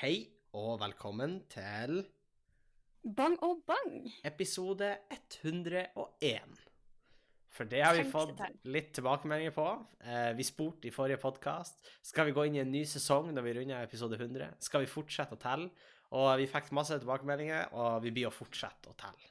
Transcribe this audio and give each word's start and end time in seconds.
Hei 0.00 0.30
og 0.56 0.78
velkommen 0.80 1.34
til 1.52 1.98
Bang 3.04 3.34
og 3.44 3.58
bang. 3.68 4.06
episode 4.24 4.86
101. 5.36 6.54
For 7.52 7.68
det 7.68 7.82
har 7.84 7.98
vi 7.98 8.06
fått 8.08 8.40
litt 8.64 8.94
tilbakemeldinger 8.96 9.52
på. 9.52 9.66
Eh, 10.00 10.30
vi 10.38 10.46
spurte 10.48 10.88
i 10.88 10.94
forrige 10.94 11.20
podkast 11.20 11.92
skal 12.00 12.30
vi 12.30 12.32
gå 12.32 12.46
inn 12.48 12.56
i 12.56 12.62
en 12.62 12.72
ny 12.72 12.80
sesong 12.88 13.28
når 13.34 13.44
vi 13.44 13.54
runder 13.58 13.84
episode 13.84 14.16
100. 14.16 14.56
Skal 14.64 14.86
vi 14.86 14.90
fortsette 14.94 15.36
å 15.36 15.42
telle? 15.42 15.68
Og 16.16 16.30
vi 16.40 16.48
fikk 16.48 16.72
masse 16.80 16.96
tilbakemeldinger, 16.96 17.68
og 17.76 18.00
vi 18.06 18.14
blir 18.16 18.30
å 18.30 18.32
fortsette 18.32 18.88
å 18.88 18.96
telle. 19.04 19.29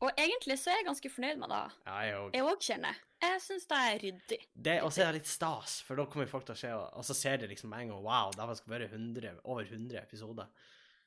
Og 0.00 0.10
egentlig 0.16 0.56
så 0.56 0.72
er 0.72 0.78
jeg 0.80 0.86
ganske 0.88 1.10
fornøyd 1.12 1.40
med 1.42 1.52
det. 1.52 1.60
Ja, 1.84 1.96
jeg 2.08 2.42
òg. 2.42 2.60
Kjenner. 2.64 3.00
Jeg 3.20 3.40
syns 3.44 3.66
det 3.68 3.78
er 3.84 3.98
ryddig. 4.00 4.38
Det, 4.56 4.76
og 4.80 4.92
så 4.96 5.02
er 5.04 5.10
det 5.10 5.20
litt 5.20 5.28
stas, 5.28 5.74
for 5.84 6.00
da 6.00 6.06
kommer 6.08 6.30
folk 6.30 6.46
til 6.48 6.56
å 6.56 6.60
se, 6.62 6.70
og 6.72 7.04
så 7.04 7.16
ser 7.16 7.42
de 7.42 7.50
liksom 7.50 7.68
med 7.72 7.84
en 7.84 7.92
gang 7.92 8.06
Wow, 8.06 8.32
det 8.32 8.56
skal 8.62 8.72
være 8.78 8.88
100, 8.88 9.42
over 9.44 9.68
100 9.68 10.00
episoder. 10.00 10.48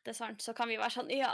Det 0.04 0.12
er 0.12 0.18
sant. 0.18 0.44
Så 0.44 0.54
kan 0.54 0.68
vi 0.70 0.78
være 0.78 0.92
sånn 0.94 1.10
Ja, 1.16 1.32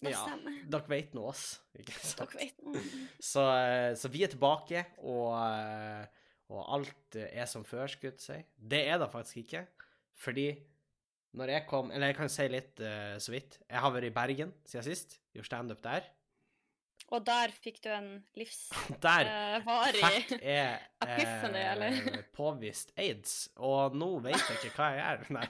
det 0.00 0.14
Ja, 0.14 0.22
stemmer. 0.24 0.56
dere 0.72 0.88
vet 0.88 1.14
nå 1.18 1.26
oss, 1.28 1.44
ikke 1.76 1.94
sant? 1.98 2.22
Dere 2.22 2.38
vet 2.46 2.64
noe. 2.64 2.82
Så, 3.20 3.44
eh, 3.58 3.92
så 3.98 4.08
vi 4.14 4.22
er 4.24 4.32
tilbake, 4.32 4.84
og, 5.02 5.34
eh, 5.42 6.06
og 6.54 6.64
alt 6.78 7.16
er 7.18 7.46
som 7.50 7.64
før, 7.66 7.90
skulle 7.90 8.14
jeg 8.14 8.24
si. 8.24 8.38
Det 8.56 8.86
er 8.88 9.02
det 9.02 9.10
faktisk 9.12 9.42
ikke, 9.44 9.66
fordi 10.22 10.48
når 11.34 11.48
jeg 11.48 11.66
kom 11.66 11.90
Eller 11.90 12.10
jeg 12.12 12.16
kan 12.16 12.28
si 12.28 12.48
litt 12.48 12.80
eh, 12.80 13.18
så 13.18 13.32
vidt. 13.32 13.58
Jeg 13.68 13.80
har 13.80 13.90
vært 13.90 14.04
i 14.08 14.14
Bergen 14.16 14.52
siden 14.64 14.84
sist, 14.84 15.18
gjort 15.34 15.46
standup 15.48 15.82
der. 15.82 16.04
Og 17.12 17.20
der 17.26 17.52
fikk 17.52 17.80
du 17.84 17.90
en 17.92 18.06
livsvarig 18.40 20.00
jeg 20.40 20.78
Epiphany, 21.02 21.60
eller? 21.74 21.96
eh, 22.12 22.22
påvist 22.38 22.92
aids, 22.96 23.34
og 23.60 23.96
nå 23.98 24.08
vet 24.24 24.38
jeg 24.38 24.58
ikke 24.62 24.72
hva 24.78 24.88
jeg 24.94 25.02
er. 25.10 25.24
Nei, 25.34 25.44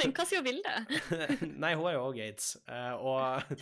min, 0.00 0.12
hva 0.16 0.26
sier 0.28 0.44
Vilde? 0.44 0.74
Nei 1.62 1.72
hun 1.78 1.86
har 1.86 1.94
jo 1.96 2.02
òg 2.10 2.20
aids, 2.26 2.50
eh, 2.68 2.92
og 3.00 3.56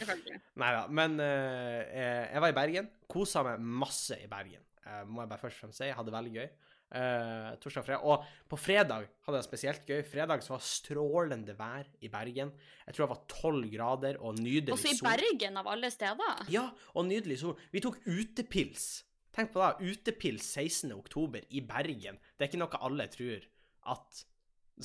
Nei 0.59 0.71
da, 0.75 0.87
men 0.91 1.19
eh, 1.23 1.83
eh, 1.87 2.25
jeg 2.33 2.43
var 2.43 2.55
i 2.55 2.59
Bergen. 2.59 2.91
Kosa 3.13 3.45
meg 3.47 3.63
masse 3.85 4.19
i 4.19 4.27
Bergen, 4.31 4.65
eh, 4.85 5.05
må 5.07 5.23
jeg 5.23 5.31
bare 5.35 5.43
først 5.45 5.61
og 5.61 5.67
fremst 5.69 5.83
si. 5.85 5.93
Hadde 5.95 6.11
det 6.11 6.17
veldig 6.19 6.35
gøy. 6.41 6.49
Eh, 6.89 7.49
torsdag 7.61 7.83
og 7.83 7.87
fredag. 7.87 8.05
Og 8.09 8.47
på 8.49 8.57
fredag 8.57 9.09
hadde 9.27 9.37
jeg 9.37 9.43
det 9.43 9.49
spesielt 9.49 9.91
gøy. 9.91 9.99
Fredag 10.09 10.45
så 10.45 10.55
var 10.55 10.63
strålende 10.65 11.57
vær 11.59 11.91
i 12.01 12.09
Bergen. 12.13 12.53
Jeg 12.87 12.97
tror 12.97 13.05
det 13.05 13.11
var 13.13 13.27
tolv 13.33 13.67
grader 13.73 14.21
og 14.25 14.39
nydelig 14.41 14.73
sol. 14.73 14.79
Også 14.79 14.95
i. 14.95 15.05
Bergen, 15.05 15.61
av 15.61 15.69
alle 15.75 15.91
steder. 15.93 16.49
Ja, 16.55 16.65
og 16.95 17.09
nydelig 17.11 17.41
sol. 17.43 17.59
Vi 17.75 17.83
tok 17.85 18.01
utepils. 18.09 18.89
Tenk 19.37 19.53
på 19.53 19.61
det. 19.61 19.93
Utepils 19.93 20.49
16. 20.49 20.95
oktober 20.97 21.45
i 21.51 21.61
Bergen. 21.61 22.17
Det 22.35 22.47
er 22.47 22.51
ikke 22.51 22.63
noe 22.65 22.81
alle 22.89 23.09
tror 23.13 23.45
at 23.93 24.25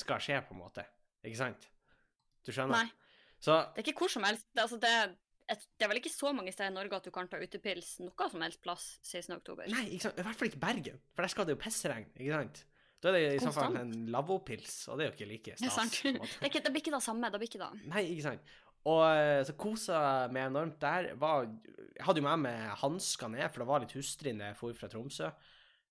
skal 0.03 0.21
skje, 0.23 0.41
på 0.43 0.55
en 0.55 0.61
måte. 0.63 0.83
Ikke 1.23 1.39
sant? 1.39 1.69
Du 2.43 2.51
skjønner? 2.51 2.83
Nei, 2.83 3.31
Så 3.39 3.55
det 3.75 3.83
er 3.83 3.87
ikke 3.87 4.03
hvor 4.03 4.11
som 4.11 4.25
helst. 4.27 4.45
Altså, 4.57 4.79
det, 4.81 4.93
et- 5.49 5.67
det 5.77 5.85
er 5.85 5.91
vel 5.91 5.99
ikke 6.01 6.11
så 6.13 6.33
mange 6.35 6.51
steder 6.51 6.71
i 6.71 6.73
Norge 6.73 6.95
at 6.95 7.03
du 7.03 7.11
kan 7.11 7.27
ta 7.27 7.37
utepils 7.37 7.99
noe 7.99 8.29
som 8.31 8.41
helst 8.41 8.61
plass 8.61 8.99
16. 9.03 9.35
oktober. 9.35 9.67
Nei, 9.67 9.87
ikke 9.95 10.07
sant? 10.07 10.19
i 10.19 10.25
hvert 10.27 10.39
fall 10.39 10.47
ikke 10.51 10.61
Bergen, 10.63 11.01
for 11.13 11.23
der 11.23 11.33
skal 11.33 11.45
det 11.45 11.57
jo 11.57 11.61
pissregn, 11.63 12.07
ikke 12.15 12.37
sant? 12.37 12.65
Da 13.03 13.09
er 13.11 13.17
det 13.17 13.23
i 13.35 13.39
så 13.43 13.51
fall 13.51 13.75
en 13.75 13.91
lavvopils, 14.13 14.87
og 14.87 14.97
det 14.97 15.05
er 15.05 15.09
jo 15.09 15.15
ikke 15.17 15.27
like 15.27 15.55
Det 15.59 15.71
stas. 15.71 15.97
Det, 16.03 16.47
ikke, 16.47 16.61
det 16.63 16.71
blir 16.71 16.81
ikke 16.81 16.93
det 16.95 17.03
samme. 17.03 17.29
Det 17.29 17.39
blir 17.41 17.49
ikke 17.51 17.59
det. 17.59 17.87
Nei, 17.91 18.03
ikke 18.13 18.27
sant. 18.29 18.53
Og 18.87 19.01
eh, 19.03 19.41
så 19.47 19.55
kosa 19.59 19.97
meg 20.31 20.47
enormt 20.47 20.79
der. 20.79 21.09
Var, 21.19 21.49
jeg 21.97 22.05
hadde 22.07 22.23
jo 22.23 22.27
med 22.27 22.45
meg 22.45 22.77
hansker 22.79 23.31
ned, 23.31 23.43
for 23.51 23.63
det 23.63 23.67
var 23.67 23.83
litt 23.83 23.95
hustrig 23.95 24.35
da 24.39 24.51
jeg 24.51 24.59
for 24.59 24.75
fra 24.79 24.87
Tromsø. 24.91 25.29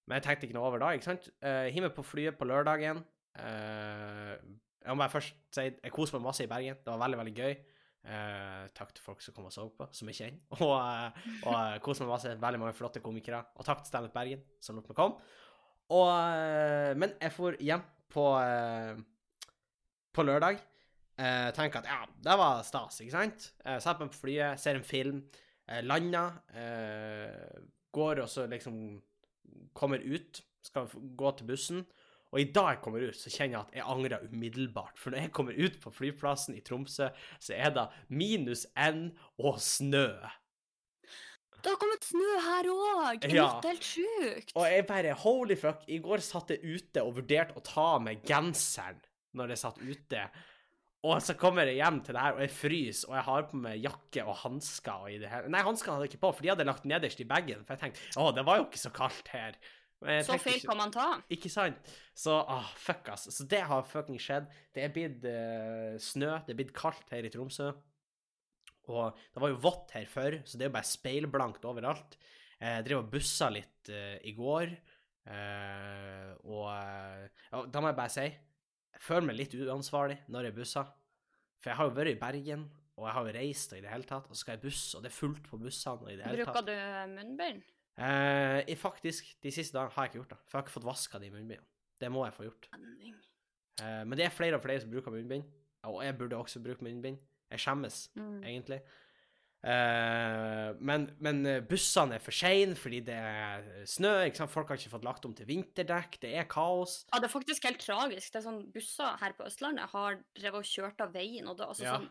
Men 0.08 0.18
jeg 0.18 0.26
tenkte 0.26 0.48
ikke 0.48 0.56
noe 0.56 0.68
over 0.70 0.82
da, 0.82 0.90
ikke 0.96 1.10
sant. 1.10 1.28
Uh, 1.44 1.68
Hiv 1.72 1.84
meg 1.84 1.92
på 1.96 2.04
flyet 2.04 2.38
på 2.40 2.48
lørdagen. 2.48 3.04
Uh, 3.38 4.34
jeg 4.82 4.90
må 4.90 5.04
bare 5.04 5.12
først 5.12 5.36
si 5.54 5.68
jeg 5.68 5.94
koste 5.94 6.16
meg 6.16 6.26
masse 6.26 6.44
i 6.44 6.50
Bergen. 6.50 6.80
Det 6.80 6.90
var 6.90 7.04
veldig, 7.04 7.20
veldig 7.22 7.34
gøy. 7.38 7.54
Eh, 8.02 8.64
takk 8.74 8.90
til 8.96 9.04
folk 9.04 9.22
som 9.22 9.34
kom 9.36 9.46
og 9.46 9.54
så 9.54 9.68
på, 9.70 9.86
som 9.94 10.10
jeg 10.10 10.18
kjenner. 10.18 10.40
Og, 10.64 10.74
uh, 10.74 11.28
og 11.46 11.54
uh, 11.54 11.76
koste 11.84 12.02
meg 12.02 12.16
masse. 12.16 12.34
Veldig 12.42 12.60
mange 12.60 12.74
flotte 12.74 13.02
komikere. 13.04 13.44
Og 13.56 13.66
takk 13.68 13.84
til 13.84 13.92
Standup 13.92 14.16
Bergen, 14.16 14.42
som 14.60 14.78
lot 14.78 14.90
meg 14.90 14.98
komme. 14.98 15.38
Og, 15.92 16.08
eh, 16.08 16.92
men 16.96 17.16
jeg 17.20 17.34
for 17.34 17.56
hjem 17.60 17.82
på, 18.12 18.26
eh, 18.40 19.00
på 20.12 20.24
lørdag. 20.24 20.60
Uh, 21.12 21.52
tenker 21.54 21.82
at 21.82 21.88
ja, 21.90 21.98
det 22.24 22.34
var 22.40 22.62
stas, 22.64 22.96
ikke 23.04 23.12
sant? 23.12 23.44
Uh, 23.66 23.76
Setter 23.76 24.00
meg 24.00 24.14
på 24.14 24.22
flyet, 24.24 24.58
ser 24.58 24.78
en 24.78 24.86
film, 24.86 25.18
uh, 25.68 25.82
lander, 25.84 26.38
eh, 26.56 27.58
går 27.92 28.22
og 28.24 28.30
så 28.32 28.46
liksom 28.48 28.78
kommer 29.76 30.00
ut, 30.00 30.40
skal 30.64 30.88
gå 30.88 31.32
til 31.36 31.50
bussen. 31.52 31.84
Og 32.32 32.40
i 32.40 32.48
dag 32.48 32.70
jeg 32.74 32.82
kommer 32.84 33.02
ut, 33.04 33.16
så 33.16 33.28
kjenner 33.28 33.58
jeg 33.58 33.62
at 33.66 33.74
jeg 33.76 33.88
angrer 33.92 34.22
umiddelbart. 34.32 34.96
For 35.00 35.12
når 35.12 35.26
jeg 35.26 35.32
kommer 35.36 35.58
ut 35.58 35.74
på 35.82 35.92
flyplassen 35.92 36.56
i 36.56 36.62
Tromsø, 36.64 37.10
så 37.36 37.56
er 37.56 37.74
det 37.76 37.88
minus 38.08 38.64
N 38.72 39.10
og 39.36 39.60
snø. 39.60 40.08
Det 41.62 41.70
har 41.70 41.78
kommet 41.78 42.06
snø 42.08 42.30
her 42.42 42.68
òg! 42.72 43.26
Ja. 43.30 43.44
Det 43.62 43.68
er 43.68 43.76
helt 43.76 43.86
sjukt. 43.86 44.54
Og 44.56 44.64
jeg 44.66 44.86
bare 44.88 45.12
holy 45.22 45.58
fuck, 45.60 45.84
i 45.86 46.00
går 46.02 46.24
satt 46.24 46.50
jeg 46.50 46.64
ute 46.64 47.04
og 47.04 47.20
vurderte 47.20 47.54
å 47.60 47.62
ta 47.66 47.84
av 47.98 48.02
meg 48.08 48.24
genseren 48.26 48.98
når 49.38 49.52
jeg 49.52 49.62
satt 49.62 49.78
ute. 49.84 50.24
Og 51.06 51.18
så 51.22 51.34
kommer 51.38 51.66
jeg 51.66 51.80
hjem 51.80 52.00
til 52.06 52.14
det 52.14 52.24
her, 52.24 52.36
og 52.36 52.42
jeg 52.44 52.54
fryser, 52.54 53.08
og 53.10 53.14
jeg 53.18 53.26
har 53.28 53.46
på 53.50 53.60
meg 53.62 53.78
jakke 53.82 54.24
og 54.26 54.36
hansker 54.44 55.06
og 55.06 55.10
i 55.10 55.20
det 55.22 55.30
hele 55.32 55.50
Nei, 55.50 55.62
hanskene 55.66 55.96
hadde 55.96 56.06
jeg 56.06 56.14
ikke 56.14 56.24
på, 56.24 56.32
for 56.36 56.46
de 56.46 56.52
hadde 56.52 56.66
lagt 56.68 56.84
nederst 56.88 57.22
i 57.22 57.28
bagen. 57.30 57.64
For 57.66 57.74
jeg 57.74 57.84
tenkte 57.84 58.22
å, 58.22 58.28
det 58.34 58.44
var 58.46 58.60
jo 58.60 58.66
ikke 58.68 58.82
så 58.82 58.92
kaldt 58.94 59.32
her. 59.34 59.58
Så 60.02 60.36
feil 60.42 60.58
ikke- 60.58 60.68
kan 60.68 60.78
man 60.80 60.90
ta. 60.94 61.06
Ikke 61.30 61.50
sant? 61.52 61.92
Så 62.14 62.34
ah, 62.40 62.68
fuck, 62.76 63.08
ass. 63.14 63.28
Så 63.30 63.46
det 63.48 63.62
har 63.68 63.82
fucking 63.86 64.18
skjedd. 64.20 64.48
Det 64.74 64.84
er 64.84 64.92
blitt 64.94 65.24
uh, 65.24 65.94
snø, 66.02 66.34
det 66.46 66.54
er 66.54 66.58
blitt 66.58 66.74
kaldt 66.76 67.10
her 67.14 67.24
i 67.24 67.30
Tromsø. 67.32 67.70
Og 68.90 69.14
det 69.32 69.42
var 69.44 69.52
jo 69.52 69.60
vått 69.62 69.92
her 69.94 70.06
før, 70.10 70.40
så 70.44 70.58
det 70.58 70.66
er 70.66 70.70
jo 70.72 70.74
bare 70.74 70.90
speilblankt 70.90 71.64
overalt. 71.70 72.16
Eh, 72.58 72.80
Jeg 72.80 72.84
drev 72.88 73.04
og 73.04 73.10
bussa 73.12 73.48
litt 73.54 73.90
uh, 73.94 74.16
i 74.26 74.32
går, 74.34 74.72
uh, 75.30 76.32
og 76.50 76.66
ja, 76.66 77.62
da 77.70 77.80
må 77.82 77.92
jeg 77.92 77.98
bare 77.98 78.10
si 78.12 78.24
Jeg 78.26 79.02
føler 79.06 79.28
meg 79.28 79.38
litt 79.38 79.54
uansvarlig 79.54 80.18
når 80.28 80.48
jeg 80.50 80.56
busser. 80.58 80.90
For 81.62 81.70
jeg 81.70 81.78
har 81.78 81.88
jo 81.88 81.94
vært 81.94 82.10
i 82.10 82.18
Bergen, 82.18 82.64
og 82.98 83.06
jeg 83.06 83.14
har 83.16 83.28
jo 83.28 83.34
reist 83.38 83.72
og 83.72 83.78
i 83.78 83.84
det 83.84 83.90
hele 83.92 84.08
tatt, 84.08 84.26
og 84.26 84.34
så 84.34 84.42
skal 84.42 84.56
jeg 84.56 84.64
busse, 84.66 84.96
og 84.98 85.04
det 85.04 85.12
er 85.12 85.16
fullt 85.16 85.46
på 85.48 85.58
bussene 85.62 86.02
og 86.02 86.10
i 86.10 86.16
det 86.18 86.26
hele 86.26 86.44
tatt. 86.44 86.58
Bruker 86.58 86.66
du 86.66 87.14
munnbind? 87.14 87.62
Eh, 87.98 88.74
faktisk, 88.80 89.34
de 89.42 89.50
siste 89.52 89.76
dagene 89.76 89.92
har 89.92 90.06
jeg 90.06 90.12
ikke 90.14 90.20
gjort 90.22 90.30
det, 90.30 90.38
for 90.48 90.56
jeg 90.58 90.62
har 90.62 90.66
ikke 90.68 90.76
fått 90.80 90.88
vaska 90.88 91.18
de 91.20 91.30
munnbindene. 91.30 91.66
Det 92.00 92.10
må 92.10 92.24
jeg 92.26 92.34
få 92.34 92.46
gjort. 92.48 92.68
Eh, 93.82 94.04
men 94.04 94.16
det 94.18 94.24
er 94.26 94.30
flere 94.34 94.56
og 94.56 94.62
flere 94.64 94.80
som 94.80 94.90
bruker 94.90 95.10
munnbind, 95.14 95.44
og 95.84 96.02
jeg 96.04 96.16
burde 96.18 96.36
også 96.40 96.62
bruke 96.64 96.82
munnbind. 96.86 97.18
Jeg 97.52 97.58
skjemmes, 97.60 98.08
Mm. 98.16 98.42
egentlig. 98.44 98.80
Eh, 99.62 100.72
men, 100.82 101.04
men 101.22 101.44
bussene 101.70 102.16
er 102.16 102.22
for 102.24 102.34
seine 102.34 102.74
fordi 102.74 102.98
det 103.06 103.14
er 103.14 103.84
snø, 103.86 104.10
folk 104.50 104.72
har 104.72 104.80
ikke 104.80 104.90
fått 104.90 105.04
lagt 105.06 105.24
om 105.28 105.34
til 105.38 105.46
vinterdekk, 105.46 106.16
det 106.24 106.32
er 106.34 106.48
kaos. 106.50 107.04
Ja, 107.12 107.20
det 107.22 107.28
er 107.28 107.34
faktisk 107.36 107.68
helt 107.68 107.78
tragisk. 107.84 108.32
Det 108.32 108.40
er 108.40 108.46
sånn 108.48 108.64
Busser 108.74 109.20
her 109.20 109.36
på 109.38 109.46
Østlandet 109.46 109.92
har 109.92 110.18
drevet 110.34 110.64
og 110.64 110.66
kjørt 110.66 111.04
av 111.04 111.12
veien, 111.14 111.46
og 111.46 111.58
det, 111.60 111.68
altså, 111.68 111.84
Ja. 111.84 111.98
sånn, 112.00 112.08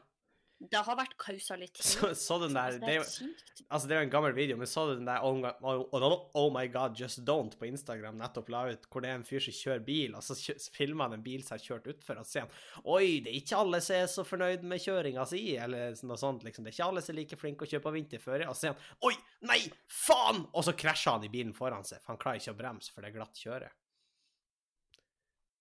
det 0.70 0.78
har 0.86 0.98
vært 0.98 1.16
kausalitet. 1.18 1.82
Så, 1.82 2.12
så 2.16 2.38
den 2.44 2.54
der, 2.54 2.76
det 2.82 2.92
er 2.92 3.00
jo, 3.00 3.30
altså 3.68 3.90
det 3.90 3.96
er 3.96 4.02
jo 4.02 4.06
en 4.06 4.14
gammel 4.14 4.36
video, 4.38 4.58
men 4.60 4.70
så 4.70 4.84
du 4.88 4.94
den 5.00 5.08
der 5.10 5.24
oh, 5.26 5.34
my- 5.40 5.54
oh, 5.66 5.82
oh, 5.98 6.16
oh 6.38 6.50
my 6.54 6.68
god, 6.70 6.94
just 7.00 7.24
don't 7.26 7.58
på 7.58 7.66
Instagram 7.66 8.20
nettopp 8.22 8.52
la 8.54 8.62
ut, 8.70 8.86
hvor 8.94 9.02
det 9.02 9.10
er 9.10 9.18
en 9.18 9.26
fyr 9.26 9.42
som 9.42 9.56
kjører 9.58 9.82
bil, 9.88 10.14
og 10.20 10.22
så 10.26 10.38
filmer 10.76 11.10
han 11.10 11.18
en 11.18 11.26
bil 11.26 11.42
som 11.42 11.58
har 11.58 11.66
kjørt 11.66 11.90
utfor, 11.96 12.22
og 12.22 12.28
så 12.28 12.36
sier 12.36 12.46
han 12.46 12.86
oi, 12.94 13.20
det 13.26 13.34
er 13.34 13.40
ikke 13.42 13.64
alle 13.64 13.82
som 13.82 13.98
er 13.98 14.08
så 14.14 14.28
fornøyd 14.28 14.70
med 14.70 14.86
kjøringa 14.86 15.28
si, 15.34 15.44
eller 15.58 15.98
noe 16.06 16.22
sånt, 16.22 16.46
liksom. 16.46 16.68
Det 16.68 16.76
er 16.76 16.78
ikke 16.78 16.90
alle 16.92 17.06
som 17.06 17.16
er 17.16 17.22
like 17.24 17.42
flinke 17.42 17.66
å 17.66 17.74
kjøpe 17.74 17.96
vinterføre, 17.98 18.50
og 18.50 18.54
så 18.54 18.68
sier 18.68 18.76
han 18.78 19.10
oi, 19.10 19.16
nei, 19.50 19.62
faen! 19.90 20.46
Og 20.54 20.70
så 20.70 20.78
krasjer 20.78 21.18
han 21.18 21.26
i 21.26 21.34
bilen 21.34 21.58
foran 21.58 21.88
seg, 21.88 22.04
for 22.04 22.14
han 22.14 22.22
klarer 22.22 22.44
ikke 22.44 22.54
å 22.54 22.62
bremse, 22.62 22.94
for 22.94 23.02
det 23.02 23.10
er 23.12 23.18
glatt 23.18 23.42
kjøre. 23.48 23.74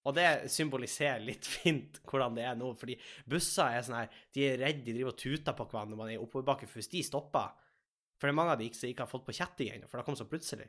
Og 0.09 0.15
det 0.17 0.27
symboliserer 0.49 1.21
litt 1.21 1.45
fint 1.57 1.99
hvordan 2.09 2.37
det 2.39 2.45
er 2.49 2.55
nå, 2.57 2.71
fordi 2.79 2.95
busser 3.29 3.77
er 3.77 3.83
sånn 3.85 3.99
her, 3.99 4.15
de 4.33 4.47
er 4.49 4.61
redde, 4.63 4.85
de 4.87 4.95
driver 4.97 5.13
og 5.13 5.19
tuter 5.21 5.57
på 5.59 5.67
hverandre 5.69 5.93
når 5.95 6.01
man 6.01 6.13
er 6.13 6.17
i 6.19 6.23
oppoverbakke, 6.23 6.69
for 6.71 6.81
hvis 6.81 6.89
de 6.95 7.03
stopper 7.05 7.51
For 8.21 8.29
det 8.29 8.33
er 8.35 8.37
mange 8.41 8.53
av 8.57 8.61
de 8.61 8.69
som 8.77 8.89
ikke 8.89 9.05
har 9.07 9.11
fått 9.13 9.27
på 9.29 9.33
kjetting 9.37 9.71
ennå, 9.75 9.89
for 9.89 10.01
det 10.01 10.05
kom 10.09 10.17
så 10.17 10.27
plutselig. 10.29 10.67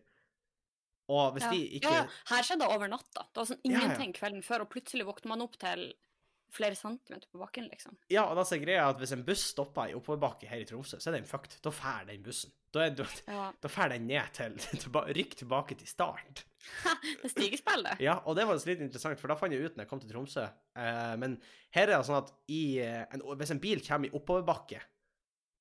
Og 1.12 1.34
hvis 1.36 1.44
Ja. 1.44 1.50
de 1.52 1.62
ikke 1.80 1.90
ja, 1.92 2.04
ja. 2.04 2.20
Her 2.30 2.46
skjedde 2.48 2.64
det 2.64 2.76
over 2.78 2.88
natta. 2.88 3.26
Det 3.28 3.42
var 3.42 3.50
sånn 3.50 3.60
Ja, 3.66 3.72
ja. 3.72 3.80
ingenting 3.82 4.14
kvelden 4.16 4.44
før, 4.46 4.62
og 4.64 4.70
plutselig 4.72 5.04
våkner 5.08 5.28
man 5.34 5.42
opp 5.44 5.58
til 5.60 5.94
flere 6.52 6.76
centimeter 6.76 7.28
på 7.32 7.40
bakken, 7.40 7.68
liksom. 7.72 7.98
Ja, 8.12 8.26
og 8.30 8.36
da 8.36 8.44
er 8.44 8.60
greia 8.64 8.90
at 8.90 9.00
hvis 9.00 9.12
en 9.16 9.24
buss 9.28 9.44
stopper 9.52 9.92
i 9.92 9.96
oppoverbakke 9.96 10.48
her 10.48 10.60
i 10.64 10.66
Tromsø, 10.68 11.00
så 11.00 11.12
er 11.12 11.18
den 11.20 11.28
fucked. 11.28 11.58
Da 11.64 11.72
drar 11.72 12.06
den 12.08 12.24
bussen. 12.24 12.52
Da, 12.72 12.86
da, 12.96 13.06
Ja. 13.28 13.50
da 13.60 13.68
fer 13.72 13.90
den 13.92 14.06
ned 14.08 14.32
til 14.38 14.54
tilba, 14.80 15.02
Rykk 15.12 15.36
tilbake 15.42 15.76
til 15.80 15.90
start. 15.90 16.46
Det 17.22 17.32
stigespill, 17.34 17.84
det. 17.84 17.98
Ja, 18.06 18.20
og 18.26 18.38
det 18.38 18.46
var 18.48 18.56
litt 18.70 18.80
interessant, 18.86 19.20
for 19.20 19.28
da 19.32 19.36
fant 19.40 19.52
jeg 19.52 19.66
ut 19.66 19.76
når 19.76 19.84
jeg 19.84 19.90
kom 19.92 20.00
til 20.04 20.12
Tromsø. 20.14 20.46
Eh, 20.80 21.14
men 21.20 21.36
her 21.76 21.90
er 21.90 21.98
det 21.98 22.08
sånn 22.08 22.22
at 22.22 22.32
i, 22.48 22.80
eh, 22.80 23.04
en, 23.12 23.26
hvis 23.42 23.52
en 23.52 23.60
bil 23.64 23.84
kommer 23.84 24.08
i 24.08 24.16
oppoverbakke, 24.16 24.80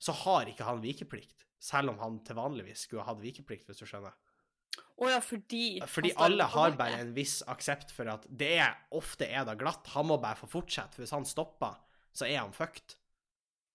så 0.00 0.14
har 0.22 0.48
ikke 0.52 0.68
han 0.68 0.82
vikeplikt. 0.84 1.46
Selv 1.60 1.92
om 1.92 1.98
han 2.00 2.20
til 2.24 2.38
vanligvis 2.38 2.86
skulle 2.86 3.04
hatt 3.04 3.18
vikeplikt, 3.20 3.66
hvis 3.68 3.82
du 3.82 3.88
skjønner. 3.88 4.14
Å 5.00 5.08
ja, 5.10 5.18
fordi 5.24 5.80
Fordi 5.88 6.12
alle 6.20 6.46
har 6.52 6.76
bare 6.78 7.00
en 7.02 7.12
viss 7.16 7.40
aksept 7.48 7.90
for 7.96 8.08
at 8.12 8.24
det 8.28 8.52
er 8.60 8.78
ofte 8.96 9.26
er 9.26 9.44
det 9.48 9.58
glatt. 9.60 9.88
Han 9.96 10.08
må 10.12 10.20
bare 10.20 10.38
få 10.38 10.48
fortsette, 10.52 10.94
for 10.94 11.02
hvis 11.04 11.16
han 11.16 11.26
stopper, 11.28 11.80
så 12.12 12.28
er 12.28 12.38
han 12.42 12.52
fucked. 12.56 12.96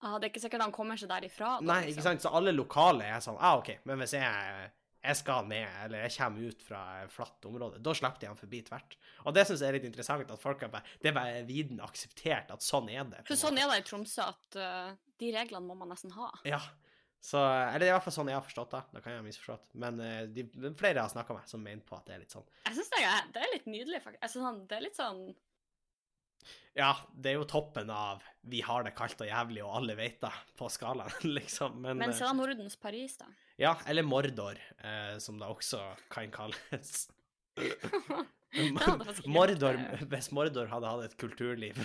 Ah, 0.04 0.16
det 0.18 0.26
er 0.28 0.32
ikke 0.34 0.42
sikkert 0.44 0.64
han 0.66 0.74
kommer 0.74 0.98
seg 1.00 1.08
derifra. 1.10 1.56
Da, 1.60 1.68
Nei, 1.70 1.78
liksom. 1.86 1.94
ikke 1.94 2.08
sant? 2.08 2.24
Så 2.26 2.32
alle 2.36 2.52
lokale 2.52 3.06
er 3.08 3.22
sånn 3.24 3.38
ah, 3.40 3.56
OK, 3.60 3.72
men 3.88 4.02
hvis 4.02 4.16
jeg, 4.18 4.66
jeg 5.00 5.18
skal 5.22 5.48
ned, 5.48 5.68
eller 5.86 6.04
jeg 6.04 6.14
kommer 6.18 6.50
ut 6.50 6.64
fra 6.66 6.82
et 7.04 7.14
flatt 7.14 7.48
område, 7.48 7.80
da 7.84 7.94
slipper 7.96 8.22
de 8.22 8.30
han 8.30 8.40
forbi 8.40 8.62
tvert. 8.66 8.98
Og 9.24 9.36
det 9.36 9.46
syns 9.48 9.64
jeg 9.64 9.72
er 9.72 9.78
litt 9.78 9.88
interessant, 9.88 10.32
at 10.32 10.42
folk 10.42 10.66
er 10.66 10.72
bare 10.72 10.98
Det 11.02 11.12
er 11.12 11.16
bare 11.16 11.44
viden 11.48 11.80
akseptert 11.84 12.52
at 12.52 12.64
sånn 12.64 12.90
er 12.92 13.06
det. 13.12 13.24
For 13.28 13.40
sånn 13.40 13.60
er 13.60 13.72
det 13.72 13.80
i 13.80 13.86
Tromsø, 13.88 14.28
at 14.28 14.60
uh, 14.60 14.92
de 15.22 15.32
reglene 15.34 15.64
må 15.64 15.78
man 15.78 15.94
nesten 15.94 16.12
ha. 16.18 16.28
Ja. 16.48 16.60
Så, 17.26 17.40
eller 17.40 17.82
det 17.82 17.88
er 17.88 17.90
i 17.90 17.96
hvert 17.96 18.04
fall 18.04 18.14
sånn 18.14 18.28
jeg 18.30 18.36
har 18.38 18.44
forstått 18.44 18.74
det. 18.76 18.82
Da 18.92 19.00
kan 19.02 19.14
jeg 19.14 19.18
ha 19.18 19.24
misforstått. 19.26 19.72
Men 19.82 19.98
eh, 20.04 20.20
de, 20.30 20.44
flere 20.78 20.92
jeg 20.92 21.02
har 21.02 21.10
snakka 21.10 21.34
med, 21.34 21.48
som 21.50 21.64
mener 21.64 21.82
på 21.82 21.96
at 21.96 22.06
det 22.06 22.14
er 22.14 22.22
litt 22.22 22.34
sånn. 22.36 22.44
Jeg 22.68 22.76
synes 22.76 22.92
det, 22.92 23.00
det 23.34 23.42
er 23.42 23.52
litt 23.54 23.66
nydelig, 23.66 24.02
faktisk. 24.04 24.22
Jeg 24.22 24.34
synes 24.34 24.46
sånn, 24.46 24.60
det 24.70 24.76
er 24.76 24.84
litt 24.84 25.00
sånn 25.00 25.22
Ja, 26.76 26.92
det 27.16 27.32
er 27.32 27.38
jo 27.38 27.46
toppen 27.48 27.88
av 27.90 28.22
'vi 28.46 28.60
har 28.62 28.84
det 28.84 28.94
kaldt 28.94 29.20
og 29.24 29.28
jævlig, 29.28 29.62
og 29.64 29.76
alle 29.80 29.96
vet 29.96 30.20
det' 30.20 30.32
på 30.58 30.68
skalaen, 30.70 31.12
liksom. 31.38 31.80
Men, 31.80 31.98
Men 31.98 32.10
eh, 32.10 32.16
så 32.16 32.28
er 32.28 32.36
Nordens 32.36 32.76
Paris, 32.76 33.16
da. 33.16 33.26
Ja, 33.56 33.74
eller 33.88 34.04
Mordor, 34.04 34.58
eh, 34.84 35.16
som 35.18 35.38
det 35.40 35.48
også 35.48 35.80
kan 36.12 36.30
kalles. 36.30 37.08
Mordor, 39.26 39.78
hvis 40.10 40.30
Mordor 40.32 40.68
hadde 40.68 40.90
hatt 40.92 41.04
et 41.08 41.16
kulturliv, 41.20 41.80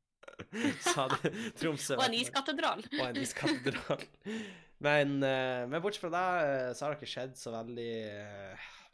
så 0.84 1.06
hadde 1.06 1.32
Tromsø 1.56 1.96
Og 1.96 2.04
en 2.04 2.18
iskatedral. 2.20 2.84
Og 2.84 3.06
en 3.06 3.22
iskatedral. 3.22 4.04
Men, 4.80 5.16
eh, 5.24 5.64
men 5.68 5.80
bortsett 5.80 6.04
fra 6.04 6.12
det, 6.12 6.28
eh, 6.44 6.68
så 6.76 6.84
har 6.84 6.94
det 6.94 7.00
ikke 7.00 7.14
skjedd 7.14 7.34
så 7.40 7.52
veldig 7.56 7.90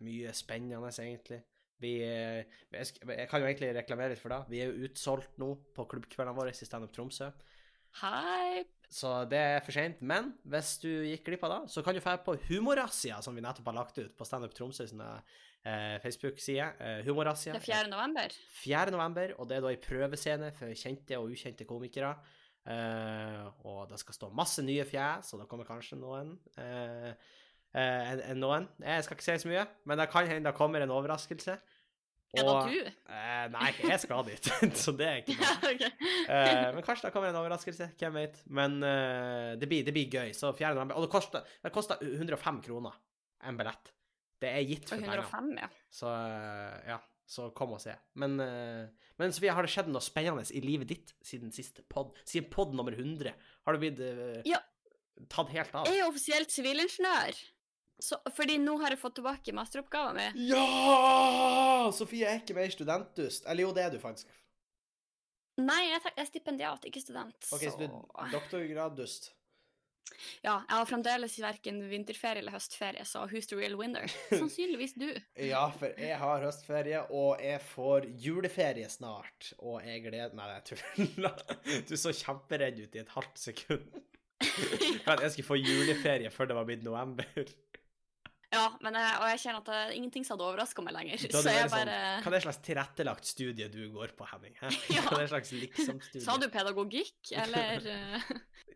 mye 0.07 0.33
spennende, 0.35 0.95
egentlig. 0.95 1.43
Vi, 1.83 1.99
eh, 2.05 2.45
jeg, 2.73 3.27
kan 3.31 3.43
jo 3.43 3.49
egentlig 3.49 3.75
reklamere 3.77 4.15
litt 4.15 4.23
for 4.23 4.33
det. 4.33 4.41
Vi 4.53 4.63
er 4.63 4.71
jo 4.71 4.89
utsolgt 4.89 5.37
nå 5.43 5.53
på 5.77 5.85
klubbkveldene 5.91 6.37
våre 6.37 6.55
i 6.55 6.69
Standup 6.69 6.95
Tromsø. 6.97 7.31
Hei. 8.01 8.65
Så 8.93 9.11
det 9.29 9.41
er 9.41 9.65
for 9.65 9.75
seint. 9.75 10.01
Men 10.05 10.31
hvis 10.47 10.77
du 10.83 10.89
gikk 11.09 11.27
glipp 11.27 11.45
av 11.49 11.55
det, 11.55 11.61
så 11.75 11.83
kan 11.85 11.97
du 11.97 12.01
dra 12.01 12.17
på 12.23 12.37
Humorrazzia, 12.49 13.19
som 13.25 13.37
vi 13.37 13.45
nettopp 13.45 13.71
har 13.73 13.79
lagt 13.81 13.99
ut 13.99 14.17
på 14.17 14.29
Standup 14.29 14.55
Tromsø 14.57 14.87
sine 14.89 15.09
eh, 15.67 15.97
Facebook-side. 16.05 16.69
Eh, 16.79 17.01
Humorrazzia. 17.09 17.57
Det 17.57 17.65
er 17.65 17.69
4. 17.73 17.93
november. 17.93 18.37
4. 18.63 18.95
november, 18.95 19.35
og 19.41 19.49
det 19.51 19.59
er 19.59 19.65
da 19.67 19.73
ei 19.75 19.81
prøvescene 19.83 20.53
for 20.57 20.77
kjente 20.77 21.19
og 21.21 21.33
ukjente 21.35 21.69
komikere. 21.69 22.15
Eh, 22.67 23.43
og 23.69 23.85
det 23.91 23.99
skal 24.03 24.17
stå 24.17 24.31
masse 24.35 24.65
nye 24.67 24.87
fjes, 24.87 25.35
og 25.35 25.43
det 25.43 25.51
kommer 25.51 25.69
kanskje 25.69 25.99
noen. 26.01 26.37
eh, 26.59 27.13
eh, 27.77 28.13
en, 28.13 28.23
en 28.33 28.41
noen. 28.43 28.69
Jeg 28.83 29.05
skal 29.07 29.19
ikke 29.19 29.27
si 29.29 29.39
så 29.45 29.51
mye, 29.53 29.65
men 29.87 30.01
det 30.01 30.09
kan 30.13 30.29
hende 30.31 30.49
det 30.51 30.57
kommer 30.59 30.85
en 30.85 30.95
overraskelse. 30.97 31.57
Er 32.37 32.43
det 32.45 32.55
du? 32.69 32.89
eh, 33.15 33.45
nei, 33.55 33.69
jeg 33.87 34.01
skal 34.03 34.25
dit, 34.27 34.49
så 34.83 34.93
det 34.99 35.07
er 35.09 35.21
ikke 35.23 35.37
Ja, 35.47 35.53
noe. 35.63 35.91
Eh, 36.27 36.65
men 36.75 36.83
kanskje 36.85 37.07
det 37.07 37.13
kommer 37.15 37.31
en 37.31 37.39
overraskelse, 37.41 37.87
hvem 38.01 38.17
vet. 38.19 38.41
Men 38.59 38.75
eh, 38.85 39.53
det, 39.61 39.69
blir, 39.71 39.85
det 39.87 39.95
blir 39.97 40.11
gøy. 40.13 40.33
Så 40.37 40.51
4. 40.59 40.73
november. 40.77 40.99
Og 40.99 41.07
det 41.07 41.13
koster, 41.15 41.47
det 41.65 41.73
koster 41.73 42.03
105 42.03 42.59
kroner 42.67 42.99
en 43.47 43.57
billett. 43.61 43.93
Det 44.43 44.51
er 44.53 44.67
gitt 44.69 44.89
for 44.91 44.99
Og 44.99 45.07
penger. 45.07 45.23
105, 45.23 45.53
ja. 45.63 45.71
Så 45.97 46.11
eh, 46.13 46.91
ja, 46.91 46.99
så 47.37 47.47
kom 47.57 47.73
og 47.79 47.81
se. 47.87 47.95
Men, 48.21 48.37
eh, 48.43 49.09
men 49.23 49.33
Sofie, 49.33 49.55
har 49.57 49.65
det 49.65 49.73
skjedd 49.73 49.89
noe 49.95 50.05
spennende 50.05 50.45
i 50.53 50.61
livet 50.67 50.91
ditt 50.93 51.15
siden 51.25 51.55
siste 51.57 51.87
pod? 51.89 52.13
Siden 52.29 52.51
pod 52.53 52.75
nummer 52.77 52.93
100? 52.93 53.33
Har 53.65 53.79
du 53.79 53.81
blitt 53.87 54.03
eh, 54.05 54.43
Ja. 54.51 54.61
tatt 55.33 55.55
helt 55.55 55.73
av? 55.79 55.89
Jeg 55.89 56.03
er 56.03 56.11
offisielt 56.11 56.53
sivilingeniør. 56.53 57.39
Så, 58.03 58.19
fordi 58.37 58.59
nå 58.61 58.75
har 58.83 58.93
jeg 58.93 59.01
fått 59.01 59.15
tilbake 59.21 59.55
masteroppgaven 59.57 60.19
min. 60.21 60.43
Ja! 60.51 61.89
Sofie 61.97 62.29
er 62.29 62.43
ikke 62.43 62.57
mer 62.59 62.69
studentdust. 62.75 63.47
Eller 63.49 63.65
jo, 63.65 63.73
det 63.77 63.87
er 63.87 63.95
du 63.95 64.01
faktisk. 64.03 64.29
Nei, 65.57 65.81
jeg, 65.89 66.03
er- 66.13 66.29
stipendiat, 66.29 66.85
ikke 66.85 67.01
student. 67.01 67.39
Ok, 67.57 67.63
så 67.65 67.79
du 67.81 67.87
er 67.89 68.33
doktorgraddust. 68.35 69.31
Ja, 70.45 70.61
jeg 70.69 70.77
har 70.77 70.85
fremdeles 70.87 71.35
verken 71.43 71.81
vinterferie 71.91 72.39
eller 72.43 72.55
høstferie, 72.55 73.03
så 73.09 73.25
who's 73.27 73.49
the 73.51 73.57
real 73.59 73.75
winner? 73.81 74.05
Sannsynligvis 74.31 74.93
du. 75.01 75.09
Ja, 75.49 75.65
for 75.75 75.97
jeg 75.99 76.19
har 76.21 76.45
høstferie, 76.45 77.01
og 77.11 77.41
jeg 77.43 77.63
får 77.73 78.07
juleferie 78.23 78.87
snart. 78.93 79.55
Og 79.59 79.81
jeg 79.83 80.05
gleder 80.05 80.37
meg 80.37 80.53
jeg 80.61 80.77
tuller. 80.77 81.43
Du 81.89 81.97
så 81.99 82.13
kjemperedd 82.15 82.85
ut 82.85 82.95
i 82.95 83.03
et 83.03 83.17
halvt 83.17 83.43
sekund. 83.49 83.89
For 85.07 85.15
at 85.15 85.23
jeg 85.25 85.33
skulle 85.33 85.49
få 85.49 85.57
juleferie 85.57 86.29
før 86.31 86.51
det 86.51 86.57
var 86.59 86.67
blitt 86.69 86.83
november. 86.85 87.25
Ja, 88.55 88.69
men 88.81 88.95
jeg, 88.95 89.15
og 89.19 89.25
jeg 89.33 89.39
kjenner 89.43 89.59
at 89.59 89.67
det 89.69 89.75
er 89.81 89.93
ingenting 89.97 90.25
som 90.27 90.37
hadde 90.37 90.45
overraska 90.47 90.83
meg 90.87 90.95
lenger. 90.95 91.19
Så 91.19 91.41
jeg 91.43 91.67
sånn, 91.67 91.73
bare 91.73 91.95
Hva 92.23 92.29
er 92.31 92.35
det 92.37 92.43
slags 92.45 92.61
tilrettelagt 92.63 93.25
studie 93.27 93.67
du 93.73 93.81
går 93.95 94.11
på, 94.19 94.25
Henning? 94.31 94.55
Hæ? 94.61 94.69
Ja. 94.95 95.03
Hva 95.09 95.17
er 95.19 95.23
det 95.25 95.31
slags 95.33 95.51
liksom-studie? 95.57 96.23
Sa 96.25 96.37
du 96.39 96.47
pedagogikk, 96.55 97.33
eller 97.43 97.89
eh, 97.91 98.29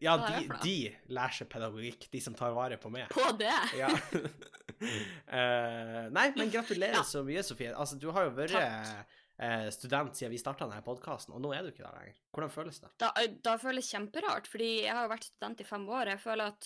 Ja, 0.03 0.17
de, 0.25 0.43
de 0.65 0.75
lærer 1.15 1.35
seg 1.39 1.47
pedagogikk, 1.53 2.09
de 2.11 2.21
som 2.25 2.35
tar 2.39 2.51
vare 2.57 2.77
på 2.83 2.89
meg. 2.93 3.05
på 3.15 3.29
det? 3.39 3.55
Ja. 3.79 3.91
uh, 3.95 6.05
nei, 6.19 6.27
men 6.37 6.51
gratulerer 6.51 6.99
Ja. 7.01 7.05
så 7.07 7.23
mye, 7.27 7.43
Sofie. 7.47 7.71
Altså, 7.77 7.95
du 8.01 8.09
har 8.17 8.23
jo 8.27 8.33
vært 8.37 8.57
eh, 8.59 9.69
student 9.75 10.13
siden 10.19 10.33
vi 10.35 10.41
starta 10.43 10.67
denne 10.67 10.83
podkasten, 10.85 11.35
og 11.37 11.41
nå 11.45 11.49
er 11.55 11.61
du 11.65 11.69
ikke 11.73 11.87
der 11.87 11.95
lenger. 12.01 12.17
Hvordan 12.35 12.51
føles 12.59 12.77
det? 12.83 12.91
Da, 13.01 13.09
da 13.47 13.53
føles 13.63 13.87
kjemperart, 13.95 14.47
fordi 14.51 14.71
jeg 14.83 14.95
har 14.97 15.03
jo 15.07 15.13
vært 15.15 15.31
student 15.31 15.59
i 15.63 15.67
fem 15.69 15.85
år. 15.89 16.05
Jeg 16.17 16.21
føler 16.27 16.45
at 16.57 16.63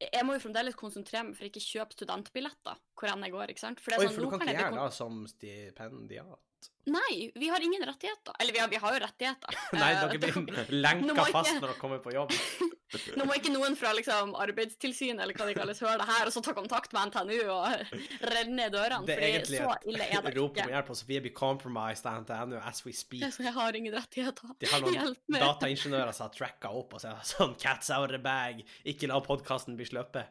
jeg 0.00 0.24
må 0.28 0.34
jo 0.36 0.42
fremdeles 0.42 0.76
konsentrere 0.76 1.24
meg 1.24 1.38
for 1.38 1.48
ikke 1.48 1.62
kjøpe 1.62 1.96
studentbilletter 1.96 2.80
hvor 2.96 3.12
enn 3.12 3.24
jeg 3.24 3.34
går. 3.34 3.52
ikke 3.52 3.62
sant? 3.62 3.80
For 3.80 3.94
det 3.94 4.00
Oi, 4.00 4.04
er 4.04 4.10
sånn, 4.10 4.16
for 4.18 4.26
du 4.26 4.34
kan 4.34 4.50
ikke 4.52 4.64
gjøre 4.66 4.82
det 4.82 4.96
som 4.96 5.22
stipendiat. 5.30 6.42
Nei, 6.86 7.32
vi 7.34 7.48
har 7.50 7.58
ingen 7.66 7.82
rettigheter. 7.82 8.30
Eller 8.38 8.52
vi 8.54 8.60
har, 8.62 8.68
vi 8.70 8.78
har 8.78 8.92
jo 8.94 8.98
rettigheter. 9.02 9.56
Nei, 9.74 9.88
Eh, 9.96 10.04
dere 10.06 10.18
blir 10.46 10.68
lenka 10.86 11.16
ikke- 11.16 11.32
fast 11.34 11.56
når 11.56 11.64
dere 11.64 11.78
kommer 11.80 11.98
på 12.04 12.12
jobb. 12.14 12.30
Nå 13.18 13.24
må 13.26 13.34
ikke 13.34 13.50
noen 13.50 13.74
fra 13.74 13.90
liksom, 13.98 14.30
Arbeidstilsynet 14.38 15.18
eller 15.24 15.34
hva 15.34 15.48
de 15.48 15.56
kalles 15.58 15.80
høre 15.82 15.98
det 15.98 16.06
her, 16.06 16.28
og 16.30 16.34
så 16.36 16.42
ta 16.46 16.54
kontakt 16.54 16.94
med 16.94 17.10
NTNU 17.10 17.40
og 17.50 17.96
renne 18.30 18.54
ned 18.60 18.70
dørene. 18.76 19.02
Egentlig 19.16 19.58
så 19.64 19.74
ille 19.90 20.06
er 20.06 20.14
et 20.20 20.28
det 20.30 20.36
rop 20.38 20.52
om 20.54 20.62
ikke. 20.62 20.68
hjelp, 20.76 20.92
og 20.94 21.00
Sofie 21.02 21.24
blir 21.26 21.34
compromised 21.34 22.06
av 22.06 22.22
NTNU 22.22 22.60
as 22.62 22.84
we 22.86 22.94
speak. 22.94 23.26
Jeg 23.42 23.56
har 23.58 23.80
ingen 23.82 23.96
rettigheter. 23.98 24.54
De 24.62 24.70
har 24.70 24.86
noen 24.86 25.18
dataingeniører 25.34 26.14
som 26.14 26.28
har 26.28 26.36
tracka 26.38 26.70
opp 26.70 26.94
og 26.94 27.02
sagt 27.02 27.32
sånn 27.34 27.56
Cats 27.58 27.90
out 27.90 28.06
of 28.06 28.14
the 28.14 28.22
bag, 28.22 28.62
ikke 28.86 29.10
la 29.10 29.18
podkasten 29.26 29.74
bli 29.76 29.90
sluppet. 29.90 30.30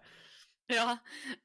Ja, 0.72 0.96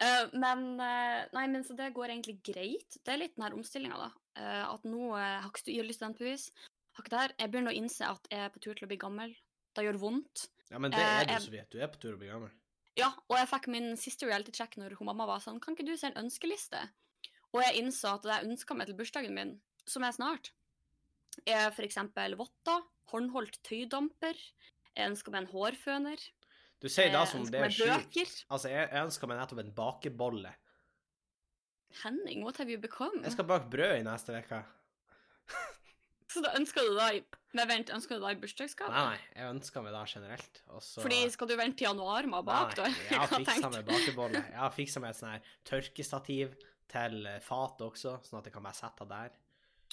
Uh, 0.00 0.30
men 0.32 0.62
uh, 0.80 1.26
Nei, 1.34 1.42
men 1.52 1.60
så 1.66 1.74
det 1.76 1.90
går 1.92 2.08
egentlig 2.14 2.38
greit. 2.46 2.94
Det 3.04 3.10
er 3.12 3.18
litt 3.20 3.34
den 3.36 3.44
her 3.44 3.52
omstillinga, 3.58 3.98
da. 4.00 4.06
Eh, 4.36 4.64
at 4.74 4.84
nå 4.84 5.10
uh, 5.12 5.40
har 5.42 5.48
ikke 5.50 5.62
stu- 5.64 5.74
gyldig 5.74 5.94
studentbevis. 5.96 6.50
Har 6.96 7.02
ikke 7.04 7.10
det 7.14 7.20
her. 7.20 7.34
Jeg 7.38 7.50
begynner 7.52 7.72
å 7.72 7.76
innse 7.80 8.06
at 8.06 8.28
jeg 8.30 8.40
er 8.46 8.50
på 8.54 8.60
tur 8.62 8.74
til 8.78 8.86
å 8.86 8.90
bli 8.92 8.96
gammel. 9.00 9.34
Det 9.74 9.84
gjør 9.86 9.98
vondt. 10.02 10.48
Ja, 10.70 10.78
men 10.78 10.90
det 10.94 10.98
Eh, 11.00 11.20
er 11.20 11.24
du, 11.26 11.32
jeg- 11.32 11.50
vidt 11.50 11.70
Du 11.70 11.78
er 11.80 11.88
på 11.88 11.98
tur 12.00 12.10
til 12.10 12.16
å 12.16 12.18
bli 12.22 12.28
gammel. 12.30 12.50
Ja, 12.96 13.08
og 13.28 13.36
jeg 13.38 13.48
fikk 13.48 13.66
min 13.68 13.96
siste 13.96 14.26
reality 14.26 14.52
check 14.52 14.76
når 14.76 14.96
hun 14.98 15.06
mamma 15.06 15.24
var 15.26 15.38
sånn 15.40 15.60
Kan 15.62 15.74
ikke 15.76 15.86
du 15.86 15.96
se 15.96 16.08
en 16.10 16.18
ønskeliste? 16.24 16.90
Og 17.54 17.62
jeg 17.62 17.78
innså 17.82 18.14
at 18.14 18.22
det 18.22 18.30
jeg 18.34 18.50
ønska 18.50 18.76
meg 18.76 18.86
til 18.86 18.96
bursdagen 18.98 19.34
min, 19.34 19.60
som 19.86 20.02
er 20.04 20.12
snart, 20.12 20.50
er 21.46 21.70
eksempel 21.70 22.36
votter, 22.38 22.82
håndholdt 23.10 23.58
tøydamper, 23.66 24.34
jeg 24.96 25.10
ønsker 25.10 25.32
meg 25.32 25.42
en 25.42 25.52
hårføner, 25.54 26.18
Du 26.80 26.88
sier 26.88 27.10
da 27.12 27.24
jeg 27.24 27.28
som 27.28 27.44
det 27.44 27.60
er 27.60 27.68
sjukt. 27.74 28.44
Altså, 28.50 28.68
jeg, 28.70 28.88
jeg 28.90 29.04
ønsker 29.04 29.28
meg 29.28 29.38
nettopp 29.38 29.58
en 29.60 29.72
bakebolle. 29.76 30.54
Henning, 32.02 32.44
what 32.46 32.56
have 32.62 32.70
you 32.70 32.78
become? 32.80 33.22
Jeg 33.24 33.34
skal 33.34 33.46
bake 33.48 33.70
brød 33.72 33.98
i 33.98 34.06
neste 34.06 34.36
uke. 34.38 34.62
Så 36.30 36.42
da 36.44 36.52
ønsker 36.54 36.86
du 36.86 36.94
da 36.94 37.08
i 37.16 37.22
Men 37.58 37.66
vent, 37.66 37.88
ønsker 37.90 38.20
du 38.20 38.22
da 38.22 38.30
i 38.30 38.38
bursdagsgave? 38.38 38.94
Nei, 38.94 39.16
nei, 39.16 39.30
jeg 39.34 39.50
ønsker 39.56 39.82
meg 39.82 39.94
det 39.96 40.02
generelt. 40.12 40.60
Og 40.70 40.82
så 40.86 41.02
Fordi 41.02 41.16
skal 41.34 41.48
du 41.50 41.56
vente 41.58 41.80
til 41.80 41.88
januar 41.88 42.28
med 42.30 42.38
å 42.38 42.46
bake, 42.46 42.76
da? 42.78 42.86
Nei, 42.86 43.06
jeg 43.08 43.18
har 43.18 43.32
fiksa 43.40 43.70
meg 43.74 43.88
bakebolle. 43.88 44.42
Jeg 44.52 44.60
har 44.62 44.76
fiksa 44.76 45.02
meg 45.02 45.10
et 45.10 45.18
sånn 45.18 45.32
her 45.32 45.48
tørkestativ 45.66 46.54
til 46.90 47.26
fatet 47.42 47.82
også, 47.88 48.14
sånn 48.26 48.38
at 48.38 48.46
jeg 48.46 48.54
kan 48.54 48.66
bare 48.68 48.78
sette 48.78 49.06
det 49.10 49.18
der. 49.18 49.34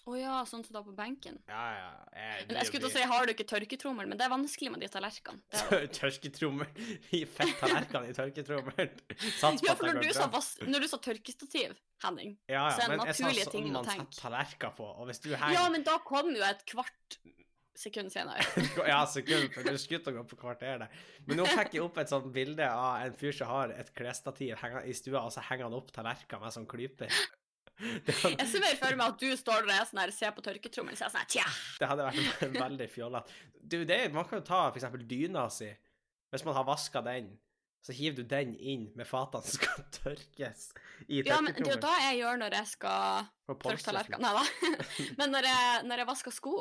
Å 0.08 0.14
ja, 0.16 0.36
sånn 0.48 0.62
som 0.64 0.78
da 0.78 0.82
på 0.86 0.94
benken. 0.96 1.36
Ja, 1.52 1.64
ja. 1.76 1.88
Jeg, 2.16 2.46
Men 2.48 2.60
jeg 2.62 2.70
skulle 2.70 2.84
til 2.86 2.90
å 2.90 2.94
si, 2.94 3.08
har 3.12 3.28
du 3.28 3.34
ikke 3.34 3.46
tørketrommel, 3.50 4.08
men 4.08 4.20
det 4.20 4.24
er 4.24 4.32
vanskelig 4.32 4.72
med 4.72 4.84
de 4.86 4.88
tallerkenene. 4.94 5.44
Er- 5.76 5.90
Tørketrommel. 5.98 6.70
I 7.18 7.24
fett 7.28 7.58
tallerken 7.60 8.08
i 8.08 8.14
tørketrommel. 8.16 8.94
Ja, 9.12 9.74
for 9.76 9.90
når 9.90 10.00
du, 10.06 10.12
sa 10.16 10.30
når 10.64 10.86
du 10.86 10.88
sa 10.88 11.02
tørkestativ, 11.04 11.76
Henning 12.06 12.38
Ja, 12.48 12.68
så 12.72 12.84
ja, 12.84 12.86
er 12.86 12.94
det 12.94 12.98
men 13.02 13.10
jeg 13.10 13.18
sa 13.18 13.32
sånn 13.50 13.68
å 13.68 13.74
man 13.74 13.90
tenke. 13.90 14.06
setter 14.14 14.22
tallerkener 14.22 14.78
på, 14.78 14.88
og 14.94 15.10
hvis 15.10 15.20
du 15.26 15.32
henger 15.34 15.58
Ja, 15.58 15.66
men 15.74 15.84
da 15.88 15.98
kom 16.08 16.30
jo 16.32 16.46
et 16.46 16.64
kvart 16.70 17.18
sekund 17.78 18.14
senere. 18.14 18.46
Ja, 18.90 19.02
sekund, 19.12 19.52
for 19.54 19.68
du 19.68 19.76
skulle 19.82 20.02
til 20.06 20.16
å 20.16 20.22
gå 20.22 20.24
på 20.32 20.40
kvarter 20.40 20.86
der. 20.86 21.02
Men 21.28 21.42
nå 21.42 21.50
fikk 21.52 21.76
jeg 21.78 21.84
opp 21.84 22.00
et 22.02 22.14
sånt 22.14 22.32
bilde 22.34 22.66
av 22.72 23.04
en 23.04 23.18
fyr 23.18 23.36
som 23.36 23.52
har 23.52 23.76
et 23.76 23.92
klesstativ 23.98 24.56
i 24.88 24.96
stua, 24.98 25.26
og 25.28 25.36
så 25.36 25.44
henger 25.50 25.68
han 25.68 25.76
opp 25.78 25.92
tallerkener 25.96 26.48
med 26.48 26.56
sånn 26.56 26.70
klyper. 26.70 27.12
Hadde, 27.78 28.36
Jeg 28.40 28.48
ser 28.50 28.64
mer 28.64 28.78
for 28.80 28.98
meg 28.98 29.12
at 29.14 29.20
du 29.22 29.34
står 29.38 29.68
der 29.68 29.82
og 29.84 29.90
sånn 29.90 30.00
her, 30.02 30.14
ser 30.16 30.32
på 30.34 30.44
tørketrommelen 30.46 30.96
og 30.96 31.02
sier 31.02 31.12
sånn 31.14 31.28
tja. 31.30 31.44
det 31.78 31.90
hadde 31.92 32.08
vært 32.08 32.46
veldig 32.66 32.88
fjollete. 32.90 33.36
Du, 33.62 33.78
det, 33.86 34.00
man 34.16 34.26
kan 34.30 34.42
jo 34.42 34.48
ta 34.48 34.62
for 34.70 34.80
eksempel 34.80 35.04
dyna 35.10 35.46
si. 35.54 35.70
Hvis 36.34 36.44
man 36.48 36.58
har 36.58 36.66
vaska 36.68 37.04
den, 37.06 37.30
så 37.86 37.94
hiver 37.96 38.18
du 38.18 38.24
den 38.28 38.56
inn 38.58 38.90
med 38.98 39.08
fatene 39.08 39.46
som 39.46 39.62
skal 39.62 39.86
tørkes 40.00 40.72
i 41.06 41.22
tørketrommelen. 41.22 41.30
Ja, 41.30 41.40
men 41.46 41.54
det 41.56 41.70
er 41.70 41.76
jo 41.76 41.84
da 41.86 41.94
jeg 42.08 42.20
gjør 42.24 42.42
når 42.42 42.58
jeg 42.58 42.72
skal 42.74 43.30
tørke 43.54 43.86
tallerkenene. 43.86 44.34
Da. 44.42 44.74
Men 45.22 45.32
når 45.38 45.48
jeg, 45.48 45.86
når 45.88 46.02
jeg 46.04 46.10
vasker 46.10 46.36
sko, 46.36 46.56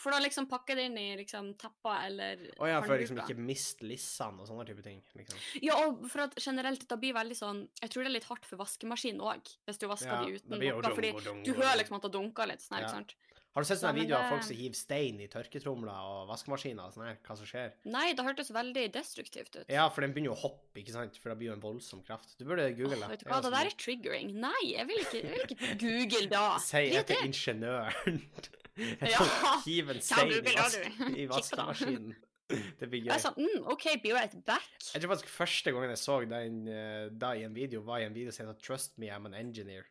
For 0.00 0.10
da 0.10 0.18
liksom 0.24 0.46
pakke 0.48 0.74
det 0.74 0.86
inn 0.88 0.96
i 0.98 1.16
liksom 1.20 1.52
tepper 1.60 2.06
eller 2.06 2.40
Å 2.58 2.68
ja, 2.70 2.78
for 2.82 2.94
å 2.94 2.98
liksom 2.98 3.18
ikke 3.22 3.36
miste 3.38 3.84
lissene 3.86 4.40
og 4.40 4.48
sånne 4.48 4.64
type 4.66 4.82
ting. 4.82 5.02
liksom. 5.14 5.38
Ja, 5.62 5.76
og 5.86 6.06
for 6.10 6.24
at 6.24 6.34
generelt, 6.40 6.86
det 6.88 6.98
blir 6.98 7.12
veldig 7.14 7.36
sånn 7.36 7.68
Jeg 7.82 7.90
tror 7.92 8.02
det 8.02 8.10
er 8.10 8.16
litt 8.16 8.28
hardt 8.30 8.46
for 8.48 8.56
vaskemaskinen 8.62 9.20
òg, 9.20 9.52
hvis 9.68 9.78
du 9.78 9.86
vasker 9.86 10.12
Ja, 10.14 10.22
de 10.24 10.38
uten 10.40 10.56
noe. 10.58 10.94
Fordi 10.96 11.12
dung 11.12 11.24
dung 11.24 11.42
du 11.44 11.52
hører 11.52 11.76
liksom 11.82 11.96
at 12.00 12.02
det 12.08 12.12
dunker 12.16 12.46
litt 12.48 12.64
sånn 12.64 12.78
her, 12.78 12.82
Ja. 12.82 12.88
ikke 12.88 12.96
sant. 12.96 13.14
Har 13.52 13.60
du 13.60 13.68
sett 13.68 13.82
sånne 13.82 13.98
videoer 14.00 14.22
av 14.24 14.30
folk 14.32 14.44
som 14.46 14.56
hiver 14.56 14.76
stein 14.78 15.18
i 15.20 15.26
tørketromler 15.28 15.92
og 16.08 16.30
vaskemaskiner 16.30 16.86
og 16.88 16.94
sånn 16.94 17.04
her? 17.04 17.18
Hva 17.26 17.34
som 17.36 17.48
skjer? 17.50 17.74
Nei, 17.92 18.06
det 18.16 18.24
hørtes 18.24 18.48
veldig 18.56 18.86
destruktivt 18.94 19.58
ut. 19.58 19.66
Ja, 19.68 19.84
for 19.92 20.00
den 20.06 20.14
begynner 20.14 20.30
jo 20.32 20.36
å 20.38 20.40
hoppe, 20.46 20.80
ikke 20.80 20.94
sant? 20.94 21.18
For 21.20 21.28
det 21.34 21.36
blir 21.42 21.50
jo 21.50 21.56
en 21.58 21.64
voldsom 21.64 22.00
kraft. 22.06 22.32
Du 22.40 22.46
burde 22.48 22.64
google 22.78 22.96
det. 23.02 23.10
vet 23.12 23.24
du 23.26 23.28
hva, 23.28 23.42
det 23.44 23.52
der 23.52 23.68
er 23.68 23.76
triggering. 23.76 24.32
Nei, 24.40 24.62
jeg 24.70 24.88
vil 24.88 25.02
ikke, 25.04 25.20
jeg 25.20 25.34
vil 25.34 25.44
ikke 25.44 25.70
google 25.84 26.30
da. 26.32 26.46
Si 26.64 26.84
etter 27.02 27.24
ingeniøren. 27.28 28.20
Ja. 29.04 29.18
Hiv 29.66 29.90
en 29.92 29.98
stein 30.00 30.30
i, 30.32 30.38
vask 30.56 30.86
i 31.12 31.26
vaskemaskinen. 31.28 32.14
Det 32.48 32.86
blir 32.88 33.02
Jeg 33.02 33.04
gøy. 33.04 33.12
er 33.12 33.20
sånn, 33.20 33.36
mm, 33.36 33.66
OK, 33.68 33.84
be 34.00 34.14
right 34.16 34.32
back. 34.48 34.64
Jeg 34.94 35.02
tror 35.04 35.12
faktisk 35.12 35.28
første 35.28 35.74
gangen 35.76 35.92
jeg 35.92 36.00
så 36.00 36.16
den 36.24 36.56
eh, 36.72 37.10
da 37.12 37.34
i 37.36 37.44
en 37.44 37.52
video, 37.52 37.82
var 37.84 38.00
i 38.00 38.06
en 38.08 38.16
video 38.16 38.32
som 38.32 38.46
heter 38.46 38.56
'Trust 38.64 38.96
me, 38.96 39.10
I'm 39.12 39.28
an 39.28 39.36
engineer'. 39.36 39.84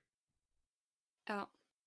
Ja. 1.30 1.44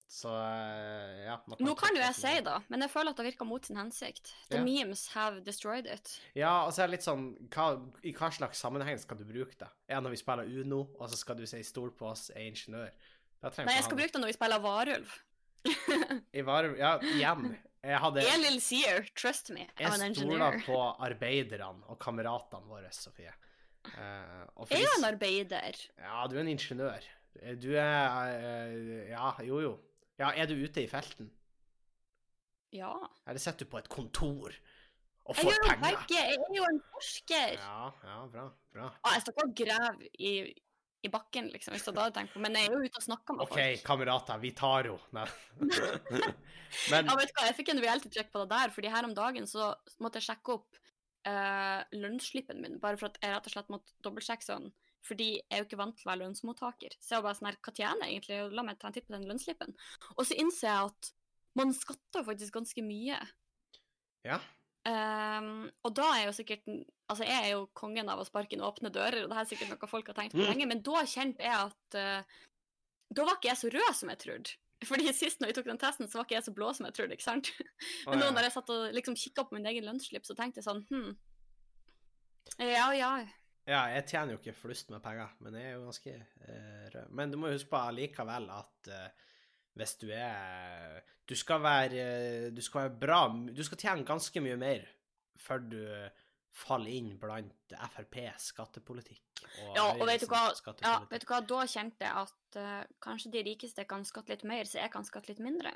Så 0.09 0.29
eh, 0.31 1.25
ja. 1.25 1.39
Nå 1.59 1.75
kan 1.79 1.97
jo 1.97 2.03
jeg 2.03 2.15
si 2.15 2.33
det, 2.47 2.57
men 2.71 2.85
jeg 2.85 2.93
føler 2.93 3.15
at 3.15 3.19
det 3.19 3.27
virker 3.31 3.49
mot 3.49 3.67
sin 3.67 3.79
hensikt. 3.81 4.35
The 4.51 4.61
Ja. 4.61 4.65
memes 4.65 5.09
have 5.15 5.41
destroyed 5.47 5.89
it. 5.91 6.21
Ja, 6.39 6.67
og 6.67 6.73
så 6.73 6.85
er 6.85 6.91
det 6.91 6.99
litt 6.99 7.07
sånn 7.07 7.27
hva, 7.51 7.69
I 8.05 8.13
hva 8.15 8.31
slags 8.35 8.63
sammenheng 8.63 9.01
skal 9.01 9.19
du 9.19 9.25
bruke 9.25 9.57
det? 9.59 9.71
Er 9.89 9.99
det 9.99 10.05
når 10.07 10.15
vi 10.15 10.23
spiller 10.23 10.51
Uno, 10.61 10.85
og 11.01 11.11
så 11.11 11.17
skal 11.19 11.37
du 11.41 11.47
si 11.47 11.63
'stol 11.63 11.91
på 11.91 12.11
oss, 12.13 12.31
er 12.31 12.47
ingeniør'? 12.47 12.93
Nei, 13.45 13.75
jeg 13.77 13.85
skal 13.85 13.99
bruke 13.99 14.13
det 14.13 14.21
når 14.23 14.31
vi 14.33 14.37
spiller 14.39 14.61
varulv. 14.63 15.11
I 16.33 16.43
Varulv 16.45 16.79
ja, 16.79 16.99
igjen. 17.01 17.57
Jeg 17.85 18.01
hadde 18.01 18.25
Elil 18.35 18.61
Seer, 18.65 19.09
trust 19.17 19.51
me, 19.51 19.67
I'm 19.79 19.93
an 19.97 20.13
Jeg 20.15 20.17
stoler 20.23 20.61
på 20.65 20.79
arbeiderne 21.05 21.85
og 21.93 21.99
kameratene 22.01 22.69
våre, 22.69 22.93
Sofie. 22.93 23.33
Uh, 23.85 24.65
Jeg 24.71 24.87
er 24.87 24.95
en 24.97 25.05
arbeider. 25.05 25.77
Ja, 26.01 26.25
du 26.29 26.39
er 26.39 26.41
en 26.41 26.49
ingeniør. 26.55 27.05
Du 27.61 27.75
er 27.77 28.39
uh, 28.41 29.11
Ja, 29.11 29.35
jo, 29.45 29.61
jo. 29.61 29.75
Ja, 30.21 30.31
er 30.31 30.47
du 30.47 30.55
ute 30.55 30.85
i 30.85 30.91
felten? 30.91 31.31
Ja. 32.75 32.93
Eller 33.27 33.43
sitter 33.43 33.67
du 33.67 33.71
på 33.71 33.81
et 33.81 33.91
kontor 33.91 34.55
og 35.25 35.39
får 35.39 35.57
penger? 35.65 35.81
begge, 35.81 36.19
jeg 36.19 36.37
er 36.37 36.57
jo 36.59 36.67
en 36.69 36.81
forsker. 36.93 37.57
Ja, 37.57 37.89
ja, 38.05 38.19
bra. 38.29 38.45
bra. 38.75 38.91
Ah, 39.03 39.17
jeg 39.17 39.25
står 39.25 39.35
ikke 39.35 39.47
og 39.47 39.55
graver 39.61 40.09
i, 40.19 40.33
i 41.05 41.11
bakken, 41.13 41.49
liksom, 41.55 41.75
hvis 41.77 41.87
du 41.87 41.93
hadde 41.95 42.13
tenkt 42.19 42.35
på, 42.35 42.43
men 42.45 42.59
jeg 42.59 42.69
er 42.69 42.77
jo 42.77 42.83
ute 42.85 43.01
og 43.01 43.07
snakker 43.07 43.39
med 43.39 43.47
OK, 43.47 43.55
folk. 43.55 43.85
kamerater, 43.87 44.43
vi 44.43 44.53
tar 44.59 44.91
henne. 44.91 45.27
Men 46.91 47.07
Ja, 47.07 47.15
vet 47.15 47.31
du 47.31 47.37
hva, 47.39 47.47
jeg 47.47 47.57
fikk 47.61 47.71
en 47.71 47.83
reality 47.85 48.11
check 48.11 48.33
på 48.35 48.43
det 48.43 48.51
der, 48.51 48.73
fordi 48.75 48.91
her 48.91 49.07
om 49.07 49.15
dagen 49.17 49.47
så 49.47 49.71
måtte 50.03 50.19
jeg 50.21 50.27
sjekke 50.29 50.57
opp 50.59 50.81
uh, 51.29 51.81
lønnsslippen 51.95 52.61
min, 52.61 52.81
bare 52.83 52.99
for 53.01 53.13
at 53.13 53.21
jeg 53.23 53.33
rett 53.33 53.49
og 53.49 53.55
slett 53.55 53.71
måtte 53.73 53.95
dobbeltsjekke 54.05 54.49
sånn, 54.49 54.73
fordi 55.05 55.27
jeg 55.37 55.45
er 55.53 55.63
jo 55.63 55.67
ikke 55.69 55.79
vant 55.81 55.97
til 55.99 56.07
å 56.07 56.11
være 56.13 56.23
lønnsmottaker. 56.25 56.97
Så 57.01 57.15
jeg 57.15 57.21
var 57.21 57.27
bare 57.29 57.39
sånn 57.39 57.49
her, 57.51 57.59
hva 57.61 57.73
tjener 57.77 58.09
jeg 58.09 58.15
egentlig? 58.19 58.39
La 58.57 58.63
meg 58.65 58.79
ta 58.81 58.89
en 58.89 58.95
titt 58.97 59.07
på 59.09 59.13
den 59.17 59.27
lønnsslippen. 59.29 59.75
Og 60.17 60.25
så 60.25 60.37
innser 60.41 60.69
jeg 60.71 60.91
at 60.91 61.11
man 61.61 61.73
skatter 61.77 62.25
faktisk 62.27 62.57
ganske 62.57 62.83
mye. 62.85 63.19
ja. 64.25 64.41
Um, 64.85 65.71
og 65.81 65.95
da 65.97 66.05
er 66.13 66.27
jo 66.27 66.33
sikkert 66.37 66.67
Altså, 67.09 67.25
jeg 67.25 67.39
er 67.41 67.55
jo 67.55 67.63
kongen 67.73 68.05
av 68.13 68.19
å 68.21 68.25
sparke 68.29 68.53
inn 68.53 68.61
åpne 68.61 68.91
dører, 68.93 69.23
og 69.25 69.31
det 69.33 69.39
er 69.41 69.47
sikkert 69.49 69.71
noe 69.71 69.89
folk 69.89 70.11
har 70.11 70.17
tenkt 70.19 70.35
på 70.37 70.43
Mm. 70.43 70.49
lenge, 70.51 70.67
men 70.69 70.83
da 70.85 71.01
kjente 71.09 71.41
jeg 71.41 71.57
at 71.57 71.97
uh, 71.97 72.23
Da 73.17 73.25
var 73.25 73.39
ikke 73.39 73.49
jeg 73.49 73.61
så 73.63 73.71
rød 73.73 73.95
som 73.97 74.11
jeg 74.13 74.19
trodde. 74.21 74.53
Fordi 74.85 75.13
sist 75.17 75.41
når 75.41 75.49
vi 75.49 75.55
tok 75.57 75.71
den 75.71 75.81
testen, 75.81 76.09
så 76.11 76.19
var 76.19 76.27
ikke 76.27 76.37
jeg 76.37 76.45
så 76.45 76.53
blå 76.53 76.69
som 76.77 76.85
jeg 76.85 76.95
trodde, 76.99 77.17
ikke 77.17 77.25
sant? 77.25 77.49
Men 78.11 78.21
nå 78.21 78.29
når 78.37 78.49
jeg 78.51 78.53
satt 78.59 78.73
og 78.77 78.93
liksom 78.93 79.17
kikka 79.17 79.47
på 79.49 79.57
min 79.57 79.65
egen 79.73 79.89
lønnsslipp, 79.89 80.27
så 80.29 80.37
tenkte 80.37 80.61
jeg 80.61 80.69
sånn 80.69 80.85
Hm. 80.93 81.17
Ja, 82.61 82.91
ja. 82.93 83.13
Ja, 83.65 83.87
jeg 83.95 84.05
tjener 84.11 84.35
jo 84.35 84.41
ikke 84.43 84.57
flust 84.57 84.91
med 84.93 85.01
penger, 85.05 85.31
men 85.41 85.55
jeg 85.57 85.71
er 85.71 85.79
jo 85.79 85.87
ganske 85.87 86.17
uh, 86.21 86.89
rød. 86.95 87.15
Men 87.17 87.31
du 87.33 87.39
må 87.41 87.53
huske 87.53 87.71
på 87.71 87.81
allikevel 87.81 88.51
at 88.53 88.91
uh, 88.93 89.31
hvis 89.75 89.97
du 90.03 90.11
er 90.15 91.01
Du 91.27 91.35
skal 91.35 91.63
være 91.63 92.51
Du 92.55 92.61
skal 92.63 92.85
være 92.85 92.99
bra 93.01 93.23
Du 93.51 93.65
skal 93.67 93.81
tjene 93.81 94.07
ganske 94.07 94.41
mye 94.45 94.59
mer 94.61 94.85
før 95.45 95.65
du 95.67 95.81
faller 96.55 96.95
inn 96.95 97.09
blant 97.19 97.75
FrPs 97.75 98.53
skattepolitikk 98.53 99.43
og 99.65 99.75
Ja, 99.75 99.89
og 99.91 100.05
vet 100.07 100.23
du 100.23 100.29
hva, 100.31 100.45
ja, 100.85 100.93
vet 101.11 101.25
du 101.25 101.27
hva, 101.27 101.41
da 101.43 101.65
kjente 101.67 102.07
jeg 102.07 102.23
at 102.23 102.59
uh, 102.63 102.85
kanskje 103.03 103.33
de 103.35 103.43
rikeste 103.49 103.85
kan 103.91 104.07
skatte 104.07 104.31
litt 104.31 104.45
mer, 104.47 104.63
så 104.71 104.79
jeg 104.79 104.93
kan 104.95 105.07
skatte 105.07 105.33
litt 105.33 105.43
mindre. 105.43 105.75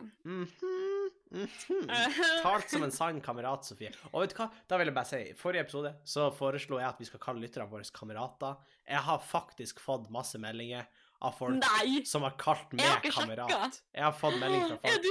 Mhm, 1.31 1.49
-hmm. 1.69 2.43
Talt 2.43 2.71
som 2.71 2.83
en 2.83 2.91
sann 2.93 3.21
kamerat, 3.21 3.65
Sofie. 3.65 3.91
Og 4.13 4.23
vet 4.23 4.31
du 4.31 4.37
hva, 4.37 4.51
da 4.69 4.79
vil 4.79 4.87
jeg 4.87 4.95
bare 4.95 5.05
si, 5.05 5.17
i 5.17 5.35
forrige 5.35 5.61
episode 5.67 5.95
så 6.05 6.31
foreslo 6.35 6.79
jeg 6.79 6.89
at 6.89 6.99
vi 6.99 7.05
skal 7.05 7.21
kalle 7.21 7.41
lytterne 7.41 7.69
våre 7.71 7.85
kamerater. 7.93 8.57
Jeg 8.89 8.99
har 9.01 9.19
faktisk 9.19 9.81
fått 9.81 10.09
masse 10.11 10.39
meldinger 10.39 10.87
av 11.21 11.35
folk 11.37 11.59
Nei! 11.59 12.05
som 12.07 12.23
har 12.23 12.31
kalt 12.39 12.73
Jeg 12.73 12.87
har 12.87 13.01
meg 13.03 13.13
kamerat. 13.13 13.51
Sjekka. 13.51 13.81
Jeg 13.95 14.05
har 14.05 14.13
fått 14.13 14.39
melding 14.41 14.67
fra 14.69 14.79
folk 14.79 15.05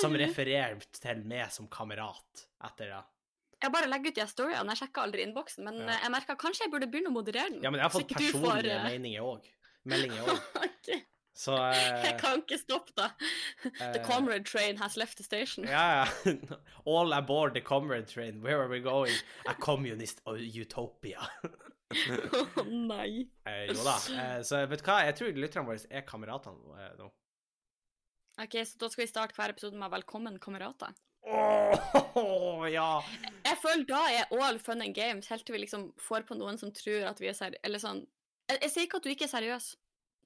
som 0.00 0.14
refererer 0.14 0.80
til 0.92 1.24
meg 1.24 1.50
som 1.52 1.68
kamerat 1.68 2.46
etter 2.64 2.86
det. 2.96 3.02
Jeg 3.62 3.70
bare 3.70 3.86
legger 3.86 4.08
ut 4.10 4.14
de 4.14 4.26
storyene, 4.26 4.66
jeg 4.74 4.76
sjekker 4.88 5.02
aldri 5.04 5.22
innboksen, 5.22 5.62
men 5.64 5.74
Ja. 5.78 5.88
eh, 5.92 5.98
jeg 6.02 6.10
merker 6.10 6.34
kanskje 6.34 6.64
jeg 6.64 6.70
burde 6.72 6.90
begynne 6.90 7.10
å 7.12 7.12
moderere 7.14 7.48
den. 7.50 7.62
Ja, 7.62 7.70
men 7.70 7.78
jeg 7.78 7.84
har 7.90 7.90
fått 8.00 8.08
personlige 8.08 8.42
får, 8.42 8.66
eh, 8.66 8.84
meninger 8.90 9.22
òg. 9.22 9.44
Meldinger 9.84 10.22
òg. 10.26 10.40
Ok, 10.66 11.04
Så 11.34 11.56
Jeg 12.04 12.12
eh, 12.12 12.18
kan 12.20 12.42
ikke 12.42 12.58
stoppe 12.60 12.92
det. 12.98 13.08
The 13.78 14.00
eh, 14.00 14.06
comrade 14.06 14.44
train 14.44 14.76
has 14.76 14.96
left 14.96 15.16
the 15.16 15.24
station. 15.24 15.64
Ja, 15.64 16.04
ja. 16.04 16.34
All 16.86 17.12
aboard 17.12 17.54
the 17.54 17.60
comrade 17.60 18.06
train. 18.06 18.42
Where 18.42 18.60
are 18.62 18.68
we 18.68 18.80
going? 18.80 19.14
A 19.46 19.54
communist 19.54 20.20
utopia. 20.26 21.24
Å 22.60 22.64
nei. 22.68 23.28
Eh, 23.48 23.64
jo 23.72 23.80
da. 23.84 23.96
Eh, 24.16 24.38
så 24.46 24.64
vet 24.68 24.82
du 24.82 24.88
hva, 24.88 25.02
jeg 25.08 25.16
tror 25.18 25.40
lytterne 25.40 25.68
våre 25.68 25.80
er 25.90 26.04
kameratene 26.08 26.84
eh, 26.84 26.92
nå. 27.00 27.08
Ok, 28.42 28.56
så 28.64 28.80
da 28.80 28.88
skal 28.88 29.04
vi 29.04 29.10
starte 29.10 29.36
hver 29.36 29.52
episode 29.52 29.76
med 29.76 29.92
'Velkommen, 29.92 30.38
kamerater'. 30.40 30.94
Oh, 31.22 32.64
ja! 32.66 32.98
Jeg 33.44 33.58
føler 33.62 33.84
da 33.86 34.00
er 34.10 34.32
all 34.42 34.58
fun 34.58 34.82
and 34.82 34.94
games, 34.94 35.28
helt 35.30 35.46
til 35.46 35.54
vi 35.54 35.60
liksom 35.62 35.92
får 36.00 36.24
på 36.26 36.34
noen 36.34 36.58
som 36.58 36.72
tror 36.74 37.06
at 37.12 37.20
vi 37.20 37.28
er 37.30 37.36
seriøse. 37.36 37.60
Eller 37.62 37.78
sånn 37.78 38.02
jeg, 38.50 38.58
jeg 38.64 38.72
sier 38.72 38.88
ikke 38.88 38.98
at 38.98 39.06
du 39.06 39.12
ikke 39.12 39.28
er 39.28 39.34
seriøs. 39.36 39.68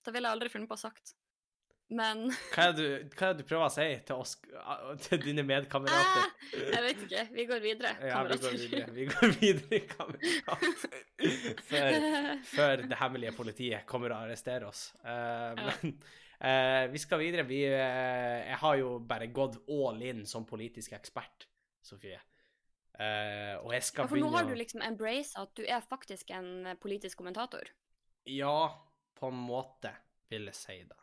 Det 0.07 0.17
ville 0.17 0.31
jeg 0.31 0.39
aldri 0.39 0.53
funnet 0.53 0.71
på 0.71 0.79
å 0.79 0.85
sagt. 0.87 1.17
Men 1.95 2.25
Hva 2.55 2.65
er, 2.71 2.75
du, 2.75 2.85
hva 3.15 3.29
er 3.29 3.35
det 3.37 3.45
du 3.45 3.47
prøver 3.47 3.69
å 3.69 3.71
si 3.71 3.87
til 4.09 4.23
oss, 4.23 4.35
til 5.07 5.23
dine 5.23 5.45
medkamerater? 5.47 6.33
jeg 6.57 6.83
vet 6.83 7.03
ikke. 7.07 7.25
Vi 7.37 7.47
går 7.47 7.63
videre. 7.63 7.93
Ja, 8.03 8.23
vi 8.27 8.39
går 8.43 8.57
videre. 8.59 8.87
Vi 8.97 9.07
går 9.13 9.35
videre, 9.39 9.81
kamerater. 9.93 11.01
Før, 11.69 11.99
før 12.51 12.87
det 12.91 13.01
hemmelige 13.01 13.35
politiet 13.37 13.87
kommer 13.89 14.15
og 14.17 14.27
arresterer 14.27 14.67
oss. 14.67 14.89
Eh, 15.07 15.61
men 15.61 15.95
eh, 16.41 16.87
vi 16.91 17.03
skal 17.03 17.23
videre. 17.23 17.47
Vi, 17.47 17.63
eh, 17.71 18.41
jeg 18.51 18.59
har 18.65 18.81
jo 18.83 18.97
bare 19.07 19.31
gått 19.31 19.61
all 19.71 20.03
in 20.03 20.25
som 20.27 20.49
politisk 20.49 20.97
ekspert, 20.99 21.47
Sofie. 21.87 22.19
Og 22.97 23.73
jeg 23.75 23.83
Ja, 23.83 23.85
skal 23.85 24.07
for 24.09 24.17
nå 24.17 24.31
har 24.33 24.47
du 24.49 24.55
liksom 24.57 24.81
embraced 24.81 25.37
at 25.37 25.51
du 25.59 25.67
er 25.69 25.83
faktisk 25.85 26.31
en 26.33 26.71
politisk 26.81 27.21
kommentator. 27.21 27.69
Ja, 28.25 28.73
på 29.17 29.31
en 29.33 29.43
måte 29.49 29.93
vil 30.31 30.49
jeg 30.51 30.59
si 30.59 30.79
det. 30.87 30.99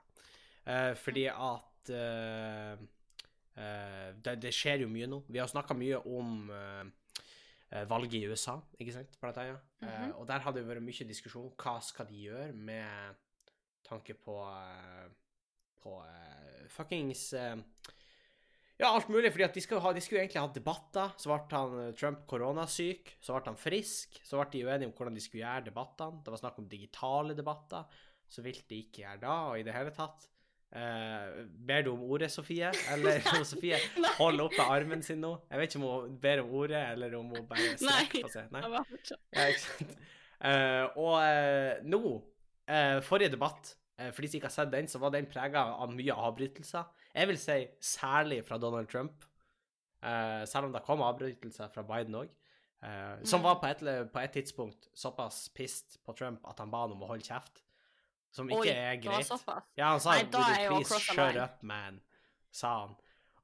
Eh, 0.70 0.94
fordi 0.96 1.26
at 1.28 1.92
eh, 1.92 2.84
eh, 3.60 4.10
det, 4.24 4.38
det 4.44 4.54
skjer 4.56 4.86
jo 4.86 4.92
mye 4.92 5.10
nå. 5.10 5.24
Vi 5.28 5.42
har 5.42 5.50
snakka 5.52 5.76
mye 5.78 6.00
om 6.08 6.52
valget 7.90 8.20
i 8.20 8.28
USA, 8.30 8.60
ikke 8.78 8.94
sant? 8.94 9.16
Blant 9.20 9.38
annet. 9.42 9.62
Eh, 9.82 9.88
-hmm. 9.88 10.12
og 10.14 10.28
der 10.28 10.40
hadde 10.40 10.60
det 10.60 10.68
vært 10.68 10.84
mye 10.84 11.08
diskusjon. 11.08 11.54
Hva 11.58 11.80
skal 11.82 12.06
de 12.06 12.16
gjøre 12.16 12.54
med 12.54 13.16
tanke 13.84 14.14
på 14.14 14.38
på 15.84 16.04
fuckings 16.68 17.34
ja, 18.84 18.90
alt 18.92 19.10
mulig, 19.12 19.32
fordi 19.32 19.48
de, 19.56 19.64
skal 19.64 19.80
ha, 19.84 19.92
de 19.96 20.02
skulle 20.04 20.24
egentlig 20.24 20.42
ha 20.42 20.50
debatter. 20.52 21.14
Så 21.20 21.32
ble 21.32 21.56
han 21.56 21.78
eh, 21.80 21.94
Trump 21.98 22.26
koronasyk, 22.30 23.16
så 23.24 23.38
ble 23.38 23.54
han 23.54 23.60
frisk. 23.60 24.20
Så 24.28 24.40
ble 24.40 24.50
de 24.52 24.64
uenige 24.68 24.90
om 24.90 24.96
hvordan 24.98 25.16
de 25.16 25.24
skulle 25.24 25.46
gjøre 25.46 25.70
debattene. 25.70 26.20
Det 26.26 26.34
var 26.34 26.42
snakk 26.42 26.60
om 26.60 26.70
digitale 26.72 27.38
debatter. 27.38 28.02
Så 28.28 28.44
vil 28.44 28.60
de 28.70 28.82
ikke 28.84 29.04
gjøre 29.06 29.22
det, 29.24 29.34
og 29.34 29.60
i 29.60 29.66
det 29.68 29.76
hele 29.76 29.94
tatt. 29.96 30.28
Uh, 30.74 31.44
ber 31.68 31.84
du 31.86 31.92
om 31.92 32.02
ordet, 32.10 32.32
Sofie? 32.34 32.72
Eller 32.96 33.22
om 33.30 33.46
Sofie 33.52 33.78
holder 34.18 34.48
oppe 34.48 34.66
armen 34.66 35.06
sin 35.06 35.22
nå? 35.22 35.36
Jeg 35.52 35.62
vet 35.62 35.76
ikke 35.76 35.84
om 35.84 35.88
hun 35.92 36.18
ber 36.24 36.42
om 36.42 36.52
ordet, 36.64 36.82
eller 36.96 37.16
om 37.20 37.30
hun 37.30 37.48
bare 37.50 37.76
strekker 37.78 38.26
på 38.26 38.34
seg. 38.34 38.50
Nei. 38.56 38.66
Ja, 38.68 39.48
ikke 39.48 39.64
sant. 39.68 39.96
Uh, 40.44 41.00
og 41.00 41.16
uh, 41.22 41.88
nå, 41.88 42.04
forrige 43.06 43.32
debatt, 43.32 43.76
for 44.16 44.24
de 44.24 44.28
som 44.28 44.40
ikke 44.40 44.50
har 44.50 44.56
sett 44.56 44.72
den, 44.74 44.88
så 44.90 45.00
var 45.00 45.12
den 45.14 45.28
prega 45.30 45.62
av 45.84 45.92
mye 45.94 46.16
avbrytelser. 46.16 47.03
Jeg 47.14 47.28
vil 47.28 47.38
si 47.38 47.68
særlig 47.82 48.44
fra 48.46 48.58
Donald 48.58 48.88
Trump, 48.90 49.24
eh, 50.04 50.46
selv 50.50 50.66
om 50.66 50.74
det 50.74 50.84
kom 50.84 51.02
avbrytelser 51.02 51.70
fra 51.74 51.84
Biden 51.84 52.16
òg. 52.16 52.30
som 53.24 53.40
Mm. 53.40 53.44
var 53.44 53.60
på 53.62 53.66
et, 53.68 54.12
på 54.12 54.20
et 54.20 54.32
tidspunkt 54.32 54.90
såpass 54.94 55.50
pissed 55.56 56.00
på 56.06 56.12
Trump 56.18 56.42
at 56.50 56.60
han 56.60 56.70
ba 56.72 56.82
han 56.82 56.92
om 56.92 57.04
å 57.04 57.08
holde 57.08 57.24
kjeft. 57.24 57.62
Som 58.32 58.50
ikke 58.50 58.60
Oi, 58.60 58.68
er 58.68 58.96
greit. 58.98 59.30
Ja, 59.78 59.92
han 59.92 60.00
sa 60.00 60.12
Nei, 60.12 60.24
Would 60.24 60.36
er 60.36 60.64
you 60.66 60.76
please 60.84 61.00
shut 61.00 61.38
up, 61.38 61.62
man? 61.64 62.02
Sa 62.52 62.80
han. 62.88 62.96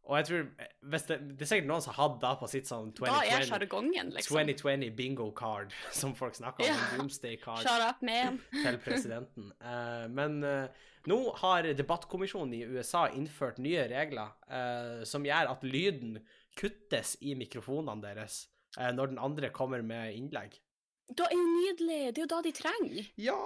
Og 0.09 0.17
jeg 0.17 0.25
tror 0.25 0.45
det, 0.49 0.99
det 1.37 1.45
er 1.45 1.49
sikkert 1.51 1.69
noen 1.69 1.83
som 1.85 1.93
hadde 1.93 2.17
da 2.23 2.31
på 2.39 2.47
sitt 2.49 2.69
sånn 2.69 2.89
Da 2.97 3.19
er 3.21 3.45
2020, 3.45 4.13
liksom. 4.15 4.39
2020 4.39 4.93
bingo 4.97 5.29
card, 5.37 5.75
som 5.99 6.15
folk 6.17 6.37
snakker 6.37 6.65
om. 6.65 6.71
Ja. 6.71 6.77
Doomsday 6.97 7.37
card 7.41 7.61
Shut 7.65 7.85
up, 7.85 8.01
til 8.65 8.79
presidenten. 8.81 9.51
Uh, 9.61 10.07
men 10.09 10.39
uh, 10.41 10.87
nå 11.09 11.19
har 11.43 11.69
debattkommisjonen 11.77 12.57
i 12.57 12.63
USA 12.65 13.05
innført 13.13 13.61
nye 13.61 13.85
regler 13.91 14.33
uh, 14.49 15.05
som 15.07 15.25
gjør 15.27 15.53
at 15.53 15.67
lyden 15.67 16.17
kuttes 16.59 17.13
i 17.21 17.37
mikrofonene 17.39 18.01
deres 18.03 18.47
når 18.77 19.09
den 19.09 19.17
andre 19.17 19.47
kommer 19.49 19.81
med 19.81 20.13
innlegg. 20.13 20.59
Da 21.17 21.25
er 21.25 21.33
jo 21.33 21.45
nydelig. 21.49 22.01
Det 22.13 22.21
er 22.21 22.25
jo 22.27 22.29
da 22.29 22.41
de 22.45 22.51
trenger. 22.53 23.07
Ja, 23.17 23.37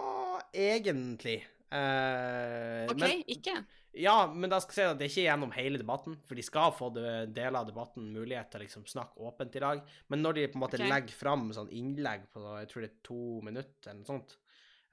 egentlig. 0.52 1.38
Eh, 1.74 2.86
OK, 2.92 3.00
men, 3.00 3.24
ikke? 3.34 3.56
ja, 3.98 4.28
men 4.30 4.52
da 4.52 4.60
skal 4.62 4.76
jeg 4.76 4.78
si 4.78 4.92
at 4.92 5.00
det 5.00 5.06
er 5.08 5.12
ikke 5.12 5.26
gjennom 5.26 5.54
hele 5.56 5.80
debatten, 5.82 6.18
for 6.28 6.38
de 6.38 6.46
skal 6.46 6.74
få 6.78 6.90
deler 6.94 7.58
av 7.58 7.70
debatten 7.70 8.12
mulighet 8.14 8.52
til 8.54 8.62
å 8.62 8.66
liksom 8.68 8.86
snakke 8.90 9.26
åpent 9.26 9.58
i 9.58 9.64
dag. 9.64 9.82
Men 10.14 10.22
når 10.22 10.38
de 10.38 10.48
på 10.52 10.60
en 10.60 10.66
måte 10.66 10.78
okay. 10.78 10.92
legger 10.92 11.18
fram 11.18 11.48
sånn 11.56 11.72
innlegg 11.74 12.28
på 12.34 12.44
jeg 12.60 12.70
tror 12.70 12.86
det 12.86 12.92
er 12.92 13.00
to 13.10 13.24
minutter 13.48 13.90
eller 13.90 14.04
noe 14.04 14.12
sånt, 14.12 14.38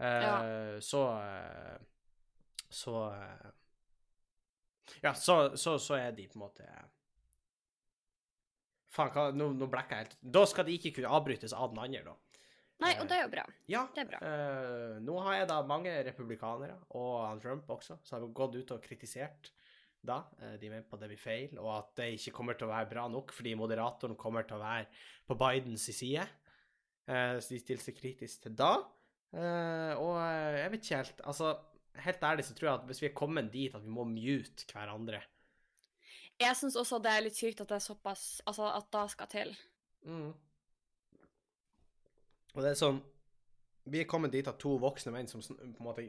eh, 0.01 0.79
så 0.85 1.05
eh, 1.19 1.79
Så 2.71 2.95
Ja, 5.03 5.13
så, 5.15 5.57
så, 5.59 5.77
så 5.79 5.97
er 5.99 6.13
de 6.15 6.29
på 6.31 6.39
en 6.39 6.45
måte 6.45 6.67
Faen, 8.91 9.11
hva, 9.15 9.29
nå, 9.35 9.53
nå 9.55 9.69
blekker 9.71 9.95
jeg 9.95 10.05
helt. 10.05 10.17
Da 10.35 10.41
skal 10.51 10.67
de 10.67 10.75
ikke 10.75 10.97
kunne 10.97 11.13
avbrytes 11.15 11.53
av 11.55 11.71
den 11.71 11.79
andre, 11.83 12.01
da. 12.09 12.30
Nei, 12.81 12.95
og 12.99 13.09
det 13.11 13.17
er 13.19 13.25
jo 13.27 13.33
bra. 13.33 13.47
Ja, 13.69 13.87
Det 13.95 14.05
er 14.05 14.11
bra. 14.11 14.21
Uh, 14.25 15.01
nå 15.05 15.17
har 15.27 15.41
jeg 15.41 15.49
da 15.51 15.59
mange 15.69 15.95
republikanere, 16.07 16.79
og 16.97 17.43
Trump 17.43 17.69
også, 17.71 17.99
som 18.05 18.19
har 18.19 18.29
gått 18.37 18.57
ut 18.57 18.77
og 18.77 18.85
kritisert 18.85 19.51
da. 20.01 20.23
Uh, 20.41 20.55
de 20.61 20.71
mener 20.73 20.87
på 20.89 21.01
det 21.01 21.11
blir 21.13 21.21
feil, 21.21 21.59
og 21.61 21.75
at 21.77 21.93
det 22.01 22.13
ikke 22.17 22.37
kommer 22.39 22.57
til 22.57 22.69
å 22.69 22.73
være 22.73 22.89
bra 22.93 23.09
nok, 23.13 23.35
fordi 23.37 23.53
moderatoren 23.59 24.17
kommer 24.21 24.49
til 24.49 24.57
å 24.57 24.63
være 24.65 24.89
på 25.29 25.37
Bidens 25.41 25.91
side. 25.93 26.25
Uh, 27.05 27.37
så 27.37 27.53
de 27.53 27.61
stiller 27.61 27.85
seg 27.85 28.01
kritisk 28.01 28.49
til 28.49 28.57
da. 28.57 28.75
Eh, 29.31 29.93
og 29.95 30.17
eh, 30.19 30.57
jeg 30.59 30.71
vet 30.73 30.85
ikke 30.85 30.97
helt 30.99 31.21
Altså, 31.31 31.51
helt 32.03 32.25
ærlig 32.27 32.45
så 32.49 32.55
tror 32.55 32.67
jeg 32.67 32.79
at 32.81 32.87
hvis 32.89 33.03
vi 33.03 33.07
er 33.07 33.19
kommet 33.21 33.53
dit 33.53 33.75
at 33.75 33.85
vi 33.85 33.93
må 33.95 34.03
mute 34.09 34.67
hverandre 34.73 35.21
Jeg 36.41 36.57
syns 36.59 36.79
også 36.81 36.99
det 36.99 37.13
er 37.15 37.23
litt 37.23 37.39
sykt 37.39 37.63
at 37.63 37.71
det 37.71 37.77
er 37.79 37.85
såpass 37.85 38.25
Altså, 38.43 38.67
at 38.75 38.89
da 38.91 39.05
skal 39.13 39.31
til. 39.31 39.53
Mm. 40.03 40.33
Og 42.55 42.63
det 42.63 42.71
er 42.73 42.79
sånn 42.81 43.03
Vi 43.91 44.01
er 44.03 44.05
kommet 44.11 44.31
dit 44.33 44.47
at 44.47 44.59
to 44.61 44.75
voksne 44.79 45.11
menn 45.15 45.27
som 45.27 45.41
på 45.41 45.57
en 45.65 45.75
måte 45.81 46.05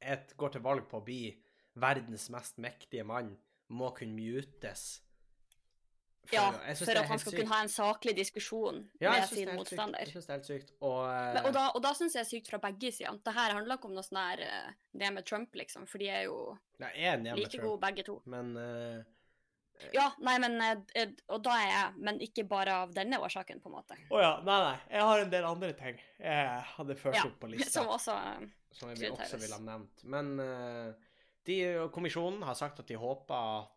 et, 0.00 0.32
går 0.36 0.52
til 0.56 0.62
valg 0.64 0.88
på 0.90 0.98
å 0.98 1.04
bli 1.04 1.36
verdens 1.78 2.28
mest 2.32 2.56
mektige 2.58 3.04
mann, 3.06 3.36
må 3.70 3.92
kunne 3.94 4.16
mutes. 4.16 5.00
For- 6.24 6.34
Ja, 6.36 6.50
for 6.52 6.90
at 6.90 7.06
han 7.06 7.18
skal 7.18 7.32
sykt. 7.32 7.40
kunne 7.42 7.52
ha 7.54 7.62
en 7.62 7.68
saklig 7.68 8.14
diskusjon 8.16 8.88
Ja, 9.00 9.10
med 9.12 9.28
sin 9.28 9.48
motstander. 9.56 9.98
sykt. 9.98 10.06
Jeg 10.06 10.12
synes 10.14 10.26
det 10.26 10.32
er 10.32 10.36
helt 10.38 10.46
sykt. 10.46 10.72
Og, 10.80 10.98
eh, 11.10 11.34
Men, 11.34 11.46
og 11.46 11.52
da, 11.52 11.68
og 11.74 11.82
da 11.82 11.92
syns 11.94 12.14
jeg 12.14 12.24
det 12.24 12.32
er 12.32 12.38
sykt 12.40 12.50
fra 12.50 12.58
begge 12.58 12.92
sider. 12.92 13.18
Det 13.24 13.34
her 13.34 13.52
handler 13.52 13.76
ikke 13.76 13.84
om 13.90 13.94
noe 13.94 14.02
sånn 14.02 14.18
her 14.22 14.40
eh, 14.40 14.72
Det 14.96 15.12
med 15.12 15.24
Trump, 15.26 15.52
liksom, 15.54 15.86
for 15.88 15.98
de 15.98 16.08
er 16.08 16.22
jo 16.24 16.58
er 16.80 17.36
like 17.36 17.58
gode 17.58 17.80
begge 17.80 18.04
to. 18.04 18.22
men 18.26 18.56
eh, 18.56 19.02
Ja, 19.94 20.08
nei, 20.24 20.36
men 20.42 20.56
eh, 20.62 20.80
eh, 20.98 21.12
Og 21.32 21.42
da 21.44 21.54
er 21.58 21.68
jeg 21.68 22.02
Men 22.06 22.20
ikke 22.24 22.44
bare 22.48 22.78
av 22.84 22.94
denne 22.94 23.20
årsaken, 23.22 23.62
på 23.62 23.70
en 23.70 23.76
måte. 23.76 23.98
Å 24.10 24.22
ja, 24.22 24.32
nei, 24.46 24.58
nei. 24.68 24.74
Jeg 24.94 25.06
har 25.10 25.22
en 25.24 25.32
del 25.36 25.48
andre 25.48 25.72
ting 25.78 26.00
jeg 26.22 26.66
hadde 26.76 26.98
ført 27.00 27.18
Ja, 27.18 27.24
opp 27.26 27.38
på 27.42 27.50
lista. 27.50 27.80
Som 27.80 27.88
også 27.90 28.14
eh, 28.14 28.50
som 28.72 28.92
jeg 28.92 29.00
vil 29.02 29.16
også 29.16 29.40
ville 29.42 29.58
ha 29.58 29.64
nevnt. 29.66 30.04
Men 30.14 30.32
eh, 30.40 31.08
de, 31.48 31.56
kommisjonen 31.92 32.44
har 32.46 32.56
sagt 32.58 32.78
at 32.80 32.88
de 32.88 32.98
håper 33.00 33.46
at 33.62 33.70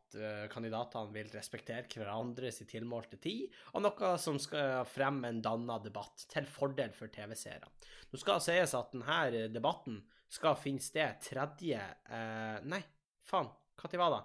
kandidatene 0.48 1.12
vil 1.12 1.28
respektere 1.34 1.90
hverandres 1.92 2.62
tilmålte 2.70 3.18
tid, 3.20 3.50
og 3.74 3.82
noe 3.84 4.12
som 4.22 4.38
skal 4.40 4.86
fremme 4.88 5.28
en 5.28 5.42
danna 5.44 5.76
debatt 5.84 6.24
til 6.32 6.46
fordel 6.48 6.94
for 6.96 7.12
TV-seere. 7.12 7.68
Nå 8.14 8.22
skal 8.22 8.38
det 8.40 8.46
sies 8.46 8.76
at 8.78 8.94
denne 8.94 9.50
debatten 9.52 9.98
skal 10.32 10.58
finne 10.60 10.84
sted 10.84 11.22
tredje 11.24 11.80
eh, 11.80 12.58
Nei, 12.70 12.82
faen. 13.28 13.52
Når 13.76 14.00
var 14.00 14.14
det? 14.14 14.22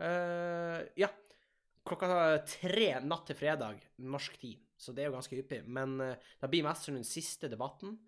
Uh, 0.00 0.78
ja. 0.98 1.10
Klokka 1.84 2.38
tre 2.48 2.86
natt 3.04 3.26
til 3.28 3.36
fredag, 3.36 3.80
norsk 4.00 4.38
tid. 4.40 4.60
Så 4.80 4.92
det 4.96 5.04
er 5.04 5.10
jo 5.10 5.16
ganske 5.18 5.36
hyppig. 5.36 5.62
Men 5.68 5.98
da 6.00 6.14
det 6.42 6.50
blir 6.52 6.64
mest 6.66 6.88
den 6.90 7.04
siste 7.04 7.48
debatten. 7.52 7.98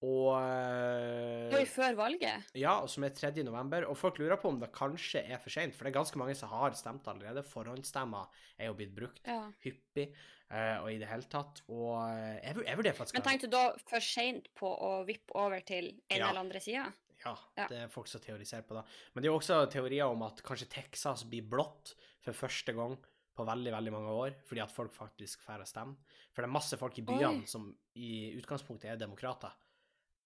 Og 0.00 0.30
eh, 0.40 1.52
Oi, 1.58 1.66
før 1.68 1.92
valget? 1.98 2.46
ja, 2.56 2.78
som 2.88 3.04
er 3.04 3.12
3. 3.12 3.42
november. 3.44 3.84
Og 3.90 3.98
folk 4.00 4.16
lurer 4.18 4.38
på 4.40 4.48
om 4.48 4.56
det 4.62 4.70
kanskje 4.72 5.20
er 5.28 5.36
for 5.42 5.52
seint, 5.52 5.74
for 5.76 5.84
det 5.84 5.92
er 5.92 5.98
ganske 5.98 6.16
mange 6.20 6.36
som 6.38 6.48
har 6.54 6.72
stemt 6.78 7.04
allerede. 7.12 7.42
Forhåndsstemmer 7.44 8.30
er 8.56 8.70
jo 8.70 8.78
blitt 8.78 8.94
brukt 8.96 9.20
Ja. 9.28 9.42
hyppig 9.60 10.06
eh, 10.48 10.78
og 10.80 10.88
i 10.88 10.96
det 11.02 11.10
hele 11.10 11.28
tatt. 11.28 11.60
Og 11.68 11.98
eh, 12.08 12.40
jeg, 12.40 12.56
jeg 12.64 12.80
vurderer 12.80 12.96
faktisk 12.96 13.18
Men 13.20 13.26
tenkte 13.28 13.50
du 13.52 13.56
da 13.58 13.66
for 13.92 14.00
seint 14.00 14.48
på 14.56 14.72
å 14.72 15.04
vippe 15.04 15.36
over 15.36 15.60
til 15.68 15.92
en 16.08 16.16
Ja. 16.16 16.30
eller 16.30 16.40
andre 16.46 16.60
sida? 16.64 16.86
Ja, 17.20 17.36
Ja. 17.58 17.66
det 17.68 17.76
er 17.84 17.88
folk 17.92 18.08
som 18.08 18.22
teoriserer 18.24 18.64
på 18.64 18.78
det. 18.80 18.86
Men 19.12 19.20
det 19.22 19.28
er 19.28 19.32
jo 19.34 19.38
også 19.42 19.60
teorier 19.68 20.08
om 20.08 20.22
at 20.24 20.40
kanskje 20.42 20.70
Texas 20.72 21.24
blir 21.28 21.44
blått 21.44 21.92
for 22.24 22.36
første 22.36 22.74
gang 22.76 22.96
på 23.36 23.46
veldig, 23.46 23.72
veldig 23.72 23.92
mange 23.94 24.12
år, 24.12 24.34
fordi 24.44 24.60
at 24.60 24.72
folk 24.74 24.92
faktisk 24.92 25.40
får 25.46 25.64
stemme. 25.70 25.96
For 26.34 26.42
det 26.42 26.48
er 26.50 26.56
masse 26.58 26.76
folk 26.76 26.98
i 27.00 27.04
byene 27.06 27.40
Oi. 27.42 27.46
som 27.48 27.70
i 27.96 28.32
utgangspunktet 28.36 28.90
er 28.92 29.00
demokrater. 29.00 29.52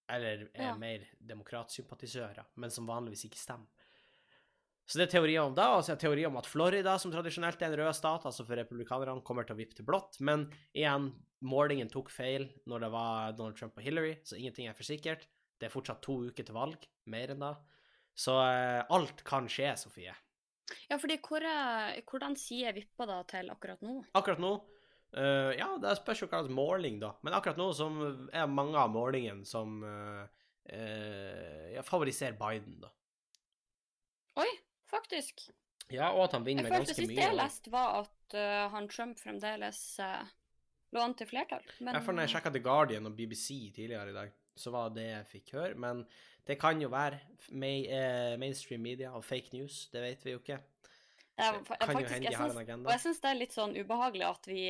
Eller 0.09 0.49
er 0.53 0.67
Ja. 0.71 0.75
mer 0.77 1.05
demokratsympatisører, 1.25 2.45
men 2.55 2.69
som 2.69 2.85
vanligvis 2.87 3.25
ikke 3.29 3.39
stemmer. 3.41 3.67
Så 4.85 4.99
det 4.99 5.07
er 5.07 5.17
teorier 5.19 5.41
om 5.41 5.55
det, 5.55 5.63
og 5.65 5.81
så 5.81 5.93
er 5.93 5.95
det 5.95 6.03
teorier 6.05 6.27
om 6.27 6.37
at 6.37 6.45
Florida, 6.45 6.97
som 7.01 7.11
tradisjonelt 7.11 7.59
er 7.59 7.71
en 7.71 7.79
rød 7.79 7.95
stat, 7.97 8.21
altså 8.29 8.45
for 8.45 8.55
republikanerne, 8.55 9.23
kommer 9.25 9.43
til 9.47 9.55
å 9.55 9.57
vippe 9.57 9.73
til 9.73 9.85
blått. 9.87 10.19
Men 10.21 10.51
igjen, 10.75 11.07
målingen 11.41 11.89
tok 11.89 12.11
feil 12.13 12.51
når 12.67 12.81
det 12.85 12.91
var 12.93 13.31
Donald 13.33 13.57
Trump 13.57 13.77
og 13.79 13.83
Hillary, 13.83 14.19
så 14.23 14.37
ingenting 14.37 14.67
er 14.69 14.73
for 14.77 14.83
sikkert. 14.83 15.25
Det 15.57 15.65
er 15.69 15.73
fortsatt 15.73 16.03
to 16.05 16.19
uker 16.29 16.45
til 16.45 16.53
valg, 16.53 16.85
mer 17.07 17.33
enn 17.33 17.39
da. 17.41 17.55
Så 18.13 18.35
eh, 18.45 18.83
alt 18.93 19.23
kan 19.25 19.47
skje, 19.49 19.73
Sofie. 19.75 20.13
Ja, 20.89 20.97
fordi 20.97 21.17
hvor, 21.21 21.43
hvordan 22.09 22.35
sier 22.39 22.73
vippa 22.73 23.05
da 23.09 23.19
til 23.29 23.51
akkurat 23.53 23.83
nå? 23.85 23.99
Akkurat 24.17 24.41
nå 24.43 24.55
Uh, 25.15 25.53
Ja, 25.55 25.69
det 25.79 25.93
spørs 25.95 26.19
jo 26.19 26.27
hva 26.27 26.41
slags 26.41 26.51
måling, 26.51 26.97
da. 26.99 27.13
Men 27.23 27.37
akkurat 27.37 27.55
nå 27.55 27.69
som 27.77 28.01
er 28.35 28.49
mange 28.51 28.75
av 28.75 28.89
målingene 28.91 29.45
som 29.47 29.77
uh, 29.85 30.25
uh, 30.67 31.77
favoriserer 31.87 32.35
Biden, 32.35 32.81
da. 32.81 32.89
Oi, 34.43 34.49
faktisk. 34.91 35.45
Ja, 35.87 36.09
og 36.09 36.25
at 36.25 36.35
han 36.35 36.43
vinner 36.43 36.65
Jeg 36.65 36.73
med 36.73 36.81
følte 36.81 36.91
ganske 36.91 37.05
det 37.05 37.13
mye. 37.13 37.21
jeg 37.29 37.37
leste, 37.39 37.71
var 37.71 37.93
at 38.01 38.35
eh, 38.35 38.63
han 38.73 38.87
Trump 38.91 39.19
fremdeles 39.21 39.79
lå 40.91 40.99
an 41.05 41.13
til 41.15 41.29
flertall. 41.29 41.63
Men 41.79 41.95
Jeg, 42.01 42.15
jeg 42.25 42.31
sjekka 42.33 42.51
The 42.51 42.63
Guardian 42.65 43.05
og 43.07 43.15
BBC 43.15 43.69
tidligere 43.75 44.09
i 44.09 44.15
dag, 44.17 44.33
så 44.55 44.71
var 44.73 44.93
det 44.95 45.05
jeg 45.09 45.27
fikk 45.31 45.53
høre. 45.57 45.75
Men 45.79 46.05
det 46.47 46.57
kan 46.61 46.79
jo 46.81 46.91
være 46.93 47.19
May, 47.51 47.85
eh, 47.85 48.37
mainstream 48.41 48.81
media 48.81 49.11
og 49.13 49.25
fake 49.25 49.53
news, 49.53 49.85
det 49.93 50.01
vet 50.01 50.25
vi 50.25 50.33
jo 50.33 50.39
ikke. 50.41 50.57
det 51.35 51.79
kan 51.81 51.99
jo 51.99 52.07
hende 52.07 52.29
de 52.29 52.35
har 52.35 52.49
en 52.49 52.57
agenda. 52.57 52.87
Og 52.87 52.93
jeg 52.95 53.03
syns 53.03 53.21
det 53.21 53.29
er 53.29 53.39
litt 53.39 53.53
sånn 53.53 53.75
ubehagelig 53.75 54.25
at 54.29 54.47
vi 54.49 54.63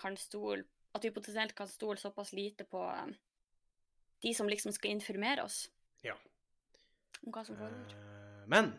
kan 0.00 0.16
stole 0.16 0.64
At 0.94 1.02
vi 1.02 1.10
potensielt 1.10 1.56
kan 1.58 1.66
stole 1.66 1.98
såpass 1.98 2.30
lite 2.32 2.62
på 2.70 2.78
um, 2.78 3.10
de 4.22 4.30
som 4.34 4.46
liksom 4.46 4.70
skal 4.72 4.92
informere 4.94 5.42
oss 5.42 5.68
Ja. 6.04 6.14
om 7.26 7.32
hva 7.34 7.42
som 7.44 7.56
foregår. 7.58 7.96
Uh, 7.98 8.44
men 8.46 8.70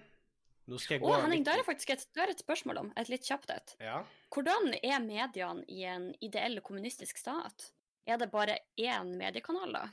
nå 0.66 0.80
skal 0.80 0.96
jeg 0.96 1.04
Å, 1.04 1.10
oh, 1.12 1.20
Henning, 1.20 1.44
litt 1.44 1.50
der 1.50 1.60
er 1.60 1.68
faktisk 1.68 1.92
et, 1.92 2.06
er 2.16 2.32
et 2.32 2.40
spørsmål 2.40 2.80
om. 2.86 2.94
Et 2.96 3.12
litt 3.12 3.28
kjapt 3.28 3.52
et. 3.52 3.76
Ja. 3.84 4.00
Hvordan 4.32 4.74
er 4.80 5.04
mediene 5.04 5.66
i 5.68 5.84
en 5.92 6.08
ideell 6.24 6.62
kommunistisk 6.64 7.20
stat? 7.20 7.74
Er 8.08 8.18
det 8.22 8.32
bare 8.32 8.58
én 8.80 9.12
mediekanal, 9.20 9.76
da? 9.76 9.84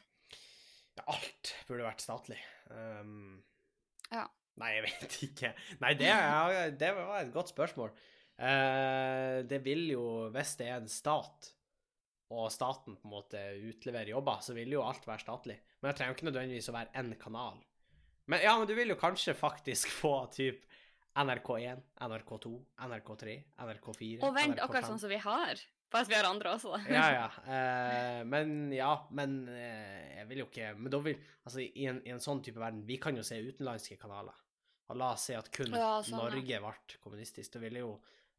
Ja, 0.98 1.06
Alt 1.14 1.54
burde 1.68 1.86
vært 1.86 2.04
statlig. 2.04 2.38
Um, 2.70 3.40
Ja. 4.12 4.26
Nei, 4.60 4.74
jeg 4.76 4.82
vet 4.84 5.14
ikke. 5.24 5.50
Nei, 5.80 5.94
det, 5.96 6.10
er, 6.12 6.74
det 6.76 6.90
var 6.98 7.14
et 7.22 7.30
godt 7.32 7.48
spørsmål. 7.54 7.94
Uh, 8.36 9.40
det 9.48 9.62
vil 9.64 9.86
jo, 9.94 10.02
hvis 10.34 10.52
det 10.60 10.66
er 10.68 10.82
en 10.82 10.90
stat, 10.92 11.48
og 12.32 12.50
staten 12.52 12.96
på 13.00 13.08
en 13.08 13.12
måte 13.14 13.40
utleverer 13.70 14.12
jobber, 14.12 14.40
så 14.44 14.52
vil 14.56 14.72
jo 14.76 14.84
alt 14.84 15.04
være 15.08 15.24
statlig. 15.24 15.56
Men 15.80 15.90
det 15.90 15.96
trenger 15.98 16.12
jo 16.12 16.18
ikke 16.18 16.28
nødvendigvis 16.30 16.68
å 16.72 16.76
være 16.76 16.92
én 17.00 17.10
kanal. 17.20 17.58
Men 18.28 18.44
ja, 18.44 18.54
men 18.60 18.68
du 18.68 18.74
vil 18.76 18.92
jo 18.92 18.98
kanskje 19.00 19.34
faktisk 19.36 19.90
få 20.02 20.14
typ 20.32 20.62
NRK1, 21.18 21.80
NRK2, 22.06 22.52
NRK3, 22.86 23.34
NRK4, 23.66 24.20
Og 24.24 24.36
vent, 24.36 24.54
NRK5. 24.56 24.62
akkurat 24.64 24.88
sånn 24.88 25.00
som 25.02 25.12
vi 25.12 25.18
har. 25.20 25.64
Bare 25.92 26.08
vi 26.08 26.14
har 26.16 26.24
andre 26.24 26.54
også, 26.56 26.72
da. 26.72 26.80
Ja, 26.88 27.06
ja. 27.12 27.26
Eh, 27.52 28.22
men 28.24 28.72
ja, 28.72 28.92
men 29.10 29.34
eh, 29.48 30.16
jeg 30.18 30.28
vil 30.30 30.38
jo 30.42 30.46
ikke 30.48 30.70
Men 30.78 30.90
da 30.94 30.98
vil 31.04 31.18
Altså, 31.44 31.60
i 31.60 31.84
en, 31.90 31.98
i 32.06 32.12
en 32.14 32.22
sånn 32.22 32.40
type 32.44 32.58
verden 32.62 32.84
Vi 32.88 32.96
kan 33.02 33.16
jo 33.18 33.22
se 33.26 33.36
utenlandske 33.42 33.98
kanaler. 34.00 34.34
Og 34.88 34.96
la 35.00 35.12
oss 35.16 35.26
si 35.28 35.34
at 35.36 35.50
kun 35.52 35.74
Ja, 35.76 35.98
sånn. 36.04 36.18
Norge 36.20 36.58
ble 36.64 36.72
kommunistisk. 37.02 37.52
Da 37.54 37.60
ville 37.62 37.82
jo 37.84 37.92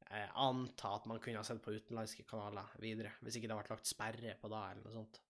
eh, 0.10 0.28
anta 0.36 0.96
at 0.98 1.06
man 1.10 1.20
kunne 1.24 1.40
ha 1.42 1.46
sett 1.48 1.62
på 1.66 1.74
utenlandske 1.76 2.26
kanaler 2.30 2.74
videre. 2.82 3.14
Hvis 3.22 3.38
ikke 3.40 3.48
det 3.50 3.56
hadde 3.56 3.64
vært 3.64 3.76
lagt 3.78 3.90
sperre 3.90 4.36
på 4.42 4.50
da, 4.52 4.64
eller 4.72 4.84
noe 4.86 4.94
sånt. 4.98 5.22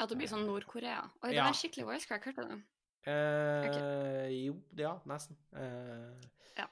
At 0.00 0.08
det 0.10 0.16
blir 0.18 0.30
sånn 0.30 0.46
Nord-Korea. 0.48 1.02
Oi, 1.22 1.28
det 1.30 1.36
Ja. 1.36 1.44
var 1.50 1.54
skikkelig 1.58 1.84
voice 1.90 2.06
crack, 2.08 2.24
hørte 2.30 2.46
du 2.48 2.54
det? 2.54 2.62
Eh, 3.12 4.30
Jo, 4.46 4.54
ja, 4.80 4.94
nesten. 5.06 5.36
Eh, 5.54 6.30
Ja. 6.56 6.66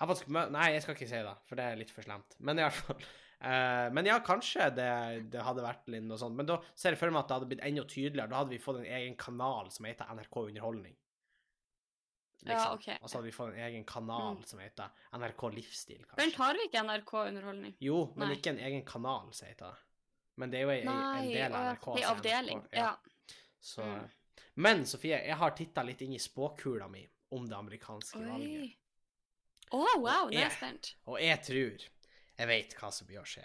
Jeg 0.00 0.08
faktisk 0.12 0.28
Nei, 0.52 0.66
jeg 0.74 0.82
skal 0.84 0.94
ikke 0.94 1.08
si 1.10 1.22
det, 1.26 1.36
for 1.48 1.56
det 1.58 1.64
er 1.64 1.76
litt 1.80 1.90
for 1.90 2.02
slemt. 2.06 2.36
Men 2.38 2.58
i 2.60 2.62
hvert 2.62 2.74
fall 2.84 3.00
eh, 3.40 3.88
Men 3.92 4.06
ja, 4.06 4.18
kanskje 4.24 4.70
det, 4.74 5.30
det 5.32 5.42
hadde 5.42 5.62
vært 5.62 5.88
litt 5.88 6.02
noe 6.04 6.18
sånt. 6.18 6.36
Men 6.36 6.46
da 6.46 6.60
ser 6.74 6.94
jeg 6.94 6.98
for 6.98 7.10
meg 7.10 7.20
at 7.24 7.28
det 7.28 7.36
hadde 7.38 7.50
blitt 7.52 7.64
enda 7.66 7.84
tydeligere. 7.84 8.28
Da 8.30 8.36
hadde 8.42 8.50
vi 8.56 8.58
fått 8.62 8.80
en 8.80 8.86
egen 8.98 9.16
kanal 9.16 9.70
som 9.70 9.84
heter 9.86 10.10
NRK 10.14 10.36
Underholdning. 10.48 10.96
Ja, 12.46 12.72
ok. 12.72 12.86
Og 13.02 13.10
så 13.10 13.18
hadde 13.18 13.26
vi 13.26 13.32
fått 13.34 13.54
en 13.54 13.64
egen 13.66 13.84
kanal 13.84 14.36
Mm. 14.36 14.44
som 14.46 14.60
heter 14.62 14.90
NRK 15.12 15.48
Livsstil, 15.56 16.04
kanskje. 16.06 16.16
Bernt, 16.20 16.34
har 16.38 16.54
vi 16.54 16.66
ikke 16.68 16.82
NRK-underholdning? 16.84 17.74
Jo, 17.82 18.12
men 18.16 18.28
Nei. 18.28 18.36
ikke 18.36 18.50
en 18.54 18.58
egen 18.62 18.84
kanal, 18.86 19.32
som 19.34 19.48
heter 19.48 19.66
det. 19.72 19.84
Men 20.38 20.50
det 20.52 20.60
er 20.60 20.62
jo 20.62 20.70
en, 20.70 20.88
en 20.88 21.28
del 21.32 21.52
av 21.52 21.64
NRK. 21.74 21.88
Nei, 21.96 22.04
avdeling. 22.12 22.60
NRK, 22.62 22.76
Ja. 22.78 22.96
Så, 23.60 23.82
Mm. 23.82 24.08
Men 24.54 24.84
Sofie, 24.86 25.18
jeg 25.26 25.36
har 25.36 25.50
titta 25.50 25.82
litt 25.82 26.00
inn 26.02 26.12
i 26.14 26.18
spåkula 26.18 26.88
mi 26.90 27.04
om 27.30 27.44
det 27.46 27.56
amerikanske 27.56 28.18
valget. 28.18 28.72
Å, 29.70 29.76
oh, 29.76 30.00
wow, 30.00 30.30
det 30.30 30.40
er 30.42 30.50
spent. 30.50 30.94
Og 31.06 31.18
jeg 31.20 31.38
tror 31.42 31.84
jeg 32.38 32.48
vet 32.50 32.74
hva 32.78 32.90
som 32.94 33.06
blir 33.08 33.20
å 33.20 33.26
skje. 33.26 33.44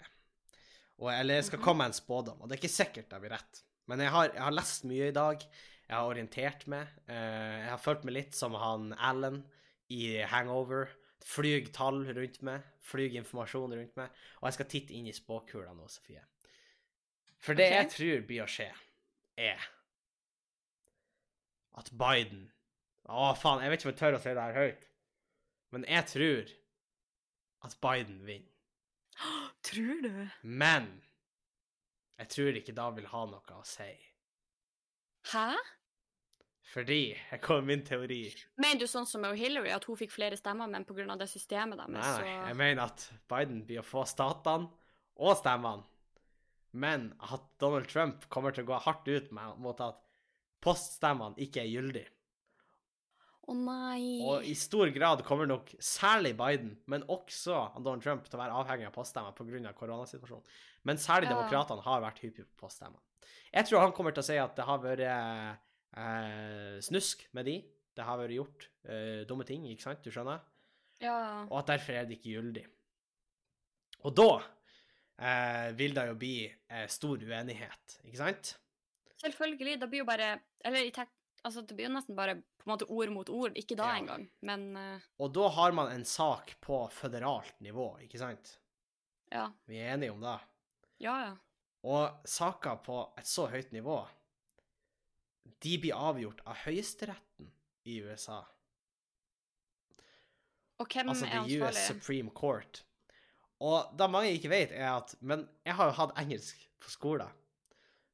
Og, 1.02 1.08
eller 1.10 1.40
det 1.40 1.46
skal 1.48 1.58
Mhm. 1.58 1.64
komme 1.64 1.84
en 1.88 1.92
spådom, 1.96 2.40
og 2.40 2.48
det 2.48 2.56
er 2.56 2.62
ikke 2.62 2.76
sikkert 2.76 3.08
det 3.10 3.20
blir 3.20 3.34
rett. 3.34 3.62
Men 3.90 4.00
jeg 4.00 4.10
har, 4.14 4.28
jeg 4.32 4.42
har 4.42 4.54
lest 4.54 4.84
mye 4.88 5.08
i 5.08 5.14
dag. 5.16 5.42
Jeg 5.88 5.96
har 5.96 6.08
orientert 6.08 6.66
meg. 6.70 6.88
eh, 7.08 7.60
jeg 7.64 7.70
har 7.70 7.78
følt 7.82 8.04
meg 8.04 8.14
litt 8.14 8.34
som 8.34 8.54
han 8.54 8.92
Alan 8.94 9.42
i 9.90 10.22
Hangover. 10.22 10.88
Flyg 11.24 11.72
tall 11.72 12.04
rundt 12.06 12.40
meg, 12.42 12.62
flyg 12.80 13.14
informasjon 13.16 13.74
rundt 13.74 13.96
meg. 13.96 14.10
Og 14.40 14.46
jeg 14.48 14.54
skal 14.54 14.66
titte 14.66 14.94
inn 14.94 15.06
i 15.08 15.12
spåkula 15.12 15.74
nå, 15.74 15.88
Sofie. 15.88 16.22
For 17.40 17.54
det 17.54 17.66
okay. 17.66 17.76
jeg 17.82 17.90
tror 17.90 18.26
blir 18.28 18.42
å 18.44 18.48
skje, 18.48 18.70
er 19.36 19.60
at 21.76 21.90
Biden 21.92 22.50
Å, 23.04 23.34
faen, 23.36 23.60
jeg 23.60 23.68
vet 23.72 23.80
ikke 23.82 23.88
om 23.90 23.92
jeg 23.92 24.00
tør 24.00 24.14
å 24.16 24.20
si 24.22 24.32
det 24.32 24.44
her 24.46 24.54
høyt, 24.56 24.84
men 25.74 25.82
jeg 25.84 26.06
tror 26.08 26.52
at 27.68 27.74
Biden 27.84 28.22
vinner. 28.24 28.53
Tror 29.64 30.02
du? 30.02 30.12
Men 30.42 30.90
jeg 32.20 32.30
tror 32.30 32.58
ikke 32.58 32.74
da 32.76 32.90
vil 32.94 33.08
ha 33.10 33.24
noe 33.30 33.56
å 33.56 33.64
si. 33.66 33.88
Hæ? 35.32 35.48
Fordi 36.74 37.14
Her 37.28 37.38
kommer 37.38 37.68
min 37.68 37.82
teori. 37.86 38.22
Mener 38.56 38.80
du 38.80 38.86
sånn 38.90 39.06
som 39.06 39.22
med 39.22 39.36
Hillary, 39.38 39.70
at 39.74 39.84
hun 39.86 39.98
fikk 40.00 40.14
flere 40.14 40.38
stemmer, 40.38 40.70
men 40.70 40.86
pga. 40.88 41.16
det 41.20 41.28
systemet 41.30 41.78
deres, 41.78 41.92
Nei, 41.92 42.14
så 42.16 42.30
jeg 42.48 42.56
mener 42.58 42.86
at 42.88 43.04
Biden 43.30 43.60
blir 43.66 43.82
å 43.82 43.86
få 43.86 44.06
statene 44.08 44.70
og 45.14 45.36
stemmene, 45.38 45.84
men 46.72 47.12
at 47.22 47.44
Donald 47.62 47.86
Trump 47.90 48.26
kommer 48.32 48.54
til 48.54 48.64
å 48.64 48.72
gå 48.72 48.80
hardt 48.86 49.06
ut 49.08 49.30
med, 49.36 49.60
mot 49.62 49.80
at 49.84 50.00
poststemmene 50.64 51.38
ikke 51.44 51.62
er 51.62 51.70
gyldige. 51.70 52.13
Å 53.44 53.54
nei. 53.58 54.20
Og 54.24 54.46
i 54.48 54.54
stor 54.56 54.88
grad 54.94 55.20
kommer 55.26 55.46
nok 55.46 55.68
særlig 55.82 56.32
Biden, 56.38 56.78
men 56.88 57.02
også 57.12 57.58
Donald 57.76 58.02
Trump 58.02 58.24
til 58.24 58.38
å 58.38 58.42
være 58.42 58.56
avhengig 58.62 58.86
av 58.88 58.94
poststemmer 58.94 59.34
pga. 59.36 59.72
koronasituasjonen. 59.76 60.46
Men 60.84 60.96
særlig 60.96 61.28
Ja. 61.28 61.34
demokratene 61.36 61.82
har 61.84 62.00
vært 62.00 62.22
hyppige 62.24 62.46
på 62.46 62.64
poststemmer. 62.64 63.00
Jeg 63.52 63.66
tror 63.66 63.80
han 63.80 63.92
kommer 63.92 64.12
til 64.12 64.22
å 64.22 64.26
si 64.26 64.36
at 64.40 64.56
det 64.56 64.64
har 64.64 64.78
vært 64.78 65.04
eh, 65.04 66.80
snusk 66.80 67.28
med 67.34 67.44
de. 67.46 67.56
Det 67.94 68.04
har 68.04 68.18
vært 68.18 68.34
gjort 68.34 68.68
eh, 68.88 69.24
dumme 69.28 69.44
ting, 69.46 69.66
ikke 69.70 69.82
sant? 69.82 70.02
Du 70.02 70.10
skjønner? 70.10 70.40
Ja. 71.00 71.44
Og 71.50 71.58
at 71.60 71.66
derfor 71.74 71.92
er 71.92 72.04
det 72.08 72.18
ikke 72.18 72.34
gyldig. 72.40 72.64
Og 74.04 74.14
da 74.16 74.30
eh, 75.20 75.70
vil 75.78 75.94
det 75.94 76.08
jo 76.08 76.16
bli 76.18 76.34
eh, 76.48 76.86
stor 76.88 77.18
uenighet, 77.22 77.98
ikke 78.04 78.20
sant? 78.20 78.56
Selvfølgelig. 79.20 79.78
Det 79.80 79.88
blir 79.90 80.02
jo 80.02 80.08
bare 80.08 80.40
Eller 80.64 80.88
i 80.88 80.90
tek... 80.90 81.08
Altså, 81.44 81.60
det 81.60 81.76
blir 81.76 81.90
jo 81.90 81.92
nesten 81.92 82.16
bare 82.16 82.38
på 82.40 82.64
en 82.66 82.72
måte 82.72 82.86
ord 82.88 83.10
mot 83.12 83.28
ord. 83.28 83.56
Ikke 83.60 83.76
da 83.76 83.90
Ja. 83.90 83.96
engang, 84.00 84.28
men 84.40 84.76
uh... 84.76 85.00
Og 85.20 85.32
da 85.36 85.48
har 85.52 85.74
man 85.76 85.92
en 85.92 86.04
sak 86.08 86.54
på 86.64 86.86
føderalt 86.90 87.60
nivå, 87.60 87.98
ikke 88.00 88.18
sant? 88.18 88.58
ja. 89.34 89.50
Vi 89.66 89.76
er 89.80 89.94
enige 89.94 90.12
om 90.14 90.20
det. 90.22 90.38
Ja, 91.02 91.14
ja. 91.26 91.34
Og 91.84 92.24
saker 92.24 92.78
på 92.84 92.96
et 93.18 93.28
så 93.28 93.46
høyt 93.52 93.72
nivå, 93.72 93.98
de 95.60 95.76
blir 95.78 95.92
avgjort 95.92 96.40
av 96.48 96.56
høyesteretten 96.64 97.50
i 97.84 98.00
USA. 98.00 98.40
Og 100.80 100.88
hvem 100.88 101.12
Altså 101.12 101.26
er 101.28 101.44
The 101.44 101.60
US? 101.60 101.80
Supreme 101.86 102.32
Court. 102.34 102.84
Og 103.60 103.92
det 103.98 104.10
mange 104.10 104.32
ikke 104.34 104.50
vet, 104.50 104.72
er 104.72 104.96
at 104.96 105.14
Men 105.20 105.48
jeg 105.64 105.76
har 105.78 105.90
jo 105.90 105.96
hatt 106.00 106.16
engelsk 106.18 106.64
på 106.80 106.90
skolen. 106.90 107.28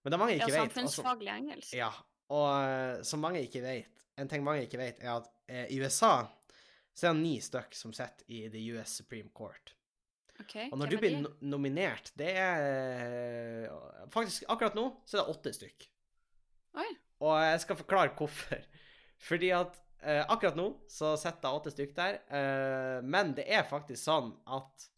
Men 0.04 0.12
det 0.12 0.18
mange 0.18 0.34
Ja, 0.34 0.38
ikke 0.42 0.52
vet 0.52 0.60
altså, 0.60 0.80
samfunnsfaglig 0.80 1.32
engelsk. 1.32 1.74
Ja. 1.76 1.90
Og 2.30 2.46
eh, 2.62 3.00
som 3.06 3.22
mange 3.22 3.42
ikke 3.42 3.62
vet 3.64 4.04
En 4.20 4.28
ting 4.28 4.44
mange 4.44 4.66
ikke 4.66 4.78
vet, 4.78 4.98
er 5.00 5.14
at 5.16 5.28
eh, 5.48 5.66
i 5.72 5.78
USA 5.80 6.28
så 6.92 7.08
er 7.08 7.14
det 7.14 7.22
ni 7.22 7.36
stykk 7.40 7.76
som 7.78 7.92
sitter 7.96 8.26
i 8.28 8.42
The 8.52 8.60
US 8.74 8.98
Supreme 9.00 9.30
Court. 9.32 9.72
Okay, 10.40 10.66
Og 10.72 10.78
når 10.80 10.90
du 10.90 10.96
blir 11.00 11.16
no 11.20 11.30
nominert, 11.52 12.10
det 12.18 12.32
er 12.36 12.64
eh, 12.64 14.06
Faktisk, 14.12 14.44
akkurat 14.52 14.76
nå 14.76 14.86
så 15.08 15.18
er 15.18 15.22
det 15.22 15.34
åtte 15.34 15.52
stykk. 15.56 15.86
Oi. 16.80 16.88
Og 17.24 17.34
jeg 17.44 17.62
skal 17.64 17.78
forklare 17.80 18.12
hvorfor. 18.18 18.60
Fordi 19.28 19.50
at 19.56 19.80
eh, 20.02 20.22
akkurat 20.22 20.56
nå 20.58 20.68
så 20.90 21.14
sitter 21.20 21.44
det 21.46 21.56
åtte 21.60 21.74
stykk 21.74 21.96
der, 21.96 22.20
eh, 22.36 22.98
men 23.04 23.34
det 23.36 23.46
er 23.48 23.68
faktisk 23.68 24.02
sånn 24.02 24.32
at 24.48 24.88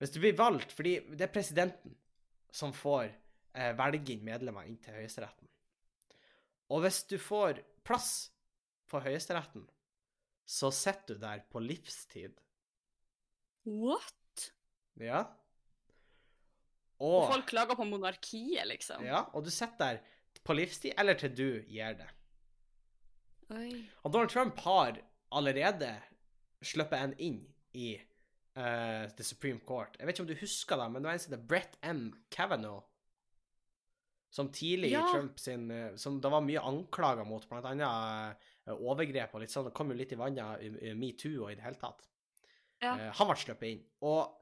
hvis 0.00 0.14
du 0.14 0.20
blir 0.22 0.36
valgt 0.38 0.72
Fordi 0.72 0.94
det 1.12 1.26
er 1.26 1.32
presidenten 1.32 1.92
som 2.52 2.72
får 2.72 3.10
eh, 3.10 3.72
velge 3.76 4.14
inn 4.14 4.24
medlemmer 4.24 4.68
inn 4.68 4.80
til 4.80 4.96
Høyesteretten. 4.96 5.49
Og 6.70 6.84
hvis 6.84 7.02
du 7.10 7.16
får 7.18 7.62
plass 7.86 8.30
på 8.90 9.00
Høyesteretten, 9.02 9.66
så 10.46 10.70
sitter 10.74 11.16
du 11.16 11.22
der 11.22 11.42
på 11.50 11.62
livstid. 11.62 12.38
What? 13.66 14.50
Ja. 15.00 15.24
Og 17.00 17.16
Og 17.22 17.32
folk 17.32 17.46
klager 17.48 17.78
på 17.78 17.86
monarkiet, 17.88 18.66
liksom? 18.68 19.04
Ja, 19.06 19.24
og 19.32 19.44
du 19.46 19.50
sitter 19.50 19.78
der 19.78 20.00
på 20.44 20.54
livstid, 20.56 20.92
eller 20.98 21.18
til 21.18 21.34
du 21.36 21.48
gir 21.70 21.96
det. 21.98 22.08
Oi. 23.50 23.72
Og 24.04 24.12
Donald 24.12 24.30
Trump 24.30 24.58
har 24.62 25.00
allerede 25.32 25.94
sluppet 26.62 27.00
en 27.00 27.14
inn 27.18 27.40
i 27.74 27.94
uh, 28.58 29.08
The 29.16 29.24
Supreme 29.24 29.60
Court. 29.66 29.96
Jeg 29.98 30.06
vet 30.06 30.14
ikke 30.14 30.26
om 30.26 30.30
du 30.30 30.42
husker 30.42 30.80
det, 30.80 30.90
men 30.90 31.02
det 31.02 31.10
var 31.10 31.18
en 31.18 31.24
som 31.24 31.34
het 31.34 31.48
Brett 31.48 31.78
M. 31.82 32.04
Kavanaugh. 32.30 32.84
Som 34.30 34.52
tidlig 34.54 34.92
Ja. 34.92 35.02
i 35.02 35.12
Trump 35.12 35.40
sin 35.42 35.70
eh, 35.70 35.96
Som 35.98 36.20
det 36.22 36.30
var 36.30 36.40
mye 36.40 36.60
anklager 36.62 37.26
mot, 37.26 37.46
annet 37.50 38.36
eh, 38.66 38.74
overgrep 38.76 39.34
og 39.34 39.42
litt 39.42 39.50
sånn. 39.50 39.66
Det 39.66 39.74
kom 39.74 39.90
jo 39.90 39.96
litt 39.98 40.12
i 40.14 40.18
vannet 40.20 40.62
i 40.62 40.90
i 40.90 40.94
metoo 40.94 41.44
og 41.44 41.52
i 41.52 41.56
det 41.58 41.64
hele 41.64 41.80
tatt. 41.80 42.06
Ja. 42.80 42.94
Eh, 42.94 43.10
han 43.18 43.26
ble 43.28 43.36
sluppet 43.36 43.72
inn. 43.72 43.82
Og 44.06 44.36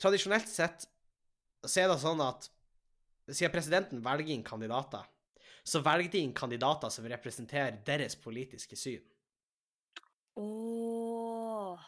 tradisjonelt 0.00 0.48
sett 0.48 0.86
så 1.66 1.82
er 1.82 1.90
det 1.92 2.00
sånn 2.00 2.22
at 2.24 2.48
siden 3.28 3.52
presidenten 3.52 4.02
velger 4.04 4.32
inn 4.32 4.44
kandidater, 4.46 5.04
så 5.66 5.80
velger 5.82 6.12
de 6.12 6.22
inn 6.22 6.32
kandidater 6.36 6.92
som 6.94 7.06
representerer 7.10 7.80
deres 7.84 8.14
politiske 8.16 8.78
syn. 8.78 9.02
Oh. 10.36 11.78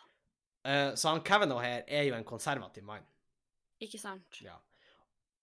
Eh, 0.65 0.95
så 0.95 1.13
han 1.13 1.23
Kavanaugh 1.23 1.63
her 1.63 1.85
er 1.87 2.09
jo 2.09 2.17
en 2.17 2.27
konservativ 2.27 2.85
mann. 2.85 3.05
Ikke 3.81 4.01
sant? 4.01 4.41
Ja. 4.43 4.57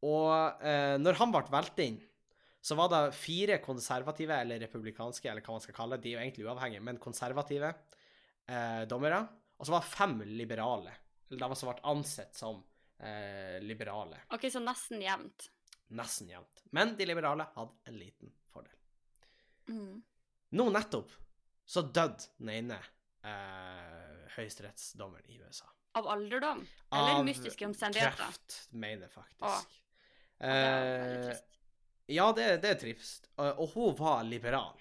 Og 0.05 0.65
eh, 0.65 0.97
når 1.01 1.17
han 1.21 1.33
ble 1.33 1.43
valgt 1.53 1.81
inn, 1.83 1.97
så 2.65 2.77
var 2.77 2.89
det 2.89 3.01
fire 3.13 3.59
konservative, 3.61 4.39
eller 4.41 4.63
republikanske, 4.65 5.29
eller 5.29 5.45
hva 5.45 5.57
man 5.57 5.63
skal 5.63 5.77
kalle 5.77 5.97
det, 5.99 6.05
de 6.05 6.13
er 6.13 6.15
jo 6.15 6.23
egentlig 6.23 6.45
uavhengige, 6.47 6.85
men 6.87 7.01
konservative 7.01 7.69
eh, 7.69 8.85
dommere. 8.89 9.19
Og 9.59 9.67
så 9.67 9.75
var 9.75 9.83
det 9.83 9.91
fem 9.91 10.15
liberale, 10.33 10.95
eller 11.29 11.43
de 11.43 11.59
som 11.59 11.69
ble 11.69 11.85
ansett 11.91 12.39
som 12.39 12.63
eh, 12.97 13.59
liberale. 13.61 14.23
OK, 14.33 14.47
så 14.49 14.63
nesten 14.63 15.03
jevnt. 15.05 15.47
Nesten 15.95 16.33
jevnt. 16.33 16.65
Men 16.73 16.95
de 16.97 17.05
liberale 17.05 17.45
hadde 17.53 17.91
en 17.91 18.01
liten 18.01 18.33
fordel. 18.49 18.73
Mm. 19.69 20.01
Nå 20.57 20.67
nettopp 20.73 21.13
så 21.65 21.81
døde 21.85 22.27
den 22.37 22.51
ene 22.53 22.81
eh, 23.25 24.25
høyesterettsdommeren 24.35 25.29
i 25.33 25.39
USA. 25.41 25.69
Av 25.95 26.09
alderdom? 26.11 26.65
Eller 26.91 27.19
Av 27.21 27.25
mystiske 27.25 27.65
omstendigheter? 27.65 28.17
kreft, 28.19 28.57
mener 28.73 29.07
jeg 29.07 29.25
Åh. 29.39 29.61
Ja, 30.39 30.47
det 30.47 30.55
er 30.55 30.73
veldig 30.75 31.19
Eh, 31.19 31.27
trist. 31.29 31.45
ja, 32.15 32.25
det, 32.37 32.47
det 32.63 32.71
er 32.73 32.81
trist. 32.81 33.29
Og, 33.37 33.61
og 33.63 33.75
hun 33.75 33.95
var 33.99 34.25
liberal. 34.27 34.75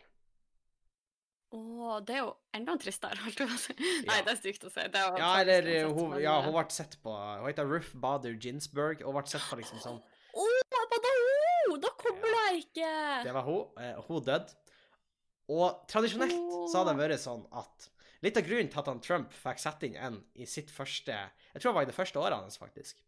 Å, 1.55 2.01
det 2.03 2.17
er 2.17 2.25
jo 2.25 2.33
enda 2.57 2.75
tristere, 2.83 3.21
holdt 3.23 3.40
jeg 3.45 3.51
på 3.51 3.55
å 3.55 3.61
si. 3.62 3.75
Nei, 4.09 4.19
det 4.27 4.33
er 4.33 4.40
stygt 4.40 4.67
å 4.67 4.73
si. 4.73 4.87
Det 4.90 5.05
Ja, 5.21 5.31
eller 5.43 5.69
eh, 5.71 5.87
hun, 5.87 6.17
ja, 6.19 6.40
eh, 6.40 6.49
hun 6.49 6.57
ble 6.57 6.64
sett 6.75 6.99
på 7.05 7.14
Hun 7.14 7.47
heter 7.47 7.69
Ruth 7.71 7.95
Bader 8.03 8.35
Ginsburg, 8.35 9.05
og 9.07 9.14
ble 9.19 9.25
sett 9.31 9.47
på 9.47 9.61
liksom 9.61 9.83
sånn 9.85 10.01
Å, 10.35 10.43
oh, 10.43 10.85
det 10.90 11.14
hun? 11.14 11.79
Da 11.83 11.93
kobler 12.01 12.38
jeg 12.49 12.64
ikke! 12.64 12.93
Det 13.29 13.35
var 13.37 13.47
hun. 13.47 13.69
Eh, 13.79 14.01
hun 14.09 14.25
døde. 14.27 14.57
Og 15.55 15.85
tradisjonelt 15.90 16.35
så 16.73 16.81
har 16.81 16.88
det 16.88 16.97
vært 16.99 17.23
sånn 17.23 17.45
at 17.55 17.90
Litt 18.25 18.38
av 18.40 18.47
grunnen 18.47 18.71
til 18.73 18.81
at 18.81 18.87
han 18.88 19.03
Trump 19.05 19.35
fikk 19.37 19.59
sette 19.61 19.85
inn 19.85 19.97
en 20.01 20.14
i 20.40 20.47
sitt 20.49 20.71
første 20.73 21.12
Jeg 21.12 21.61
tror 21.61 21.71
det 21.71 21.77
var 21.77 21.85
i 21.85 21.90
det 21.90 21.97
første 21.97 22.21
året 22.23 22.38
hans, 22.40 22.57
faktisk. 22.57 23.03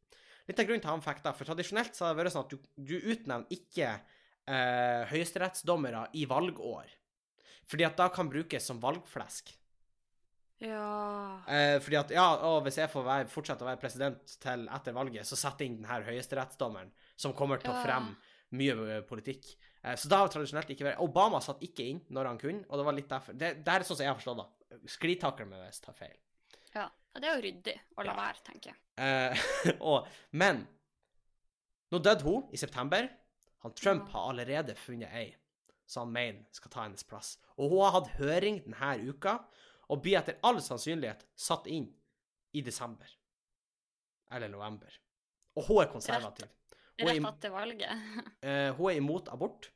Litt 0.47 0.61
av 0.63 0.69
grunnen 0.69 0.85
til 0.85 0.93
han 0.93 1.05
fikk 1.05 1.25
det, 1.25 1.35
for 1.39 1.49
tradisjonelt 1.49 1.97
så 1.99 2.07
har 2.07 2.15
det 2.15 2.23
vært 2.23 2.35
sånn 2.37 2.47
at 2.47 2.55
du, 2.55 2.71
du 2.79 2.97
utnevner 2.99 3.57
ikke 3.57 3.89
eh, 3.91 5.03
høyesterettsdommere 5.11 6.07
i 6.19 6.27
valgår. 6.31 6.93
Fordi 7.67 7.87
at 7.89 7.99
da 7.99 8.07
kan 8.15 8.31
brukes 8.31 8.69
som 8.71 8.83
valgflesk. 8.83 9.51
Ja 10.63 10.85
Eh, 11.47 11.77
fordi 11.83 11.99
at, 11.99 12.13
ja, 12.15 12.27
og 12.49 12.65
hvis 12.67 12.79
jeg 12.81 12.91
får 12.91 13.05
være, 13.07 13.29
fortsette 13.31 13.63
å 13.63 13.69
være 13.69 13.81
president 13.81 14.37
til 14.43 14.65
etter 14.73 14.95
valget, 14.97 15.29
så 15.29 15.39
setter 15.39 15.65
jeg 15.65 15.73
inn 15.73 15.79
den 15.83 15.91
her 15.91 16.07
høyesterettsdommeren, 16.07 16.91
som 17.19 17.35
kommer 17.37 17.61
til 17.63 17.71
å 17.71 17.79
fremme 17.85 18.17
mye 18.57 19.01
politikk. 19.07 19.47
Eh, 19.83 19.95
så 19.99 20.11
da 20.11 20.23
har 20.23 20.33
tradisjonelt 20.33 20.71
ikke 20.75 20.89
vært 20.89 21.03
Obama 21.05 21.43
satt 21.45 21.63
ikke 21.67 21.87
inn 21.87 22.03
når 22.15 22.31
han 22.33 22.41
kunne, 22.41 22.65
og 22.67 22.81
det 22.81 22.87
var 22.89 22.97
litt 22.97 23.11
derfor 23.11 23.37
Det, 23.39 23.53
det 23.63 23.75
er 23.75 23.87
sånn 23.87 24.01
som 24.01 24.07
jeg 24.07 24.13
har 24.15 24.21
forstått 24.21 24.43
det. 24.43 24.81
Sklitakler 24.91 25.51
meg 25.51 25.63
hvis 25.67 25.81
jeg 25.81 25.87
tar 25.87 25.99
feil. 25.99 26.17
Ja, 26.75 26.89
ja, 27.17 27.21
det 27.23 27.29
er 27.31 27.39
jo 27.39 27.45
ryddig 27.47 27.75
å 27.97 28.05
la 28.05 28.13
Ja. 28.13 28.17
være, 28.21 28.43
tenker 28.45 28.73
jeg. 28.73 28.81
Eh, 29.01 29.47
og, 29.91 30.09
men 30.37 30.67
nå 31.93 32.01
døde 32.05 32.27
hun 32.27 32.47
i 32.53 32.61
september. 32.61 33.09
Han 33.65 33.75
Trump 33.75 34.11
har 34.13 34.31
allerede 34.31 34.77
funnet 34.79 35.11
ei 35.17 35.31
som 35.87 36.07
han 36.07 36.13
mener 36.13 36.45
skal 36.55 36.71
ta 36.71 36.83
hennes 36.83 37.07
plass. 37.07 37.37
Og 37.57 37.71
hun 37.71 37.85
har 37.85 37.95
hatt 38.01 38.13
høring 38.19 38.61
denne 38.67 38.93
uka, 39.07 39.39
og 39.87 40.03
blir 40.03 40.19
etter 40.19 40.41
all 40.47 40.59
sannsynlighet 40.63 41.23
satt 41.39 41.69
inn 41.71 41.87
i 42.59 42.63
desember. 42.67 43.07
Eller 44.35 44.51
november. 44.51 44.91
Og 45.57 45.69
hun 45.69 45.83
er 45.85 45.91
konservativ. 45.93 46.51
Hun 46.99 47.09
er, 47.09 47.15
Rett 47.15 47.29
etter 47.31 47.53
valget. 47.55 48.07
eh, 48.49 48.73
hun 48.75 48.91
er 48.91 48.99
imot 48.99 49.31
abort, 49.33 49.71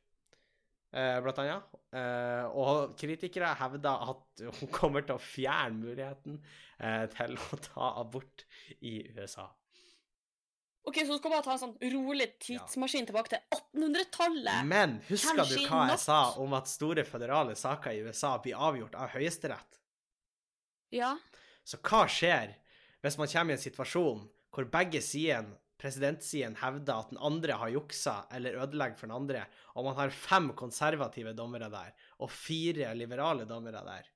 blant 1.23 1.39
annet. 1.43 1.71
Eh, 1.95 2.45
og 2.55 2.93
kritikere 2.99 3.53
hevder 3.59 4.05
at 4.11 4.43
hun 4.59 4.69
kommer 4.71 5.03
til 5.07 5.17
å 5.17 5.23
fjerne 5.23 5.79
muligheten 5.79 6.37
eh, 6.79 7.05
til 7.15 7.35
å 7.39 7.59
ta 7.65 7.89
abort 8.01 8.45
i 8.79 9.01
USA. 9.15 9.47
OK, 10.87 10.97
så 11.05 11.13
du 11.13 11.19
skal 11.19 11.33
bare 11.35 11.45
ta 11.45 11.53
en 11.53 11.61
sånn 11.61 11.75
rolig 11.93 12.25
tidsmaskin 12.41 13.05
tilbake 13.05 13.35
til 13.35 13.41
1800-tallet? 13.53 14.63
Men 14.65 14.95
husker 15.11 15.37
Kanskje 15.37 15.59
du 15.59 15.67
hva 15.69 15.83
jeg 15.85 15.93
nok? 15.93 16.01
sa 16.01 16.21
om 16.41 16.55
at 16.57 16.71
store 16.71 17.03
føderale 17.05 17.53
saker 17.59 17.93
i 17.93 18.01
USA 18.07 18.31
blir 18.41 18.57
avgjort 18.57 18.97
av 18.97 19.11
Høyesterett? 19.13 19.77
Ja. 20.95 21.13
Så 21.63 21.77
hva 21.85 22.07
skjer 22.09 22.55
hvis 23.05 23.17
man 23.21 23.29
kommer 23.29 23.53
i 23.53 23.59
en 23.59 23.61
situasjon 23.61 24.23
hvor 24.51 24.67
begge 24.73 24.99
sidene, 25.05 25.53
presidentsiden, 25.81 26.55
hevder 26.61 27.01
at 27.01 27.09
den 27.11 27.19
andre 27.25 27.57
har 27.57 27.73
juksa 27.73 28.19
eller 28.37 28.59
ødelegger 28.61 28.99
for 28.99 29.09
den 29.09 29.17
andre, 29.17 29.43
og 29.73 29.89
man 29.89 29.97
har 29.97 30.13
fem 30.13 30.51
konservative 30.57 31.33
dommere 31.33 31.71
der 31.73 31.93
og 32.21 32.31
fire 32.31 32.93
liberale 32.95 33.47
dommere 33.49 33.81
der? 33.85 34.09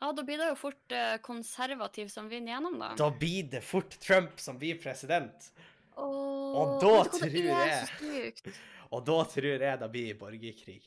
ja, 0.00 0.12
da 0.12 0.22
blir 0.22 0.38
det 0.38 0.48
jo 0.52 0.54
fort 0.54 0.92
eh, 0.94 1.16
konservativ 1.22 2.08
som 2.12 2.28
vinner 2.30 2.52
gjennom, 2.52 2.78
da. 2.78 2.92
Da 2.98 3.10
blir 3.10 3.48
det 3.50 3.64
fort 3.66 3.96
Trump 4.00 4.38
som 4.40 4.58
blir 4.58 4.78
president. 4.78 5.48
Åh, 5.96 6.54
Og 6.60 6.76
da 6.82 6.92
tror 7.10 7.34
jeg-. 7.34 8.52
Og 8.94 9.02
da 9.04 9.18
tror 9.28 9.48
jeg 9.66 9.80
det 9.80 9.88
blir 9.92 10.14
borgerkrig. 10.20 10.80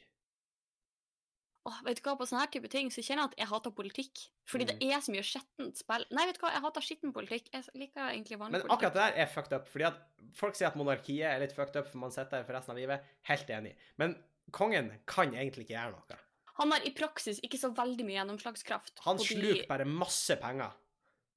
Åh, 1.69 1.78
vet 1.86 2.00
du 2.00 2.02
hva, 2.10 2.15
På 2.17 2.26
sånne 2.26 2.39
her 2.41 2.47
type 2.56 2.69
ting 2.74 2.88
så 2.89 3.04
kjenner 3.06 3.28
jeg 3.28 3.32
at 3.32 3.38
jeg 3.38 3.47
hater 3.52 3.71
politikk. 3.78 4.21
Fordi 4.50 4.65
Mm. 4.65 4.80
det 4.80 4.89
er 4.91 5.00
så 5.06 5.12
mye 5.13 5.21
skittent 5.24 5.78
spill. 5.78 6.06
Nei, 6.12 6.26
vet 6.26 6.39
du 6.39 6.41
hva, 6.41 6.52
jeg 6.56 6.62
hater 6.62 6.82
skitten 6.82 7.13
politikk. 7.13 7.50
Jeg 7.54 7.63
liker 7.76 8.02
egentlig 8.10 8.39
vanlig 8.39 8.52
Men 8.52 8.62
politikk. 8.62 8.71
akkurat 8.78 8.93
det 8.93 9.04
der 9.15 9.21
er 9.21 9.26
fucked 9.28 9.54
up. 9.54 9.67
Fordi 9.69 9.86
at 9.86 10.00
folk 10.34 10.56
sier 10.56 10.67
at 10.67 10.76
monarkiet 10.76 11.28
er 11.30 11.39
litt 11.39 11.54
fucked 11.54 11.76
up 11.76 11.88
for 11.88 11.97
man 12.00 12.10
sitter 12.12 12.30
der 12.41 12.43
for 12.43 12.54
resten 12.54 12.71
av 12.71 12.78
livet. 12.78 13.04
Helt 13.24 13.47
enig. 13.47 13.76
Men 13.97 14.15
kongen 14.52 14.89
kan 15.06 15.32
egentlig 15.34 15.67
ikke 15.67 15.78
gjøre 15.78 15.91
noe. 15.91 16.17
Han 16.58 16.71
har 16.71 16.80
i 16.82 16.91
praksis 16.91 17.39
ikke 17.41 17.58
så 17.62 17.69
veldig 17.74 18.06
mye 18.06 18.17
gjennomslagskraft. 18.26 19.00
Han 19.06 19.17
sluker 19.17 19.54
de- 19.62 19.65
bare 19.67 19.86
masse 19.86 20.36
penger. 20.41 20.71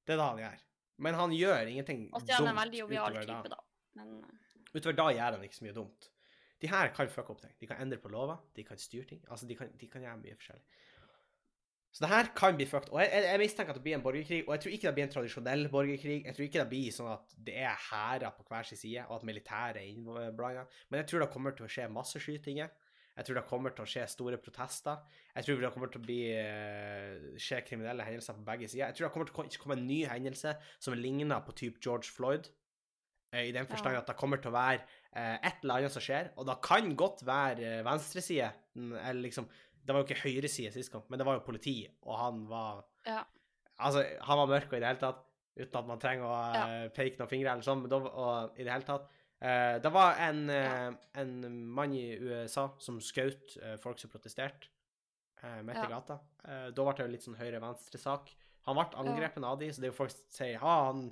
Det 0.06 0.14
er 0.14 0.16
det 0.16 0.24
han 0.24 0.38
gjør. 0.38 0.58
Men 0.98 1.14
han 1.14 1.30
gjør 1.30 1.68
ingenting 1.68 2.10
Og 2.12 2.22
så 2.22 2.28
er 2.30 2.34
han 2.34 2.46
en 2.48 2.54
dumt 2.54 2.64
veldig 2.64 2.78
jovial 2.78 3.12
type, 3.12 3.42
det. 3.42 3.50
da. 3.50 3.60
Men 3.96 4.24
eh, 4.24 4.80
Utover 4.80 4.96
da 4.96 5.04
gjør 5.12 5.32
han 5.36 5.42
ikke 5.42 5.58
så 5.60 5.62
mye 5.68 5.74
dumt. 5.74 6.08
De 6.64 6.70
her 6.72 6.88
kan 6.96 7.10
fucke 7.12 7.34
opp 7.34 7.42
ting. 7.44 7.52
De 7.60 7.68
kan 7.68 7.80
endre 7.84 8.00
på 8.00 8.08
lover, 8.12 8.40
de 8.56 8.64
kan 8.64 8.80
styre 8.80 9.04
ting. 9.10 9.20
Altså, 9.28 9.48
de 9.50 9.56
kan, 9.58 9.68
de 9.80 9.88
kan 9.92 10.04
gjøre 10.04 10.20
mye 10.22 10.36
forskjellig. 10.38 10.64
Så 11.94 12.02
det 12.02 12.10
her 12.10 12.30
kan 12.34 12.56
bli 12.58 12.66
fucked. 12.66 12.90
Og 12.90 12.98
jeg, 13.04 13.10
jeg, 13.12 13.26
jeg 13.30 13.38
mistenker 13.44 13.70
at 13.70 13.76
det 13.78 13.84
blir 13.84 13.94
en 13.94 14.02
borgerkrig, 14.02 14.40
og 14.48 14.56
jeg 14.56 14.62
tror 14.62 14.72
ikke 14.74 14.86
det 14.88 14.94
blir 14.96 15.04
en 15.04 15.12
tradisjonell 15.12 15.68
borgerkrig. 15.70 16.16
Jeg 16.24 16.34
tror 16.34 16.46
ikke 16.48 16.62
det 16.62 16.70
blir 16.72 16.94
sånn 16.96 17.10
at 17.12 17.36
det 17.46 17.54
er 17.62 17.84
hærer 17.90 18.32
på 18.34 18.46
hver 18.48 18.66
sin 18.66 18.80
side, 18.80 19.04
og 19.06 19.20
at 19.20 19.28
militæret 19.28 19.78
er 19.78 19.92
innblanda. 19.92 20.64
Men 20.88 21.02
jeg 21.02 21.10
tror 21.12 21.22
det 21.22 21.28
kommer 21.36 21.54
til 21.54 21.68
å 21.68 21.70
skje 21.70 21.86
masseskytinger. 21.94 22.72
Jeg 23.14 23.28
tror 23.28 23.38
det 23.38 23.44
kommer 23.46 23.76
til 23.76 23.84
å 23.84 23.90
skje 23.92 24.08
store 24.10 24.40
protester. 24.42 25.04
Jeg 25.36 25.46
tror 25.46 25.62
det 25.62 25.70
kommer 25.76 25.92
til 25.94 26.02
å 26.02 26.06
bli, 26.08 26.18
eh, 26.34 27.38
skje 27.38 27.60
kriminelle 27.68 28.08
hendelser 28.08 28.40
på 28.40 28.46
begge 28.48 28.72
sider. 28.72 28.88
Jeg 28.88 28.98
tror 28.98 29.06
det 29.06 29.14
kommer 29.14 29.30
til 29.30 29.60
å 29.60 29.62
komme 29.62 29.78
en 29.78 29.86
ny 29.86 30.00
hendelse 30.10 30.56
som 30.80 30.98
ligner 30.98 31.46
på 31.46 31.54
type 31.54 31.78
George 31.78 32.10
Floyd. 32.10 32.50
Eh, 33.34 33.48
I 33.50 33.52
den 33.56 33.66
forstand 33.66 33.96
Ja. 33.98 34.00
at 34.04 34.06
det 34.12 34.16
kommer 34.20 34.38
til 34.42 34.52
å 34.52 34.54
være 34.54 34.80
eh, 35.12 35.36
et 35.50 35.62
eller 35.64 35.80
annet 35.82 35.94
som 35.94 36.02
skjer, 36.04 36.30
og 36.38 36.46
det 36.46 36.54
kan 36.62 36.92
godt 36.98 37.24
være 37.26 37.68
eh, 37.80 37.84
venstreside, 37.86 38.52
eller 38.78 39.22
liksom 39.26 39.48
Det 39.84 39.92
var 39.92 40.00
jo 40.00 40.06
ikke 40.08 40.22
høyreside 40.24 40.70
sist 40.72 40.92
gang, 40.92 41.02
men 41.12 41.18
det 41.20 41.26
var 41.28 41.34
jo 41.36 41.44
politi, 41.44 41.76
og 42.06 42.16
han 42.18 42.44
var 42.48 42.84
Ja. 43.04 43.24
Altså, 43.78 44.04
han 44.22 44.38
var 44.38 44.46
mørk 44.46 44.70
og 44.70 44.78
i 44.78 44.80
det 44.80 44.86
hele 44.88 45.02
tatt, 45.02 45.24
uten 45.58 45.78
at 45.80 45.86
man 45.86 46.00
trenger 46.00 46.24
å 46.24 46.38
ja. 46.54 46.88
peke 46.94 47.18
noen 47.18 47.28
fingre 47.30 47.50
eller 47.52 47.66
sånn, 47.66 47.82
men 47.82 47.90
da, 47.92 47.98
og 47.98 48.56
i 48.58 48.64
det 48.64 48.72
hele 48.72 48.86
tatt 48.88 49.10
eh, 49.42 49.76
Det 49.82 49.92
var 49.92 50.16
en, 50.24 50.40
eh, 50.50 50.94
en 51.20 51.34
mann 51.74 51.92
i 51.94 52.06
USA 52.16 52.68
som 52.78 52.96
skjøt 53.02 53.58
eh, 53.60 53.76
folk 53.82 53.98
som 54.00 54.10
protesterte 54.14 54.70
eh, 55.42 55.60
midt 55.66 55.82
i 55.82 55.90
gata. 55.90 56.20
Eh, 56.48 56.68
da 56.72 56.86
ble 56.86 56.94
det 56.96 57.04
jo 57.06 57.12
litt 57.12 57.26
sånn 57.26 57.36
høyre-venstre-sak. 57.38 58.32
Han 58.70 58.78
ble 58.78 58.86
angrepet 59.04 59.44
av 59.44 59.58
de, 59.60 59.68
så 59.74 59.82
det 59.82 59.90
er 59.90 59.92
jo 59.92 59.98
folk 59.98 60.14
som 60.14 60.24
sier 60.38 60.54
ja, 60.56 60.74
han, 60.88 61.10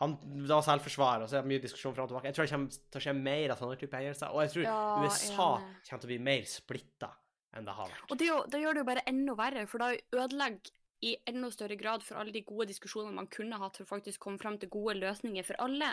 han 0.00 0.16
var 0.48 0.60
selvforsvar, 0.66 1.22
og 1.24 1.28
så 1.30 1.38
er 1.38 1.42
det 1.46 1.50
mye 1.54 1.62
diskusjon 1.62 1.94
fram 1.96 2.04
og 2.04 2.10
tilbake. 2.10 2.28
Jeg 2.28 2.34
tror 2.36 2.44
det 2.46 2.52
kommer 2.52 2.70
til 2.92 3.00
å 3.00 3.04
skje 3.06 3.14
mer 3.16 3.50
av 3.54 3.60
sånne 3.62 3.78
typer 3.80 4.02
hendelser, 4.02 4.32
og 4.34 4.42
jeg 4.44 4.50
tror 4.52 4.66
Ja, 4.66 4.80
USA 5.04 5.46
enig. 5.56 5.76
kommer 5.88 6.00
til 6.02 6.08
å 6.08 6.12
bli 6.12 6.18
mer 6.26 6.42
splitta 6.50 7.10
enn 7.56 7.64
det 7.64 7.72
har 7.78 7.88
vært. 7.88 8.10
Og 8.12 8.18
det, 8.20 8.26
jo- 8.28 8.44
det 8.52 8.60
gjør 8.60 8.74
det 8.76 8.82
jo 8.84 8.88
bare 8.90 9.06
enda 9.08 9.34
verre, 9.38 9.66
for 9.66 9.78
da 9.78 9.92
ødelegger 10.12 10.70
i 11.06 11.14
enda 11.28 11.48
større 11.52 11.76
grad 11.80 12.02
for 12.02 12.16
alle 12.20 12.32
de 12.32 12.40
gode 12.42 12.66
diskusjonene 12.68 13.14
man 13.14 13.26
kunne 13.28 13.56
hatt 13.60 13.76
for 13.76 13.84
å 13.84 13.92
faktisk 13.96 14.20
komme 14.20 14.38
fram 14.40 14.58
til 14.58 14.68
gode 14.68 14.96
løsninger 15.00 15.44
for 15.44 15.56
alle. 15.64 15.90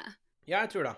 Ja, 0.47 0.61
jeg 0.65 0.69
tror 0.75 0.83
det. 0.89 0.95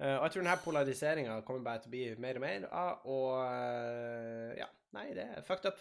Eh, 0.00 0.16
og 0.16 0.22
jeg 0.24 0.32
tror 0.32 0.42
denne 0.42 0.60
polariseringa 0.64 1.40
kommer 1.44 1.62
bare 1.62 1.82
til 1.82 1.90
å 1.90 1.94
bli 1.94 2.04
mer 2.22 2.38
og 2.38 2.40
mer 2.40 2.68
av, 2.72 3.02
og 3.06 3.34
eh, 3.44 4.54
ja, 4.62 4.66
nei, 4.96 5.08
det 5.14 5.26
er 5.36 5.42
fucked 5.46 5.66
up. 5.70 5.78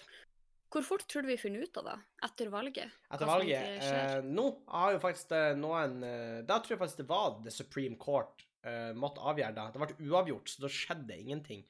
Hvor 0.69 0.85
fort 0.85 1.05
tror 1.09 1.25
du 1.25 1.31
vi 1.31 1.39
finner 1.41 1.65
ut 1.65 1.77
av 1.81 1.87
det 1.87 1.95
etter 2.27 2.51
valget? 2.53 2.97
Etter 3.09 3.25
valget 3.25 3.85
eh, 3.89 4.19
Nå 4.25 4.45
har 4.69 4.93
jo 4.93 5.01
faktisk 5.01 5.33
noen 5.57 5.95
eh, 6.05 6.35
Da 6.45 6.59
tror 6.61 6.75
jeg 6.75 6.81
faktisk 6.83 7.01
det 7.01 7.09
var 7.09 7.39
The 7.41 7.53
Supreme 7.53 7.97
Court 8.01 8.45
eh, 8.65 8.91
måtte 8.97 9.23
avgjøre 9.31 9.55
det. 9.55 9.67
Det 9.73 9.81
ble 9.81 10.11
uavgjort, 10.11 10.51
så 10.51 10.65
da 10.65 10.71
skjedde 10.73 11.17
ingenting. 11.17 11.63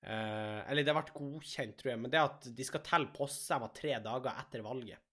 Eh, 0.00 0.70
eller 0.70 0.86
det 0.86 0.94
ble 0.96 1.04
godkjent, 1.18 1.76
tror 1.80 1.92
jeg, 1.92 2.00
men 2.04 2.14
det 2.14 2.22
at 2.22 2.48
de 2.56 2.66
skal 2.66 2.84
telle 2.86 3.12
poststemmer 3.14 3.72
tre 3.76 3.96
dager 4.04 4.40
etter 4.44 4.64
valget. 4.64 5.04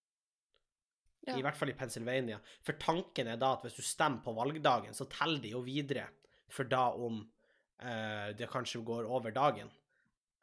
Ja. 1.25 1.39
I 1.39 1.41
hvert 1.41 1.57
fall 1.57 1.71
i 1.71 1.77
Pennsylvania. 1.77 2.37
For 2.65 2.77
tanken 2.77 3.31
er 3.31 3.39
da 3.41 3.55
at 3.55 3.63
hvis 3.65 3.79
du 3.79 3.85
stemmer 3.85 4.21
på 4.25 4.35
valgdagen, 4.37 4.93
så 4.93 5.07
teller 5.09 5.41
de 5.41 5.55
jo 5.55 5.63
videre 5.65 6.05
for 6.53 6.69
da 6.69 6.91
om 6.93 7.23
eh, 7.81 8.29
det 8.37 8.49
kanskje 8.51 8.83
går 8.85 9.09
over 9.09 9.33
dagen. 9.33 9.71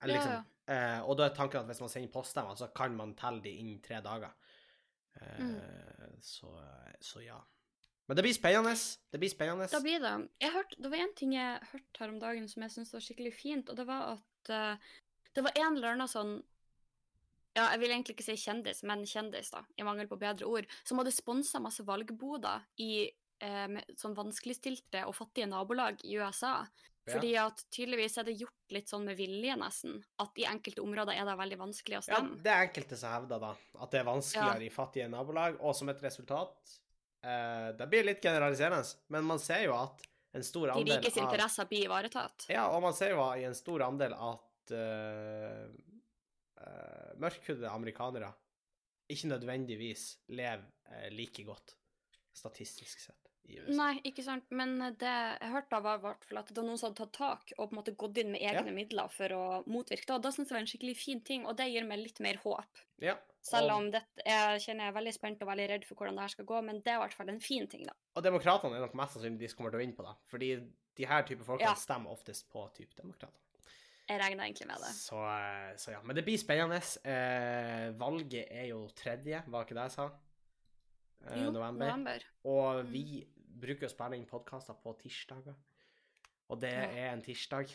Eller 0.02 0.18
Ja, 0.18 0.22
liksom, 0.24 0.48
eh, 0.72 0.98
og 1.04 1.18
da 1.18 1.28
er 1.28 1.36
tanken 1.36 1.60
at 1.62 1.70
hvis 1.70 1.82
man 1.84 1.92
sender 1.92 2.12
poststemmer, 2.14 2.56
så 2.58 2.70
kan 2.74 2.96
man 2.96 3.14
telle 3.18 3.42
de 3.44 3.52
innen 3.60 3.80
tre 3.84 4.00
dager. 4.04 4.32
Eh, 5.20 5.40
Mm. 5.42 6.20
så, 6.24 6.48
så 7.00 7.20
ja. 7.20 7.38
Men 8.08 8.16
det 8.16 8.24
blir 8.24 8.34
spennende. 8.34 8.74
Det 9.12 9.18
blir 9.20 9.30
spennende. 9.30 9.68
Da 9.70 9.80
blir 9.80 10.00
det. 10.02 10.14
Hørte, 10.52 10.78
det 10.82 10.90
var 10.90 11.02
en 11.04 11.14
ting 11.16 11.34
jeg 11.36 11.60
hørte 11.72 12.00
her 12.02 12.10
om 12.12 12.18
dagen 12.20 12.48
som 12.50 12.64
jeg 12.64 12.74
syntes 12.74 12.92
var 12.96 13.04
skikkelig 13.04 13.34
fint, 13.36 13.70
og 13.70 13.78
det 13.78 13.86
var 13.88 14.16
at 14.16 14.50
uh, 14.50 14.90
det 15.36 15.44
var 15.46 15.54
en 15.56 15.76
eller 15.76 15.94
annen 15.94 16.10
sånn 16.10 16.32
ja, 17.52 17.66
jeg 17.74 17.82
vil 17.82 17.92
egentlig 17.92 18.14
ikke 18.16 18.24
si 18.24 18.36
kjendis, 18.40 18.82
men 18.88 19.04
kjendis, 19.08 19.50
da, 19.52 19.60
i 19.76 19.84
mangel 19.84 20.08
på 20.08 20.16
bedre 20.20 20.48
ord, 20.48 20.68
som 20.88 21.00
hadde 21.00 21.12
sponsa 21.12 21.60
masse 21.60 21.84
valgboder 21.84 22.64
i 22.80 23.10
eh, 23.44 23.74
sånn 24.00 24.16
vanskeligstilte 24.16 25.02
og 25.04 25.12
fattige 25.18 25.50
nabolag 25.50 26.00
i 26.08 26.16
USA. 26.16 26.62
Ja. 27.02 27.16
Fordi 27.16 27.32
at 27.40 27.64
tydeligvis 27.74 28.14
er 28.20 28.28
det 28.28 28.36
gjort 28.38 28.74
litt 28.76 28.90
sånn 28.90 29.08
med 29.08 29.18
vilje, 29.18 29.56
nesten. 29.58 29.96
At 30.22 30.38
i 30.38 30.46
enkelte 30.46 30.84
områder 30.84 31.18
er 31.18 31.26
det 31.26 31.34
veldig 31.40 31.58
vanskelig 31.58 31.98
å 31.98 32.02
stemme. 32.06 32.36
Ja, 32.36 32.42
det 32.44 32.52
er 32.52 32.66
enkelte 32.68 32.98
som 33.00 33.14
hevder 33.16 33.42
da, 33.42 33.50
at 33.82 33.94
det 33.94 34.00
er 34.00 34.06
vanskeligere 34.06 34.66
i 34.68 34.70
fattige 34.70 35.08
nabolag, 35.10 35.58
og 35.58 35.74
som 35.74 35.90
et 35.90 36.02
resultat 36.04 36.76
eh, 37.26 37.68
Det 37.78 37.88
blir 37.90 38.06
litt 38.06 38.22
generaliserende, 38.22 38.86
men 39.14 39.26
man 39.32 39.42
ser 39.42 39.66
jo 39.66 39.74
at 39.80 40.06
en 40.32 40.46
stor 40.46 40.76
andel... 40.76 40.86
De 40.86 41.00
rikes 41.00 41.18
interesser 41.20 41.68
blir 41.68 41.88
ivaretatt. 41.88 42.46
Ja, 42.52 42.68
og 42.72 42.84
man 42.86 42.94
ser 42.96 43.16
jo 43.16 43.26
i 43.36 43.44
en 43.48 43.58
stor 43.58 43.84
andel 43.84 44.14
at 44.16 44.72
uh, 44.78 45.66
mørkhudede 47.20 47.68
amerikanere 47.68 48.30
ikke 49.12 49.28
nødvendigvis 49.34 50.06
lever 50.32 50.62
eh, 50.88 51.10
like 51.12 51.44
godt, 51.44 51.74
statistisk 52.32 53.02
sett. 53.02 53.31
Nei, 53.68 54.00
ikke 54.04 54.22
sant, 54.24 54.44
men 54.50 54.78
det 54.98 55.00
jeg 55.40 55.50
hørte 55.52 55.76
av 55.76 55.82
var 55.82 56.16
at 56.16 56.48
det 56.48 56.56
var 56.56 56.64
noen 56.64 56.78
som 56.78 56.88
hadde 56.90 57.00
tatt 57.02 57.12
tak 57.12 57.52
og 57.58 57.68
på 57.68 57.72
en 57.72 57.78
måte 57.82 57.94
gått 57.96 58.16
inn 58.18 58.30
med 58.32 58.40
egne 58.40 58.66
Ja. 58.66 58.72
midler 58.72 59.10
for 59.10 59.28
å 59.28 59.64
motvirke 59.66 60.06
det. 60.06 60.14
Og 60.14 60.22
da 60.22 60.30
syns 60.30 60.48
jeg 60.48 60.48
det 60.48 60.56
var 60.56 60.60
en 60.60 60.70
skikkelig 60.72 60.96
fin 60.96 61.20
ting, 61.20 61.46
og 61.46 61.56
det 61.56 61.66
gir 61.72 61.84
meg 61.84 61.98
litt 61.98 62.20
mer 62.20 62.34
håp. 62.36 62.82
Ja, 63.00 63.16
Selv 63.42 63.70
om 63.72 63.90
det, 63.90 64.02
jeg 64.24 64.60
kjenner 64.62 64.84
jeg 64.86 64.94
er 64.94 64.98
veldig 65.00 65.12
spent 65.14 65.42
og 65.42 65.48
veldig 65.48 65.68
redd 65.68 65.84
for 65.84 65.94
hvordan 65.96 66.14
det 66.14 66.20
her 66.22 66.28
skal 66.28 66.44
gå, 66.44 66.62
men 66.64 66.80
det 66.80 66.86
er 66.92 66.96
i 66.96 67.02
hvert 67.02 67.14
fall 67.14 67.28
en 67.28 67.40
fin 67.40 67.66
ting, 67.66 67.84
da. 67.84 67.92
og 68.16 68.22
demokratene 68.22 68.76
er 68.76 68.80
nok 68.86 68.94
mest 68.94 69.14
sannsynlig 69.16 69.38
de 69.40 69.48
som 69.48 69.56
kommer 69.58 69.70
til 69.72 69.80
å 69.80 69.82
vinne 69.82 69.96
på 69.96 70.04
det, 70.06 70.14
fordi 70.30 70.50
de 70.96 71.04
her 71.06 71.22
type 71.22 71.44
folk 71.44 71.60
Ja. 71.60 71.74
stemmer 71.74 72.10
oftest 72.12 72.48
på 72.52 72.72
type 72.74 72.94
demokrater. 72.94 73.34
Jeg 74.08 74.20
regner 74.20 74.44
egentlig 74.44 74.66
med 74.66 74.76
det. 74.78 74.92
Så, 74.94 75.14
eh, 75.16 75.74
så 75.76 75.90
ja. 75.92 76.00
Men 76.02 76.14
det 76.16 76.24
blir 76.24 76.36
spennende. 76.38 76.80
Eh, 77.04 77.90
valget 77.98 78.46
er 78.50 78.66
jo 78.68 78.88
tredje, 78.94 79.42
var 79.48 79.64
ikke 79.64 79.74
det 79.74 79.82
jeg 79.88 79.90
sa? 79.92 80.10
Eh, 81.26 81.44
Jo, 81.44 81.50
november. 81.52 81.86
november. 81.86 82.20
Og 82.44 82.84
Mm. 82.84 82.90
vi 82.92 83.26
bruker 83.62 83.88
å 83.88 83.92
spille 83.92 84.18
inn 84.18 84.28
podkaster 84.28 84.76
på 84.82 84.94
tirsdager. 85.00 85.56
Og 86.52 86.60
det 86.60 86.74
er 86.74 87.12
en 87.12 87.24
tirsdag. 87.24 87.70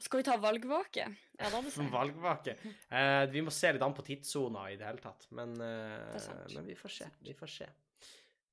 Skal 0.00 0.22
vi 0.22 0.24
ta 0.24 0.36
valgvake? 0.40 1.04
Ja, 1.36 1.50
da 1.52 1.60
jeg 1.60 1.92
valgvake. 2.00 2.56
Eh, 2.88 3.26
vi 3.32 3.44
må 3.44 3.52
se 3.52 3.72
litt 3.74 3.84
an 3.84 3.96
på 3.96 4.04
tidssona 4.06 4.66
i 4.72 4.78
det 4.80 4.88
hele 4.88 5.02
tatt. 5.04 5.28
Men, 5.36 5.54
eh, 5.60 6.18
men 6.56 6.68
vi 6.68 6.76
får 6.78 6.94
se. 6.96 7.08
Vi 7.24 7.36
får 7.36 7.54
se. 7.58 7.70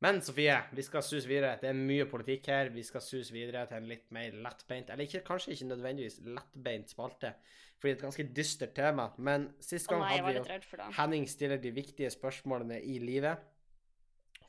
Men 0.03 0.19
Sofie, 0.21 0.55
vi 0.77 0.83
skal 0.85 1.01
suse 1.01 1.25
videre. 1.29 1.55
Det 1.61 1.71
er 1.71 1.77
mye 1.77 2.05
politikk 2.09 2.51
her. 2.53 2.69
Vi 2.73 2.83
skal 2.85 3.01
suse 3.01 3.33
videre 3.33 3.63
til 3.69 3.79
en 3.79 3.87
litt 3.89 4.11
mer 4.13 4.35
lettbeint, 4.45 4.91
eller 4.93 5.07
ikke, 5.07 5.23
kanskje 5.25 5.55
ikke 5.55 5.71
nødvendigvis 5.71 6.19
lettbeint 6.27 6.93
spalte, 6.93 7.31
fordi 7.79 7.89
det 7.89 7.95
er 7.95 7.97
et 7.97 8.05
ganske 8.05 8.25
dystert 8.37 8.75
tema. 8.77 9.07
Men 9.17 9.49
sist 9.63 9.89
gang 9.89 10.03
gang 10.03 10.05
nei, 10.05 10.19
hadde 10.21 10.43
vi 10.45 10.81
jo. 10.83 10.89
Henning 10.99 11.25
stiller 11.29 11.61
de 11.63 11.73
viktige 11.73 12.11
spørsmålene 12.13 12.77
i 12.85 12.99
livet. 13.01 13.41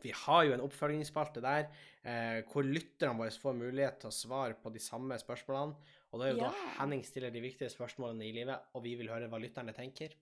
Vi 0.02 0.12
har 0.14 0.44
jo 0.46 0.52
en 0.54 0.62
oppfølgingsspalte 0.64 1.42
der 1.42 1.66
eh, 2.04 2.40
hvor 2.50 2.66
lytterne 2.66 3.18
våre 3.18 3.34
får 3.34 3.56
mulighet 3.58 3.98
til 4.02 4.10
å 4.12 4.14
svare 4.14 4.54
på 4.62 4.70
de 4.74 4.82
samme 4.82 5.18
spørsmålene. 5.18 5.74
Og 6.12 6.20
da 6.20 6.26
er 6.28 6.34
jo 6.36 6.42
da 6.44 6.52
Henning 6.78 7.02
stiller 7.04 7.32
de 7.34 7.42
viktige 7.44 7.68
spørsmålene 7.72 8.24
i 8.24 8.32
livet, 8.32 8.70
og 8.74 8.84
vi 8.86 8.94
vil 8.96 9.10
høre 9.12 9.28
hva 9.28 9.40
lytterne 9.42 9.74
tenker. 9.76 10.14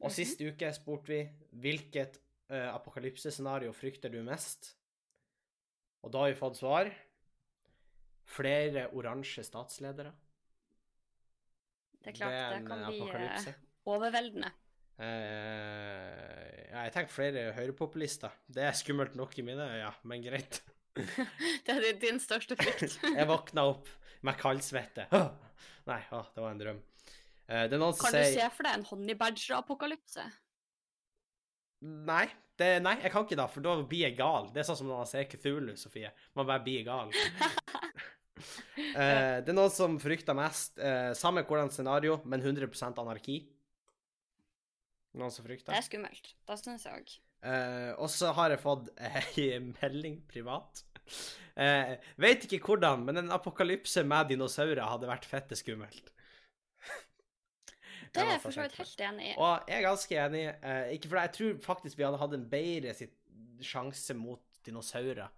Og 0.00 0.10
Mhm. 0.10 0.14
sist 0.14 0.40
uke 0.40 0.72
spurte 0.74 1.08
vi 1.08 1.20
hvilket 1.62 2.18
eh, 2.50 2.68
apokalypsescenario 2.74 3.72
frykter 3.72 4.10
du 4.10 4.22
mest? 4.22 4.74
Og 6.02 6.12
da 6.12 6.18
har 6.24 6.30
vi 6.32 6.38
fått 6.38 6.56
svar. 6.60 6.90
Flere 8.28 8.88
oransje 8.92 9.42
statsledere. 9.44 10.12
Det 12.02 12.12
er 12.12 12.16
klart, 12.18 12.30
det, 12.30 12.56
en, 12.60 12.66
kan 12.68 12.84
bli 12.86 13.00
eh, 13.00 13.54
overveldende. 13.88 14.52
Eh, 14.98 16.70
ja, 16.72 16.82
jeg 16.88 16.92
tenker 16.94 17.12
flere 17.14 17.44
høyrepopulister. 17.56 18.32
Det 18.50 18.64
er 18.66 18.74
skummelt 18.76 19.14
nok 19.18 19.36
i 19.38 19.44
mine 19.46 19.66
øyne, 19.78 19.92
men 20.10 20.24
greit. 20.24 20.60
Det 21.66 21.74
er 21.76 21.92
din- 22.02 22.18
største 22.18 22.56
frykt. 22.58 22.96
Jeg 23.18 23.28
våkna 23.30 23.68
opp 23.70 23.86
med 24.26 24.34
kaldsvette. 24.40 25.04
Nei, 25.86 26.00
å, 26.10 26.24
det 26.34 26.42
var 26.42 26.50
en 26.50 26.58
drøm. 26.62 26.80
Eh, 27.48 27.68
Kan 27.70 27.80
du 27.80 27.94
sier 28.02 28.32
se 28.34 28.48
for 28.56 28.66
deg 28.66 28.74
en 28.80 28.86
honey 28.90 29.14
badger-apokalypse? 29.20 30.24
Nei, 31.86 32.24
det, 32.58 32.72
nei, 32.82 32.96
jeg 33.04 33.12
kan 33.14 33.22
ikke 33.22 33.38
da, 33.38 33.46
for 33.46 33.62
da 33.62 33.76
blir 33.86 34.08
jeg 34.08 34.16
gal. 34.18 34.48
Det 34.50 34.64
er 34.64 34.66
sånn 34.66 34.80
som 34.80 34.90
når 34.90 35.04
man 35.04 35.10
ser 35.12 35.28
Cthulhu, 35.30 35.76
Sofie. 35.78 36.10
Man 36.34 36.48
bare 36.50 36.64
blir 36.66 36.82
gal. 36.88 37.14
Eh, 38.78 39.40
det 39.42 39.50
er 39.50 39.54
noen 39.56 39.70
som 39.74 39.96
frykter 39.98 40.34
mest 40.38 40.78
samme 41.18 41.42
hvordan 41.46 41.72
scenario, 41.74 42.20
men 42.30 42.38
100% 42.38 43.00
anarki. 43.02 43.40
Noen 45.16 45.32
som 45.32 45.46
frykter. 45.46 45.72
Det 45.72 45.78
er 45.80 45.86
skummelt. 45.86 46.34
Det 46.48 46.58
syns 46.60 46.84
jeg 46.86 47.00
òg. 47.00 47.14
Uh, 47.38 47.92
og 48.02 48.10
så 48.10 48.32
har 48.34 48.50
jeg 48.50 48.60
fått 48.60 48.88
ei 48.98 49.48
melding 49.62 50.20
privat. 50.30 50.82
Uh, 51.58 51.94
vet 52.20 52.44
ikke 52.46 52.60
hvordan, 52.66 53.04
men 53.06 53.22
en 53.22 53.32
apokalypse 53.34 54.02
med 54.06 54.32
dinosaurer 54.34 54.82
hadde 54.84 55.08
vært 55.10 55.28
fette 55.28 55.56
skummelt. 55.58 56.12
Det 58.08 58.22
er 58.24 58.30
jeg 58.32 58.40
for 58.40 58.56
så 58.56 58.64
vidt 58.64 58.78
helt 58.80 59.00
enig 59.04 59.26
i. 59.30 59.32
Og 59.36 59.68
jeg 59.68 59.78
er 59.78 59.84
ganske 59.84 60.20
enig, 60.26 60.44
Uh, 60.64 60.84
ikke 60.94 61.10
for 61.10 61.20
jeg 61.20 61.34
tror 61.38 61.58
faktisk 61.64 61.98
vi 61.98 62.06
hadde 62.06 62.20
hatt 62.22 62.36
en 62.36 62.46
bedre 62.50 62.94
sitt 62.96 63.14
sjanse 63.64 64.14
mot 64.16 64.42
dinosaurer. 64.66 65.28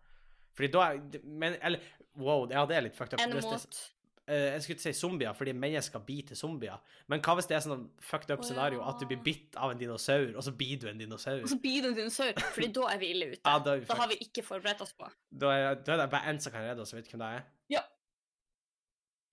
Fordi 0.54 0.68
da 0.72 0.85
er- 0.92 1.24
Men, 1.24 1.56
eller 1.62 1.80
Wow, 2.18 2.48
ja, 2.50 2.64
det 2.66 2.76
er 2.76 2.83
litt 2.83 2.96
fucked 2.96 3.14
up. 3.14 3.20
Enn 3.22 3.33
mot 3.33 3.44
eh, 3.44 3.90
jeg 4.28 4.62
skulle 4.62 4.76
ikke 4.76 4.85
si 4.85 4.92
zombier, 5.00 5.33
fordi 5.35 5.52
mennesker 5.56 6.02
biter 6.06 6.38
zombier. 6.38 6.78
Men 7.11 7.22
hva 7.24 7.35
hvis 7.38 7.48
det 7.50 7.56
er 7.56 7.64
sånn 7.64 7.87
fucked 8.04 8.30
up 8.30 8.44
Å, 8.44 8.46
scenario 8.46 8.83
at 8.87 9.00
du 9.00 9.06
blir 9.11 9.22
bitt 9.24 9.56
av 9.59 9.72
en 9.72 9.80
dinosaur, 9.80 10.28
og 10.37 10.44
så 10.46 10.52
blir 10.54 10.78
du 10.78 10.87
en 10.90 11.00
dinosaur? 11.00 11.40
Og 11.42 11.50
så 11.50 11.59
blir 11.62 11.83
du 11.83 11.88
en 11.90 11.96
dinosaur, 11.98 12.35
Fordi 12.54 12.68
da 12.76 12.85
er 12.92 13.00
vi 13.02 13.11
ille 13.14 13.30
ute. 13.33 13.40
Ja, 13.42 13.56
da 13.64 13.74
vi 13.80 13.88
Da 13.88 13.96
har 14.02 14.12
vi 14.12 14.20
ikke 14.26 14.44
forberedt 14.46 14.85
oss 14.85 14.92
på. 14.98 15.09
Da 15.30 15.54
er, 15.56 15.80
da 15.80 15.96
er 15.96 16.04
det 16.04 16.11
bare 16.12 16.30
én 16.35 16.38
som 16.42 16.54
kan 16.54 16.66
redde 16.68 16.85
oss, 16.85 16.94
vet 16.94 17.09
du 17.09 17.16
hvem 17.16 17.24
det 17.24 17.33
er? 17.40 17.48
Ja. 17.78 17.83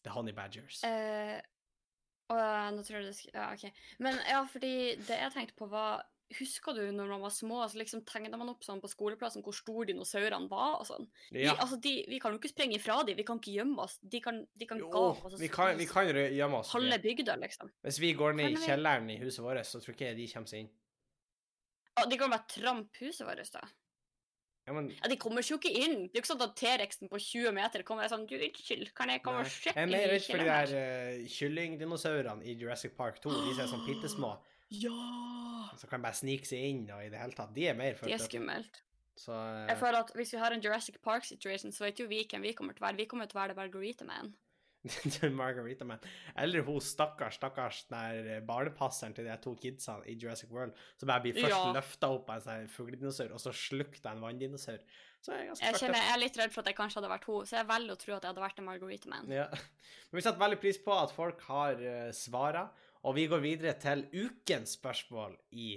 The 0.08 0.16
Honey 0.16 0.34
Badgers. 0.34 0.82
Eh, 0.88 1.38
og 2.34 2.74
nå 2.76 2.84
tror 2.84 3.00
jeg 3.00 3.08
det 3.08 3.16
skal 3.16 3.38
Ja, 3.38 3.48
OK. 3.54 3.82
Men 4.04 4.20
ja, 4.28 4.44
fordi 4.52 4.74
det 5.08 5.20
jeg 5.22 5.34
tenkte 5.36 5.58
på, 5.60 5.70
var 5.72 6.06
Husker 6.36 6.76
du 6.76 6.82
når 6.92 7.08
man 7.08 7.22
var 7.24 7.32
små, 7.32 7.62
så 7.72 7.80
liksom 7.80 8.02
tegna 8.04 8.36
man 8.36 8.50
opp 8.52 8.66
sånn 8.66 8.82
på 8.84 8.90
skoleplassen 8.92 9.44
hvor 9.46 9.56
store 9.56 9.86
dinosaurene 9.88 10.50
var 10.52 10.82
og 10.82 10.86
sånn? 10.90 11.06
ja. 11.32 11.54
Vi, 11.54 11.62
altså, 11.64 11.78
de, 11.80 11.94
vi 12.12 12.20
kan 12.20 12.36
jo 12.36 12.42
ikke 12.42 12.52
sprenge 12.52 12.76
ifra 12.76 12.98
dem, 13.08 13.16
vi 13.16 13.24
kan 13.24 13.40
ikke 13.40 13.54
gjemme 13.56 13.80
oss. 13.86 13.96
De 14.04 14.20
kan, 14.26 14.42
de 14.60 14.68
kan 14.68 14.82
Jo, 14.82 14.90
gape 14.92 15.24
oss 15.30 15.38
og 15.38 15.40
vi 15.40 15.48
kan, 15.48 15.78
vi 15.80 15.88
kan 15.88 16.12
gjemme 16.12 16.60
oss. 16.60 16.74
halve 16.76 17.00
bygda, 17.06 17.38
liksom. 17.46 17.72
Hvis 17.88 18.02
vi 18.04 18.12
går 18.20 18.36
ned 18.42 18.58
i 18.58 18.62
kjelleren 18.66 19.08
i 19.16 19.18
huset 19.24 19.44
vårt, 19.46 19.64
så 19.66 19.80
tror 19.80 19.96
ikke 19.96 20.10
jeg 20.12 20.20
de 20.20 20.28
kommer 20.34 20.52
seg 20.52 20.66
inn. 20.66 20.72
Ja, 21.98 22.06
de 22.06 22.18
kan 22.20 22.30
bare 22.36 22.46
trampe 22.52 23.06
huset 23.06 23.26
vårt, 23.26 23.48
da. 23.56 23.64
Ja, 24.68 24.74
men 24.76 24.90
Ja, 24.92 25.08
De 25.08 25.16
kommer 25.16 25.40
jo 25.48 25.56
ikke 25.56 25.72
inn. 25.72 26.10
Det 26.12 26.12
er 26.12 26.20
jo 26.20 26.24
ikke 26.26 26.34
sånn 26.34 26.44
at 26.44 26.58
T-rexen 26.60 27.08
på 27.08 27.16
20 27.24 27.54
meter 27.56 27.84
kommer 27.88 28.04
og 28.04 28.10
er 28.10 28.12
sånn 28.12 28.26
Du, 28.28 28.36
unnskyld, 28.36 28.90
kan 28.94 29.08
jeg 29.14 29.22
komme 29.24 29.40
Nei. 29.40 29.48
og 29.48 29.54
sjekke 29.54 29.80
Jeg 29.80 29.88
er 29.88 29.94
mer 29.94 30.10
redd 30.12 30.26
for 30.28 30.44
de 30.44 30.50
der 30.52 30.74
uh, 30.76 31.28
kyllingdinosaurene 31.38 32.44
i 32.44 32.56
Jurassic 32.60 32.98
Park 32.98 33.22
2. 33.24 33.32
De 33.32 33.54
som 33.56 33.64
er 33.64 33.70
sånn 33.72 33.86
bitte 33.88 34.12
små, 34.12 34.34
Ja! 34.70 35.68
som 35.78 35.90
kan 35.90 36.04
bare 36.04 36.18
snike 36.18 36.48
seg 36.50 36.66
inn 36.72 36.84
og 36.90 37.04
i 37.06 37.12
det 37.14 37.22
hele 37.22 37.38
tatt. 37.38 37.54
De 37.56 37.68
er 37.70 37.78
mer 37.78 37.94
De 37.94 37.96
er 37.96 38.02
fucked 38.02 38.26
skummelt. 38.28 38.82
Så 39.18 39.34
uh... 39.34 39.66
Jeg 39.70 39.80
føler 39.80 40.00
at 40.04 40.12
Hvis 40.16 40.34
vi 40.34 40.42
har 40.42 40.54
en 40.54 40.64
Jurassic 40.64 41.00
Park 41.04 41.26
situation, 41.26 41.74
så 41.74 41.88
vet 41.88 42.02
jo 42.02 42.10
vi 42.10 42.24
hvem 42.26 42.46
vi 42.46 42.58
kommer 42.58 42.78
til 42.78 42.84
å 42.84 42.90
være. 42.90 43.02
Vi 43.02 43.10
kommer 43.10 43.30
til 43.30 43.40
å 43.40 43.42
være 43.44 43.56
The 43.56 43.62
Margarita 43.62 44.08
Man. 44.08 44.36
Margarita 45.42 45.88
Man. 45.88 46.04
Eller 46.38 46.64
hun 46.68 46.80
stakkars, 46.84 47.40
stakkars 47.40 47.84
der 47.92 48.42
barnepasseren 48.48 49.16
til 49.18 49.28
de 49.28 49.36
to 49.42 49.56
kidsa 49.60 49.98
i 50.06 50.16
Jurassic 50.22 50.54
World, 50.54 50.78
som 51.00 51.10
bare 51.10 51.26
blir 51.26 51.38
først 51.38 51.56
Ja. 51.56 51.74
løfta 51.76 52.12
opp 52.14 52.30
av 52.30 52.40
en 52.40 52.46
sånn 52.46 52.72
fugledinosaur, 52.72 53.34
og 53.34 53.42
så 53.42 53.54
slukt 53.56 54.06
av 54.06 54.16
en 54.16 54.24
vanndinosaur. 54.24 54.80
Så 55.26 55.34
jeg 55.34 55.50
Jeg 55.50 55.80
kjenner 55.82 55.98
jeg 55.98 56.14
er 56.14 56.20
litt 56.22 56.38
redd 56.38 56.54
for 56.54 56.62
at 56.62 56.68
jeg 56.70 56.78
kanskje 56.78 57.02
hadde 57.02 57.10
vært 57.12 57.26
hun, 57.26 57.46
så 57.46 57.58
jeg 57.58 57.68
velger 57.68 57.92
å 57.92 58.00
tro 58.00 58.14
at 58.16 58.22
jeg 58.22 58.32
hadde 58.32 58.44
vært 58.46 58.60
en 58.60 58.70
Margarita 58.70 59.10
Man. 59.10 59.32
Ja. 59.34 59.48
Men 60.12 60.20
vi 60.20 60.22
setter 60.22 60.40
veldig 60.40 60.60
pris 60.62 60.78
på 60.78 60.94
at 60.94 61.12
folk 61.12 61.42
har 61.50 61.82
uh, 61.82 62.12
svara, 62.16 62.70
og 63.08 63.16
vi 63.16 63.24
går 63.32 63.40
videre 63.44 63.74
til 63.80 64.02
ukens 64.26 64.74
spørsmål 64.78 65.38
i 65.56 65.70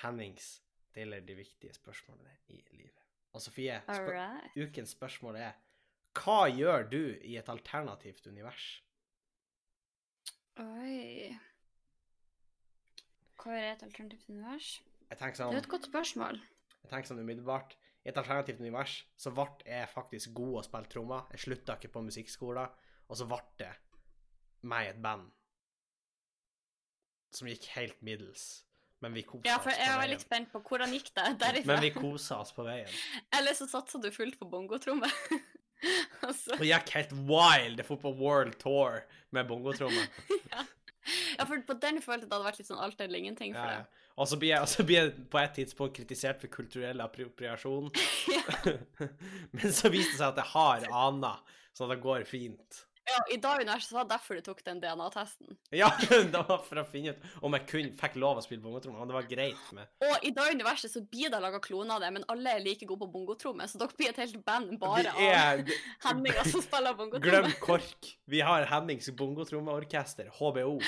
Hennings 0.00 0.48
deler 0.94 1.22
de 1.22 1.36
viktige 1.38 1.74
spørsmålene 1.76 2.32
i 2.50 2.58
livet. 2.74 2.96
Og 3.32 3.42
Sofie, 3.44 3.76
spør 3.86 4.16
ukens 4.64 4.90
spørsmål 4.96 5.36
er 5.38 5.52
hva 6.18 6.40
gjør 6.50 6.88
du 6.90 7.02
i 7.22 7.36
et 7.38 7.48
alternativt 7.52 8.26
univers? 8.26 8.64
Oi 10.58 11.30
Hva 13.40 13.54
er 13.56 13.68
et 13.76 13.84
alternativt 13.86 14.26
univers? 14.28 14.72
Tenker 15.10 15.30
Det 15.30 15.38
sånn, 15.38 15.54
er 15.54 15.62
et 15.62 15.70
godt 15.70 15.86
spørsmål. 15.88 16.40
jeg 16.82 16.90
tenker 16.90 17.08
sånn 17.12 17.22
umiddelbart. 17.22 17.76
I 18.04 18.08
et 18.10 18.18
alternativt 18.18 18.60
univers 18.60 19.04
så 19.20 19.30
ble 19.36 19.46
jeg 19.66 19.88
faktisk 19.92 20.32
god 20.34 20.58
å 20.60 20.64
spille 20.66 20.90
trommer. 20.92 21.26
Jeg 21.34 21.44
slutta 21.46 21.76
ikke 21.78 21.92
på 21.94 22.02
musikkskolen, 22.02 22.68
og 23.08 23.16
så 23.16 23.26
ble 23.30 23.40
det 23.62 23.70
meg 24.62 24.86
i 24.86 24.90
et 24.90 25.02
band 25.02 25.30
som 27.36 27.48
gikk 27.50 27.66
helt 27.76 28.00
middels. 28.02 28.64
Men 29.00 29.14
vi 29.16 29.22
kosa 29.24 29.48
Ja, 29.48 29.56
for 29.62 29.72
oss 29.72 29.78
jeg 29.80 29.88
var 29.88 30.02
veien. 30.02 30.10
litt 30.12 30.24
spent 30.26 30.50
på 30.52 30.60
hvordan 30.60 30.92
gikk 30.92 31.08
det 31.16 31.28
derifra. 31.40 31.66
Men 31.72 31.80
vi 31.86 31.90
kosa 31.94 32.40
oss 32.42 32.52
på 32.52 32.66
veien. 32.66 32.90
Eller 33.38 33.56
så 33.56 33.68
satsa 33.70 34.00
du 34.02 34.10
fullt 34.12 34.36
på 34.38 34.48
bongotromme. 34.50 35.08
altså, 36.26 36.58
Og 36.58 36.66
gikk 36.68 36.92
helt 36.98 37.14
wild. 37.30 37.80
Jeg 37.80 37.86
dro 37.88 37.96
på 38.02 38.12
World 38.18 38.58
Tour 38.60 39.00
med 39.32 39.48
bongotromme. 39.48 40.02
ja. 40.52 40.66
ja, 41.38 41.46
for 41.48 41.64
på 41.64 41.78
den 41.80 42.02
følte 42.04 42.26
jeg 42.26 42.28
det 42.28 42.36
hadde 42.36 42.48
vært 42.50 42.60
litt 42.60 42.68
sånn 42.68 42.82
alt 42.84 43.00
eller 43.00 43.22
ingenting 43.22 43.56
for 43.56 43.64
Ja, 43.64 43.78
ja. 43.80 43.86
deg. 43.86 43.96
Og 44.20 44.28
så 44.28 44.36
blir 44.36 44.50
jeg, 44.52 44.84
blir 44.84 44.98
jeg 45.00 45.12
på 45.32 45.38
et 45.40 45.54
tidspunkt 45.56 45.96
kritisert 45.96 46.42
for 46.42 46.52
kulturell 46.52 47.00
appropriasjon. 47.00 47.88
Men 49.56 49.72
så 49.72 49.88
viste 49.88 50.12
det 50.12 50.18
seg 50.20 50.28
at 50.28 50.40
jeg 50.42 50.50
har 50.52 50.86
aner, 51.06 51.40
så 51.72 51.88
det 51.88 52.02
går 52.04 52.26
fint. 52.28 52.82
Ja, 53.10 53.20
I 53.34 53.36
dag 53.42 53.60
universet 53.60 53.92
var 53.92 54.04
det 54.06 54.14
derfor 54.14 54.38
du 54.38 54.44
tok 54.46 54.60
den 54.64 54.80
DNA-testen. 54.82 55.56
Ja, 55.74 55.88
det 56.10 56.42
var 56.48 56.60
for 56.66 56.82
å 56.82 56.84
finne 56.86 57.14
ut 57.14 57.24
om 57.46 57.56
jeg 57.56 57.66
kun 57.70 57.88
fikk 57.98 58.18
lov 58.22 58.38
å 58.38 58.44
spille 58.44 58.62
bongotromme, 58.62 59.06
det 59.08 59.16
var 59.16 59.28
greit 59.30 59.72
med 59.76 60.06
Og 60.06 60.26
i 60.26 60.32
dag 60.36 60.52
universet 60.54 60.92
så 60.92 61.02
blir 61.02 61.32
det 61.32 61.40
laga 61.42 61.60
kloner 61.64 61.96
av 61.96 62.04
det, 62.04 62.10
men 62.18 62.26
alle 62.32 62.54
er 62.56 62.64
like 62.64 62.86
gode 62.86 63.02
på 63.02 63.10
bongotromme, 63.14 63.66
så 63.70 63.80
dere 63.80 63.96
blir 63.98 64.12
et 64.12 64.20
helt 64.22 64.38
band 64.46 64.76
bare 64.82 65.14
er 65.16 65.64
av 65.64 65.72
Henninger 66.06 66.52
som 66.52 66.64
spiller 66.64 66.98
bongotromme. 66.98 67.26
Glem 67.26 67.56
KORK. 67.64 68.12
Vi 68.30 68.44
har 68.46 68.68
Hennings 68.70 69.10
bongotrommeorkester, 69.18 70.30
HBO. 70.38 70.78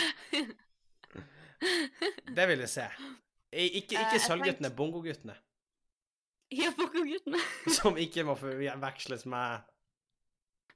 Det 2.37 2.45
vil 2.51 2.63
jeg 2.65 2.71
se. 2.71 2.87
Ikke, 3.53 3.95
ikke 3.95 4.19
uh, 4.19 4.23
Sølvguttene, 4.25 4.71
bongoguttene. 4.75 5.35
Ja, 6.53 6.73
bongoguttene. 6.77 7.41
Som 7.73 7.99
ikke 8.01 8.25
må 8.27 8.35
forveksles 8.41 9.27
med 9.31 9.69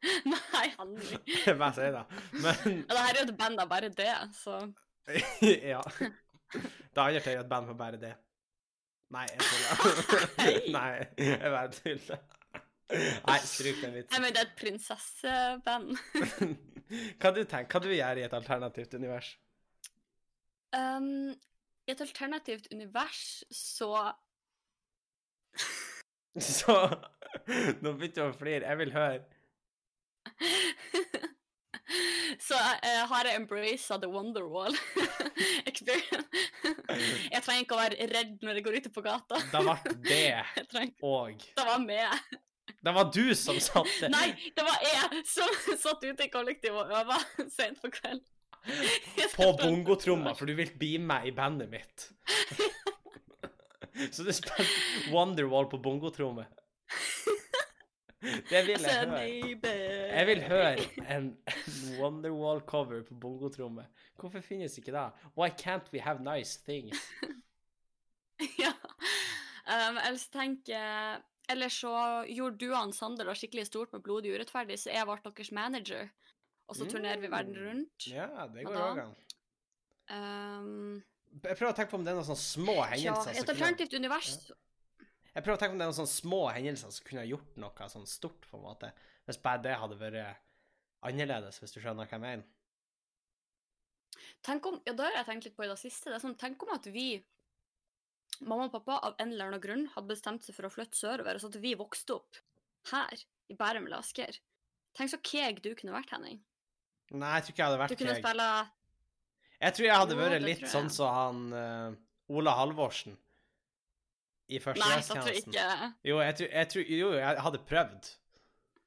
Nei, 0.33 0.67
aldri. 0.83 1.19
Hva 1.57 1.71
sier 1.75 1.89
jeg 1.89 1.95
da? 1.97 2.05
Men 2.43 2.77
Ja, 2.83 2.93
det 2.93 3.03
her 3.03 3.11
er 3.15 3.21
jo 3.21 3.27
et 3.27 3.37
band 3.41 3.63
av 3.63 3.69
bare 3.71 3.91
det, 3.97 4.13
så 4.37 4.59
Ja. 5.73 5.83
Det 6.53 7.03
andre 7.03 7.21
er 7.21 7.37
jo 7.39 7.43
et 7.45 7.51
band 7.51 7.67
med 7.71 7.79
bare 7.79 7.99
det. 8.01 8.13
Nei, 9.15 9.25
jeg 9.31 9.39
tuller. 9.47 10.25
Nei, 10.77 10.89
jeg 11.21 11.51
bare 11.55 11.71
tuller. 11.75 12.23
Nei, 13.27 13.39
stryk 13.47 13.81
den 13.83 13.95
vitsen. 13.97 14.23
men 14.23 14.35
det 14.35 14.41
er 14.43 14.47
et 14.49 14.57
prinsesseband. 14.59 15.97
Hva 17.19 17.33
du 17.35 17.41
tenker, 17.43 17.67
hva 17.73 17.83
du 17.83 17.91
gjør 17.91 18.21
i 18.21 18.25
et 18.27 18.35
alternativt 18.37 18.95
univers? 18.95 19.33
Um, 20.77 21.33
I 21.87 21.95
et 21.95 22.03
alternativt 22.03 22.67
univers 22.75 23.23
så 23.55 23.91
Så 26.37 26.75
Nå 27.81 27.93
begynte 27.97 28.21
du 28.21 28.27
å 28.27 28.35
flire. 28.37 28.67
Jeg 28.69 28.79
vil 28.83 28.93
høre. 28.95 29.23
Så 32.43 32.55
uh, 32.55 33.05
har 33.11 33.29
jeg 33.29 33.39
embraced 33.39 34.01
the 34.03 34.09
Wonderwall 34.11 34.75
experience. 35.71 36.27
jeg 37.35 37.43
trenger 37.45 37.63
ikke 37.63 37.77
å 37.77 37.83
være 37.83 38.09
redd 38.11 38.43
når 38.43 38.59
jeg 38.59 38.67
går 38.67 38.79
ute 38.81 38.93
på 38.95 39.05
gata. 39.07 39.39
det 39.53 39.63
ble 39.63 39.77
det 40.09 40.91
og 41.07 41.47
det 41.57 41.67
var 41.69 41.85
meg. 41.85 42.35
Det 42.87 42.95
var 42.95 43.11
du 43.15 43.35
som 43.39 43.59
satt 43.63 43.93
der. 44.01 44.11
Nei, 44.11 44.31
det 44.55 44.65
var 44.67 44.83
jeg 44.83 45.23
som 45.31 45.79
satt 45.79 46.03
ute 46.03 46.27
i 46.27 46.31
kollektivet 46.33 46.83
og 46.83 46.99
øva 47.01 47.19
sent 47.55 47.81
på 47.83 47.91
kveld. 47.95 48.23
På 49.37 49.53
bongotromma, 49.59 50.35
for 50.35 50.51
du 50.51 50.57
vil 50.59 50.73
beame 50.79 51.07
meg 51.07 51.31
i 51.31 51.35
bandet 51.35 51.71
mitt. 51.71 52.09
Så 54.11 54.27
du 54.27 54.33
spilte 54.35 55.13
Wonderwall 55.15 55.71
på 55.71 55.79
bongotromme. 55.83 56.47
Det 58.51 58.63
vil 58.67 58.83
jeg 58.83 59.07
høre. 59.07 59.23
Jeg 60.11 60.27
vil 60.29 60.43
høre 60.47 60.77
en 61.17 61.31
Wonderwall-cover 61.99 63.03
på 63.09 63.15
bongotromme. 63.21 63.87
Hvorfor 64.21 64.41
finnes 64.45 64.77
ikke 64.79 64.93
det? 64.95 65.07
Why 65.37 65.49
can't 65.51 65.89
we 65.93 66.01
have 66.01 66.23
nice 66.25 66.59
things? 66.65 66.97
Ja. 68.61 68.69
Um, 69.65 69.97
ellers 69.97 70.27
tenker 70.29 71.23
Eller 71.49 71.71
så 71.73 71.93
gjorde 72.29 72.59
du 72.61 72.75
og 72.77 72.93
Sander 72.95 73.25
det 73.25 73.37
skikkelig 73.41 73.65
stort 73.67 73.93
med 73.95 74.03
Blodig 74.05 74.35
urettferdig, 74.35 74.77
så 74.83 74.91
jeg 74.93 75.07
ble 75.09 75.17
deres 75.25 75.51
manager. 75.57 76.11
Og 76.69 76.77
så 76.77 76.85
turnerer 76.91 77.23
vi 77.23 77.31
verden 77.31 77.55
Mm. 77.57 77.67
rundt. 77.69 78.07
Ja, 78.11 78.47
det 78.53 78.67
går 78.67 78.77
òg 78.77 79.01
an. 79.07 79.15
Um, 80.11 81.03
Jeg 81.45 81.57
prøver 81.57 81.73
å 81.73 81.77
tenke 81.77 81.91
på 81.91 81.99
om 82.01 82.05
det 82.05 82.13
er 82.13 82.19
noen 82.19 82.29
sånne 82.29 82.43
små 82.43 82.75
ja, 82.99 83.15
et 83.31 83.49
alternativt 83.49 83.95
univers. 83.95 84.51
Jeg 85.37 85.45
prøver 85.45 85.59
å 85.59 85.61
tenke 85.61 85.75
om 85.75 85.81
det 85.81 85.85
er 85.85 85.91
noen 85.91 85.99
sånne 85.99 86.17
små 86.17 86.43
hendelser 86.49 86.93
som 86.97 87.05
kunne 87.05 87.21
ha 87.21 87.29
gjort 87.29 87.59
noe 87.61 87.89
sånn 87.93 88.07
stort, 88.09 88.47
på 88.49 88.57
en 88.57 88.63
måte. 88.65 88.89
Hvis 89.29 89.39
bare 89.45 89.61
det 89.67 89.75
hadde 89.77 89.99
vært 90.01 90.39
annerledes, 91.05 91.59
hvis 91.61 91.75
du 91.75 91.81
skjønner 91.83 92.09
hva 92.09 92.17
jeg 92.17 92.23
mener. 92.23 92.47
Tenk 94.47 94.65
om, 94.71 94.79
ja, 94.87 94.95
Det 94.97 95.05
har 95.05 95.19
jeg 95.19 95.29
tenkt 95.29 95.49
litt 95.49 95.57
på 95.59 95.67
i 95.67 95.69
det 95.69 95.77
siste. 95.77 96.09
Det 96.09 96.17
er 96.17 96.23
sånn, 96.25 96.39
tenk 96.41 96.65
om 96.65 96.73
at 96.73 96.89
vi, 96.89 97.21
mamma 98.49 98.71
og 98.71 98.73
pappa, 98.79 98.97
av 99.11 99.21
en 99.21 99.35
eller 99.35 99.51
annen 99.51 99.61
grunn 99.61 99.85
hadde 99.93 100.15
bestemt 100.15 100.47
seg 100.47 100.57
for 100.57 100.71
å 100.71 100.73
flytte 100.73 100.97
sørover, 100.97 101.43
så 101.43 101.53
at 101.53 101.61
vi 101.61 101.75
vokste 101.77 102.17
opp 102.17 102.41
her, 102.95 103.27
i 103.53 103.59
Bærum 103.59 103.91
eller 103.91 104.01
Asker. 104.01 104.41
Tenk 104.97 105.13
så 105.13 105.21
keeg 105.21 105.61
du 105.61 105.75
kunne 105.77 105.93
vært, 105.99 106.17
Henning. 106.17 106.41
Nei, 107.13 107.35
jeg 107.37 107.45
tror 107.45 107.53
ikke 107.53 107.61
jeg 107.61 107.69
hadde 107.69 107.77
Du 107.77 107.85
vært 107.85 108.01
kunne 108.01 108.17
spille 108.19 108.49
Jeg 109.61 109.75
tror 109.77 109.87
jeg 109.87 110.01
hadde 110.01 110.17
vært 110.19 110.43
litt 110.43 110.65
sånn 110.73 110.89
som 110.91 111.13
han 111.15 111.45
uh, 111.53 111.99
Ola 112.35 112.57
Halvorsen 112.57 113.21
i 114.49 114.61
førstegangstjenesten. 114.63 115.57
Jo, 116.07 116.19
jeg 116.23 116.37
tror, 116.39 116.51
jeg 116.53 116.71
tror, 116.73 116.91
jo, 117.01 117.13
jeg 117.19 117.45
hadde 117.47 117.63
prøvd. 117.71 118.11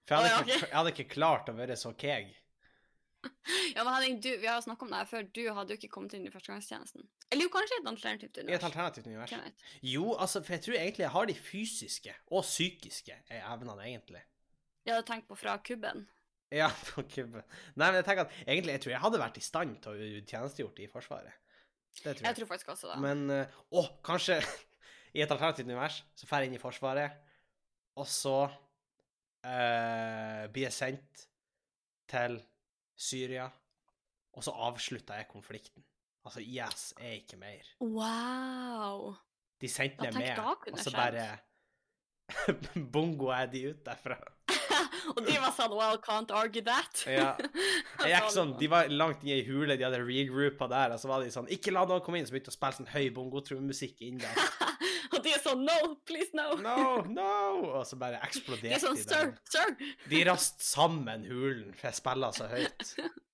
For 0.07 0.15
jeg 0.15 0.19
hadde, 0.19 0.29
oh, 0.29 0.47
ja, 0.49 0.55
ikke, 0.55 0.67
jeg 0.67 0.77
hadde 0.77 0.93
ikke 0.95 1.09
klart 1.11 1.49
å 1.51 1.55
være 1.57 1.79
så 1.79 1.95
keeg. 1.99 2.35
Ja, 3.75 3.83
men 3.83 3.91
Henning, 3.93 4.19
du, 4.23 4.29
vi 4.39 4.47
har 4.47 4.61
snakka 4.63 4.85
om 4.85 4.93
det 4.93 4.99
her 5.01 5.07
før. 5.09 5.25
Du 5.35 5.41
hadde 5.53 5.73
jo 5.73 5.79
ikke 5.79 5.89
kommet 5.91 6.13
inn 6.15 6.23
i 6.25 6.31
førstegangstjenesten. 6.31 7.03
Eller 7.29 7.45
jo, 7.45 7.51
kanskje 7.53 7.77
et 7.81 7.89
alternativt 7.91 8.39
I 8.41 8.55
et 8.55 8.65
alternativt 8.65 9.09
univers. 9.09 9.65
Jo, 9.85 10.13
altså, 10.15 10.41
for 10.45 10.55
jeg 10.55 10.63
tror 10.65 10.77
egentlig 10.79 11.05
jeg 11.05 11.13
har 11.13 11.27
de 11.29 11.35
fysiske 11.35 12.15
og 12.31 12.45
psykiske 12.47 13.17
evnene, 13.41 13.75
egentlig. 13.85 14.23
Jeg 14.87 14.95
hadde 14.95 15.07
tenkt 15.11 15.27
på 15.29 15.37
fra 15.37 15.57
kubben. 15.65 16.07
Ja, 16.55 16.71
på 16.93 17.03
kubben. 17.11 17.43
Nei, 17.75 17.89
men 17.91 17.99
jeg 17.99 18.07
tenker 18.07 18.25
at 18.25 18.39
egentlig, 18.47 18.77
jeg 18.77 18.85
tror 18.85 18.95
jeg 18.95 19.03
hadde 19.03 19.21
vært 19.21 19.37
i 19.37 19.45
stand 19.45 19.77
til 19.83 19.93
å 19.93 20.09
tjenestegjort 20.23 20.81
i 20.81 20.89
Forsvaret. 20.89 21.37
Det 21.99 22.03
tror 22.05 22.15
jeg. 22.15 22.25
Jeg 22.29 22.39
tror 22.39 22.49
faktisk 22.53 22.73
også 22.73 22.91
det. 22.93 22.97
Men 23.03 23.23
eh, 23.33 23.59
Å, 23.75 23.85
kanskje 24.05 24.39
i 25.13 25.23
et 25.23 25.31
alternativt 25.31 25.67
univers 25.67 26.01
så 26.15 26.27
drar 26.27 26.43
jeg 26.43 26.51
inn 26.51 26.57
i 26.57 26.61
Forsvaret, 26.61 27.17
og 27.99 28.07
så 28.07 28.37
uh, 28.45 30.43
blir 30.53 30.67
jeg 30.67 30.75
sendt 30.75 31.25
til 32.09 32.39
Syria, 32.99 33.47
og 34.33 34.45
så 34.45 34.53
avslutter 34.69 35.21
jeg 35.21 35.29
konflikten. 35.31 35.83
Altså, 36.25 36.41
IS 36.43 36.93
er 36.99 37.19
ikke 37.21 37.37
mer. 37.39 37.69
Wow! 37.81 39.13
De 39.61 39.69
sendte 39.71 40.11
meg 40.11 40.13
med, 40.13 40.39
og 40.73 40.79
så 40.79 40.91
bare 40.93 41.29
Bongo 42.93 43.31
er 43.33 43.47
de 43.51 43.69
ut 43.71 43.85
derfra. 43.85 44.19
og 45.15 45.21
de 45.25 45.35
var 45.41 45.53
sånn 45.55 45.73
Well, 45.75 45.99
can't 46.03 46.31
argue 46.35 46.61
that. 46.65 47.03
Ja. 47.09 47.33
Jeg 48.05 48.13
gikk 48.13 48.31
sånn, 48.33 48.53
De 48.59 48.69
var 48.71 48.91
langt 48.91 49.23
inne 49.25 49.39
i 49.41 49.47
hule, 49.47 49.77
de 49.77 49.87
hadde 49.87 50.01
regroupa 50.03 50.69
der, 50.71 50.95
og 50.95 51.01
så 51.01 51.09
var 51.11 51.25
de 51.25 51.33
sånn 51.33 51.49
Ikke 51.51 51.73
la 51.75 51.85
noen 51.89 52.03
komme 52.05 52.21
inn, 52.21 52.27
så 52.27 52.35
begynte 52.35 52.53
å 52.53 52.55
spille 52.55 52.79
sånn 52.79 52.91
høy 52.93 53.09
bongotrommusikk 53.15 54.03
inn 54.07 54.21
der. 54.21 54.68
og 55.13 55.23
de 55.25 55.31
er 55.35 55.41
sånn 55.43 55.63
No, 55.65 55.77
please 56.07 56.35
no. 56.37 56.51
No, 56.63 56.75
no! 57.07 57.29
Og 57.79 57.87
så 57.87 57.97
bare 57.99 58.19
De 58.19 58.27
eksploderte 58.29 58.75
er 58.77 58.83
sånn 58.83 58.99
de 58.99 59.05
Sir, 59.07 59.33
sir. 59.49 59.73
De 60.11 60.21
rast 60.29 60.61
sammen 60.65 61.25
hulen, 61.29 61.73
for 61.73 61.89
jeg 61.89 61.99
spiller 62.01 62.35
så 62.37 62.51
høyt. 62.51 62.93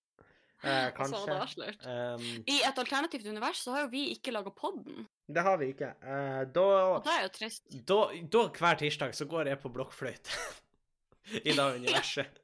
Eh, 0.66 0.88
kanskje. 0.98 1.68
Um, 1.86 2.24
I 2.50 2.56
et 2.66 2.80
alternativt 2.82 3.28
univers 3.30 3.60
så 3.62 3.76
har 3.76 3.84
jo 3.84 3.90
vi 3.92 4.08
ikke 4.16 4.32
laga 4.34 4.50
podden. 4.50 5.04
det 5.30 5.44
har 5.46 5.60
vi 5.62 5.68
ikke. 5.76 5.92
Eh, 6.02 6.40
da, 6.56 6.64
Og 6.96 7.04
det 7.06 7.12
er 7.14 7.22
jo 7.28 7.32
trist. 7.36 7.68
da, 7.92 8.00
da 8.34 8.42
hver 8.56 8.80
tirsdag 8.80 9.14
så 9.14 9.28
går 9.30 9.52
jeg 9.52 9.60
på 9.62 9.70
blokkfløyte. 9.76 10.40
I 11.46 11.54
det 11.54 11.68
universet. 11.76 12.42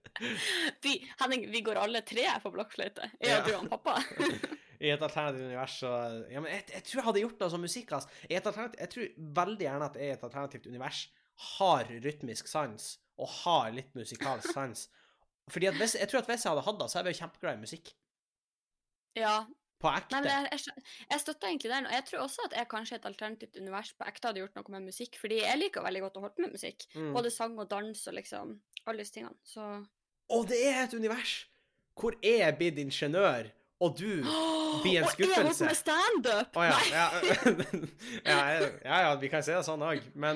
Vi, 0.83 0.97
Henning, 1.21 1.45
vi 1.51 1.61
går 1.65 1.79
alle 1.81 2.01
tre 2.07 2.25
på 2.43 2.51
blokkfløyte. 2.53 3.07
Jeg 3.21 3.39
og 3.39 3.47
du 3.47 3.55
og 3.57 3.69
pappa. 3.75 3.97
I 4.81 4.89
et 4.89 5.03
alternativt 5.05 5.45
univers 5.45 5.75
så 5.77 5.91
Ja, 6.31 6.41
men 6.41 6.49
jeg, 6.55 6.65
jeg 6.73 6.83
tror 6.87 6.99
jeg 6.99 7.07
hadde 7.07 7.23
gjort 7.23 7.43
noe 7.43 7.53
som 7.53 7.61
musikk, 7.61 7.91
altså. 7.97 8.09
I 8.29 8.37
et 8.39 8.49
jeg 8.79 8.89
tror 8.95 9.11
veldig 9.41 9.67
gjerne 9.67 9.89
at 9.91 9.99
jeg 9.99 10.09
i 10.09 10.15
et 10.15 10.23
alternativt 10.27 10.67
univers 10.71 11.01
har 11.57 11.89
rytmisk 12.05 12.49
sans, 12.49 12.89
og 13.21 13.29
har 13.43 13.71
litt 13.75 13.95
musikalsk 13.97 14.53
sans. 14.57 14.87
Fordi 15.51 15.69
at 15.71 15.79
hvis, 15.79 15.95
Jeg 15.99 16.09
tror 16.09 16.21
at 16.23 16.29
hvis 16.29 16.45
jeg 16.45 16.51
hadde 16.53 16.65
hatt 16.67 16.79
det, 16.81 16.89
så 16.89 16.97
hadde 16.99 17.09
jeg 17.09 17.15
vært 17.15 17.23
kjempeglad 17.25 17.57
i 17.57 17.65
musikk. 17.65 17.95
ja. 19.19 19.39
På 19.81 19.89
Nei, 19.89 19.97
ekte. 19.97 20.13
men 20.13 20.27
jeg, 20.29 20.49
jeg, 20.51 20.81
jeg 21.09 21.21
støtter 21.23 21.47
egentlig 21.49 21.69
den. 21.71 21.87
Og 21.89 21.93
jeg 21.95 22.03
tror 22.05 22.19
også 22.21 22.43
at 22.45 22.53
jeg 22.53 22.67
kanskje 22.69 22.93
i 22.93 22.99
et 22.99 23.05
alternativt 23.09 23.55
univers 23.57 23.89
på 23.97 24.05
ekte 24.05 24.29
hadde 24.29 24.43
gjort 24.43 24.59
noe 24.59 24.73
med 24.75 24.83
musikk. 24.91 25.17
Fordi 25.17 25.39
jeg 25.41 25.57
liker 25.57 25.81
veldig 25.81 26.03
godt 26.03 26.19
å 26.19 26.21
holde 26.21 26.35
på 26.37 26.43
med 26.45 26.53
musikk. 26.53 26.85
Mm. 26.93 27.07
Både 27.15 27.31
sang 27.33 27.55
og 27.57 27.65
dans 27.71 28.03
og 28.11 28.13
liksom 28.13 28.51
alle 28.85 29.01
disse 29.01 29.15
tingene. 29.15 29.33
Så 29.41 29.65
Og 30.31 30.47
det 30.49 30.59
er 30.69 30.83
et 30.85 30.93
univers 30.97 31.33
hvor 32.01 32.11
jeg 32.23 32.39
er 32.41 32.55
blitt 32.57 32.77
ingeniør, 32.81 33.43
og 33.81 33.89
du 33.99 34.23
Blir 34.81 35.01
en 35.01 35.07
skuffelse. 35.11 35.25
Og 35.25 35.29
jeg 35.29 35.35
holdt 35.45 35.61
med 35.67 35.75
standup! 35.77 36.49
Å 36.57 36.59
ja, 36.69 36.77
ja. 36.95 37.07
ja, 38.23 38.37
ja, 39.03 39.09
vi 39.19 39.27
kan 39.29 39.43
si 39.45 39.51
det 39.53 39.65
sånn 39.67 39.83
òg, 39.85 39.99
men 40.15 40.35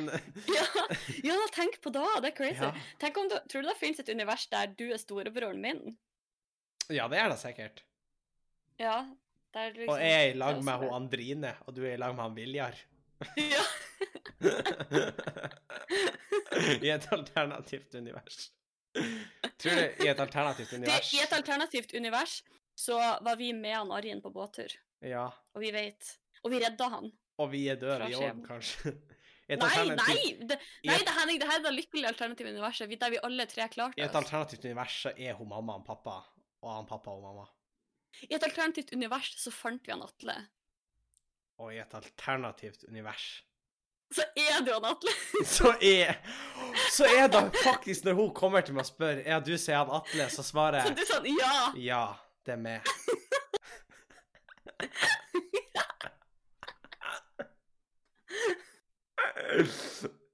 ja, 1.29 1.37
tenk 1.55 1.73
på 1.81 1.89
det! 1.95 2.09
Det 2.21 2.27
er 2.33 2.37
crazy. 2.37 2.69
Tenk 3.01 3.13
om 3.21 3.27
du, 3.31 3.35
Tror 3.51 3.61
du 3.63 3.67
det 3.71 3.77
finnes 3.79 3.99
et 4.03 4.11
univers 4.11 4.43
der 4.51 4.65
du 4.75 4.85
er 4.89 4.99
storebroren 5.01 5.59
min? 5.63 5.81
Ja, 6.91 7.07
det 7.09 7.17
er 7.21 7.27
det 7.31 7.39
sikkert. 7.41 7.77
Ja. 8.81 8.97
Der 9.55 9.65
liksom, 9.71 9.93
Og 9.93 9.97
jeg 10.03 10.11
er 10.19 10.25
i 10.33 10.35
lag 10.37 10.55
med 10.59 10.67
det. 10.67 10.75
hun 10.83 10.93
Andrine, 10.99 11.51
og 11.65 11.71
du 11.77 11.81
er 11.85 11.93
i 11.95 12.01
lag 12.01 12.11
med 12.17 12.23
han 12.27 12.35
Viljar. 12.35 12.75
Ja. 13.39 13.63
I 16.83 16.89
et 16.91 17.07
alternativt 17.15 17.95
univers. 17.95 18.37
Tror 19.61 19.75
du 19.79 20.03
i 20.05 20.09
et 20.11 20.19
alternativt 20.19 20.69
Det, 20.73 20.79
univers 20.81 21.13
I 21.13 21.21
et 21.23 21.33
alternativt 21.33 21.93
univers 21.95 22.43
så 22.75 22.97
var 23.23 23.37
vi 23.39 23.53
med 23.55 23.75
han 23.75 23.91
Arjen 23.95 24.21
på 24.21 24.31
båttur, 24.35 24.71
Ja. 25.01 25.29
og 25.55 25.61
vi 25.63 25.71
vet 25.71 26.17
Og 26.43 26.51
vi 26.51 26.59
redda 26.59 26.89
han. 26.91 27.11
Og 27.39 27.51
vi 27.51 27.67
er 27.71 27.75
døde, 27.79 28.07
vi 28.07 28.15
òg, 28.19 28.41
kanskje. 28.47 28.95
Et 29.47 29.59
Nei, 29.61 29.91
nei! 29.93 30.13
Det, 30.41 30.55
nei, 30.89 30.95
det, 31.05 31.11
Henning, 31.19 31.37
det 31.37 31.45
her 31.45 31.59
er 31.59 31.63
det 31.67 31.71
lykkelige 31.75 32.09
alternative 32.09 32.49
universet, 32.49 32.89
der 32.97 33.11
vi 33.13 33.19
alle 33.21 33.45
tre 33.45 33.67
klarte 33.69 33.99
I 34.01 34.05
et 34.07 34.15
alternativt 34.17 34.63
univers 34.65 34.95
så 35.03 35.11
er 35.13 35.35
hun 35.37 35.51
mamma 35.51 35.75
og 35.77 35.83
pappa, 35.85 36.15
og 36.65 36.71
han 36.73 36.87
pappa 36.89 37.13
og 37.13 37.21
mamma. 37.21 37.43
I 38.25 38.33
et 38.33 38.43
alternativt 38.47 38.93
univers 38.95 39.35
så 39.37 39.53
fant 39.53 39.85
vi 39.85 39.93
han 39.93 40.01
Atle. 40.01 40.33
Og 41.61 41.75
i 41.75 41.77
et 41.77 41.93
alternativt 41.93 42.87
univers 42.89 43.27
Så 44.15 44.23
er 44.35 44.61
det 44.63 44.71
jo 44.71 44.77
han 44.79 44.85
Atle! 44.91 45.13
så 45.57 45.73
er 45.81 46.15
Så 46.91 47.07
er 47.09 47.27
det 47.31 47.41
faktisk 47.63 48.05
når 48.05 48.13
hun 48.19 48.33
kommer 48.35 48.61
til 48.65 48.75
meg 48.77 48.85
og 48.85 48.89
spør 48.89 49.21
er 49.25 49.41
du 49.43 49.55
sier 49.59 49.81
han 49.81 49.91
Atle, 49.99 50.29
så 50.31 50.45
svarer 50.45 50.81
Så 50.85 50.93
jeg 50.93 50.97
du 50.97 51.03
er 51.03 51.09
sånn 51.11 51.27
Ja! 51.35 51.55
ja, 51.89 52.03
det 52.45 52.55
er 52.55 52.61
meg. 52.63 52.93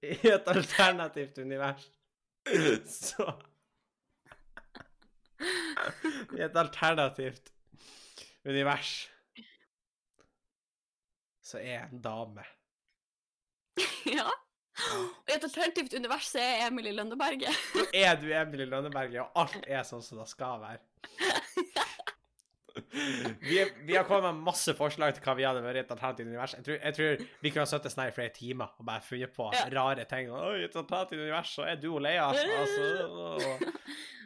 I 0.01 0.29
et 0.31 0.47
alternativt 0.49 1.37
univers 1.37 1.83
så 2.89 3.27
I 6.37 6.41
et 6.41 6.55
alternativt 6.57 7.51
univers 8.45 8.93
så 11.45 11.59
er 11.59 11.73
jeg 11.73 11.87
en 11.91 12.01
dame. 12.01 12.43
Ja. 14.19 14.27
Og 14.95 15.27
i 15.29 15.33
et 15.35 15.43
alternativt 15.43 15.93
univers 15.99 16.29
så 16.31 16.39
er 16.39 16.67
Emily 16.69 16.93
Lønneberget. 16.95 17.51
Så 17.75 17.83
er 17.93 18.15
du 18.21 18.29
Emilie 18.31 18.65
Lønneberget, 18.71 19.19
og 19.21 19.41
alt 19.43 19.65
er 19.67 19.83
sånn 19.87 20.01
som 20.05 20.21
det 20.21 20.29
skal 20.31 20.61
være. 20.63 20.79
Vi, 23.41 23.57
er, 23.59 23.67
vi 23.83 23.95
har 23.97 24.03
kommet 24.07 24.31
med 24.33 24.45
masse 24.47 24.73
forslag 24.75 25.13
til 25.15 25.23
hva 25.25 25.33
vi 25.35 25.43
hadde 25.43 25.59
vært 25.63 25.79
i 25.79 25.81
et 25.81 25.89
alternativt 25.91 26.27
univers. 26.29 26.53
Jeg 26.57 26.63
tror, 26.65 26.77
jeg 26.79 26.95
tror 26.95 27.23
vi 27.43 27.51
kunne 27.51 27.65
ha 27.65 27.69
sittet 27.71 27.91
sånn 27.93 28.07
i 28.07 28.13
flere 28.15 28.31
timer 28.35 28.71
og 28.79 28.85
bare 28.87 29.03
funnet 29.03 29.33
på 29.35 29.47
Ja. 29.55 29.65
rare 29.75 30.05
ting. 30.07 30.31
Oi, 30.31 30.63
et 30.65 30.75
alternativt 30.79 31.19
univers, 31.19 31.51
så 31.55 31.65
er 31.67 31.75
du 31.81 31.89
og 31.93 32.01
Leia 32.05 32.29
altså, 32.31 32.47
og, 33.11 33.65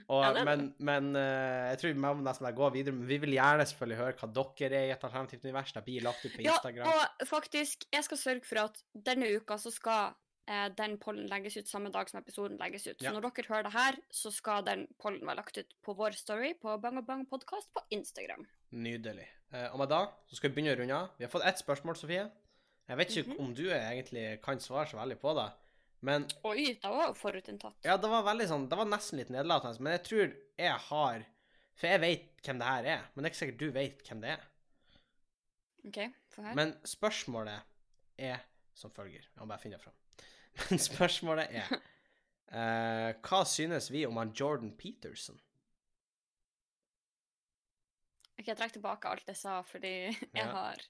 og, 0.09 0.23
Ja, 0.23 0.33
det 0.33 0.43
men, 0.45 0.75
men 0.79 1.15
uh, 1.15 1.69
jeg 1.71 1.79
tror 1.81 1.93
vi 1.93 1.99
må 1.99 2.13
nesten 2.21 2.49
gå 2.55 2.67
videre. 2.73 2.93
Men 2.93 3.07
vi 3.07 3.17
vil 3.23 3.33
gjerne 3.37 3.65
selvfølgelig 3.65 3.97
høre 3.97 4.13
hva 4.19 4.29
dere 4.59 4.75
er 4.81 4.87
i 4.89 4.91
et 4.93 5.03
alternativt 5.07 5.45
univers. 5.45 5.71
Det 5.73 5.83
blir 5.85 6.01
lagt 6.05 6.25
ut 6.25 6.35
på 6.35 6.43
Instagram. 6.45 6.85
Ja, 6.85 7.07
og 7.21 7.27
faktisk, 7.27 7.87
jeg 7.91 8.03
skal 8.03 8.17
sørge 8.17 8.45
for 8.45 8.61
at 8.67 8.83
denne 8.93 9.31
uka 9.35 9.57
så 9.57 9.71
skal 9.73 10.13
eh, 10.47 10.67
den 10.77 10.97
pollen 11.01 11.25
legges 11.31 11.57
ut 11.57 11.67
samme 11.67 11.89
dag 11.89 12.07
som 12.09 12.19
episoden 12.21 12.57
legges 12.61 12.85
ut. 12.87 12.99
Så 12.99 13.05
Ja. 13.09 13.11
når 13.15 13.31
dere 13.31 13.47
hører 13.49 13.63
det 13.63 13.73
her, 13.73 13.95
så 14.13 14.31
skal 14.31 14.63
den 14.63 14.87
pollen 15.01 15.25
være 15.25 15.37
lagt 15.41 15.57
ut 15.57 15.73
på 15.83 15.95
vår 15.97 16.11
story 16.13 16.53
på 16.61 16.77
Bang 16.81 17.01
Bang 17.05 17.25
podkast 17.29 17.73
på 17.73 17.81
Instagram. 17.89 18.45
Nydelig. 18.71 19.25
Eh, 19.53 19.69
og 19.73 19.79
med 19.79 19.89
da 19.89 20.03
så 20.29 20.35
skal 20.37 20.51
vi 20.51 20.55
begynne 20.61 20.75
å 20.75 20.79
runde 20.83 20.93
av. 21.01 21.09
Vi 21.17 21.25
har 21.25 21.31
fått 21.33 21.45
ett 21.49 21.57
spørsmål, 21.63 21.95
Sofie. 21.97 22.27
Jeg 22.87 22.97
vet 22.97 23.09
ikke 23.09 23.29
Mhm. 23.33 23.39
om 23.41 23.53
du 23.55 23.63
egentlig 23.73 24.39
kan 24.43 24.59
svare 24.59 24.85
så 24.85 24.97
veldig 25.01 25.17
på 25.19 25.33
det, 25.33 25.51
men 26.05 26.25
Oi, 26.45 26.65
det 26.81 26.89
var 26.91 27.07
jo 27.09 27.15
forutinntatt. 27.17 27.77
Ja, 27.87 27.95
det 28.01 28.09
var 28.11 28.25
veldig 28.27 28.45
sånn 28.51 28.65
Det 28.69 28.77
var 28.79 28.87
nesten 28.91 29.19
litt 29.21 29.31
nedlatende, 29.33 29.81
men 29.85 29.95
jeg 29.97 30.03
tror 30.07 30.33
jeg 30.61 30.79
har 30.89 31.23
For 31.75 31.89
jeg 31.91 32.01
vet 32.03 32.27
hvem 32.45 32.59
det 32.61 32.67
her 32.71 32.89
er, 32.95 33.07
men 33.13 33.23
det 33.23 33.29
er 33.29 33.33
ikke 33.33 33.41
sikkert 33.41 33.61
du 33.63 33.71
vet 33.75 34.03
hvem 34.09 34.21
det 34.23 34.33
er. 34.35 34.43
OK, 35.85 35.97
få 36.33 36.43
høre. 36.45 36.55
Men 36.57 36.73
spørsmålet 36.87 37.73
er 38.29 38.43
som 38.75 38.91
følger. 38.95 39.25
Jeg 39.25 39.39
må 39.41 39.47
bare 39.49 39.61
finne 39.61 39.77
det 39.77 39.83
fram. 39.85 39.95
Men 40.69 40.79
spørsmålet 40.79 41.51
er 41.59 41.73
uh, 41.75 43.11
Hva 43.27 43.41
synes 43.47 43.89
vi 43.91 44.05
om 44.07 44.17
han 44.21 44.31
Jordan 44.35 44.71
Peterson? 44.79 45.37
Ok, 48.35 48.47
Jeg 48.49 48.57
trekker 48.59 48.77
tilbake 48.79 49.11
alt 49.11 49.29
jeg 49.31 49.39
sa, 49.39 49.59
fordi 49.67 49.93
jeg 50.11 50.31
Ja. 50.35 50.47
har 50.51 50.81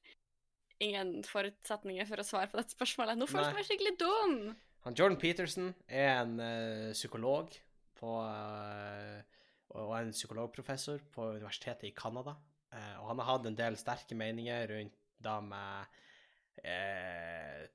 ingen 0.84 1.18
forutsetninger 1.24 2.08
for 2.10 2.20
å 2.22 2.26
svare 2.28 2.50
på 2.52 2.58
dette 2.60 2.76
spørsmålet. 2.76 3.18
Nå 3.20 3.28
føles 3.32 3.52
jeg 3.52 3.58
meg 3.60 3.68
skikkelig 3.70 3.96
dum! 4.02 4.38
Han 4.86 4.94
Jordan 4.94 5.18
Peterson 5.18 5.72
er 5.90 6.12
en 6.20 6.36
uh, 6.38 6.92
psykolog 6.94 7.50
på 7.98 8.12
uh, 8.22 9.18
og 9.76 9.94
en 9.98 10.12
psykologprofessor 10.14 11.02
på 11.12 11.32
universitetet 11.40 11.90
i 11.90 11.96
Canada. 11.98 12.36
Uh, 12.70 13.02
og 13.02 13.08
han 13.10 13.22
har 13.22 13.30
hatt 13.32 13.48
en 13.50 13.58
del 13.58 13.78
sterke 13.82 14.18
meninger 14.18 14.70
rundt 14.76 15.02
da 15.26 15.40
med 15.42 16.02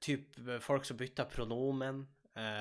typ 0.01 0.39
folk 0.65 0.87
som 0.89 0.97
bytter 0.97 1.27
pronomen, 1.29 1.99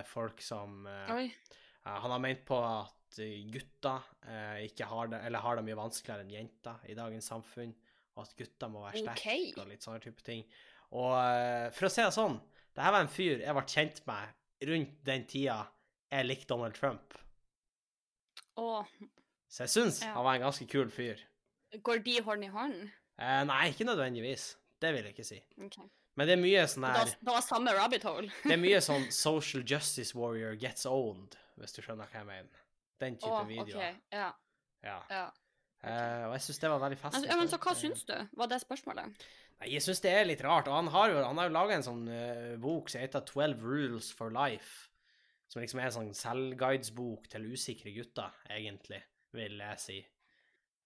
folk 0.06 0.42
som 0.44 0.84
Han 0.84 2.12
har 2.12 2.20
ment 2.20 2.42
på 2.46 2.58
at 2.60 3.20
gutter 3.54 4.04
eh, 4.28 4.66
ikke 4.68 4.90
har 4.90 5.10
det, 5.14 5.22
eller 5.26 5.46
har 5.46 5.58
det 5.58 5.64
mye 5.66 5.78
vanskeligere 5.80 6.26
enn 6.26 6.34
jenter 6.34 6.84
i 6.92 6.98
dagens 6.98 7.32
samfunn, 7.32 7.72
og 8.18 8.26
at 8.26 8.36
gutter 8.38 8.74
må 8.74 8.84
være 8.84 9.06
sterke 9.06 9.24
okay. 9.32 9.48
og 9.56 9.72
litt 9.72 9.88
sånne 9.88 10.04
type 10.04 10.26
ting. 10.28 10.44
Og 10.92 11.16
for 11.78 11.88
å 11.88 11.94
si 11.94 12.04
det 12.04 12.12
sånn, 12.18 12.38
det 12.76 12.84
her 12.84 12.94
var 12.98 13.08
en 13.08 13.16
fyr 13.16 13.46
jeg 13.46 13.56
ble 13.58 13.66
kjent 13.72 14.04
med 14.12 14.39
rundt 14.68 15.06
den 15.06 15.26
tida 15.30 15.62
jeg 16.12 16.26
likte 16.26 16.50
Donald 16.50 16.74
Trump. 16.76 17.14
Åh. 18.58 18.86
Så 19.50 19.64
jeg 19.64 19.70
syns 19.70 20.02
Ja. 20.04 20.14
han 20.14 20.24
var 20.26 20.36
en 20.36 20.42
ganske 20.42 20.68
kul 20.68 20.90
fyr. 20.92 21.18
går 21.84 22.04
de 22.04 22.20
hånd 22.22 22.44
i 22.44 22.48
hånd? 22.48 22.90
Eh, 23.20 23.44
nei, 23.46 23.70
ikke 23.70 23.86
nødvendigvis. 23.86 24.56
Det 24.82 24.94
vil 24.94 25.04
jeg 25.04 25.14
ikke 25.14 25.26
si. 25.26 25.44
Okay. 25.66 25.84
Men 26.16 26.28
det 26.28 26.34
er 26.38 26.42
mye 26.42 26.64
sånn 26.68 26.86
her 26.88 27.06
det 27.06 27.28
var 27.28 27.42
samme 27.42 27.72
rabbit 27.76 28.04
hole. 28.04 28.32
Det 28.44 28.54
er 28.54 28.58
mye 28.62 28.80
sånn 28.82 29.12
social 29.26 29.64
justice 29.64 30.16
warrior 30.16 30.56
gets 30.56 30.86
owned, 30.86 31.36
hvis 31.58 31.74
du 31.76 31.82
skjønner 31.82 32.08
hva 32.10 32.20
jeg 32.24 32.26
mener. 32.26 32.64
Den 33.00 33.16
type 33.18 33.32
Å, 33.32 33.46
videoer. 33.48 33.94
OK. 33.96 34.02
Ja. 34.12 34.32
Ja. 34.84 34.98
ja. 35.10 35.26
Eh, 35.84 36.26
og 36.28 36.34
jeg 36.36 36.42
syns 36.42 36.60
det 36.60 36.70
var 36.70 36.80
veldig 36.80 36.98
festlig. 37.00 37.30
ja, 37.30 37.38
men 37.40 37.48
så 37.48 37.58
hva 37.58 37.76
syns 37.76 38.04
du? 38.08 38.16
Var 38.36 38.48
det 38.52 38.60
spørsmålet? 38.66 39.28
Nei, 39.60 39.74
jeg 39.74 39.84
syns 39.84 40.00
det 40.04 40.14
er 40.16 40.28
litt 40.28 40.44
rart. 40.46 40.70
Og 40.72 40.78
han 40.78 40.92
har 40.94 41.12
jo, 41.12 41.24
han 41.26 41.42
har 41.42 41.50
jo 41.50 41.56
laga 41.56 41.76
en 41.76 41.86
sånn 41.86 42.06
uh, 42.08 42.54
bok 42.62 42.92
som 42.92 43.04
heter 43.04 43.26
12 43.28 43.66
Rules 43.66 44.12
for 44.16 44.32
Life. 44.36 44.88
Som 45.50 45.64
liksom 45.64 45.82
er 45.82 45.90
en 45.90 45.98
sånn 45.98 46.14
selvguidesbok 46.16 47.28
til 47.32 47.50
usikre 47.50 47.92
gutter, 47.96 48.36
egentlig, 48.54 49.02
vil 49.36 49.58
jeg 49.60 49.82
si. 49.82 50.00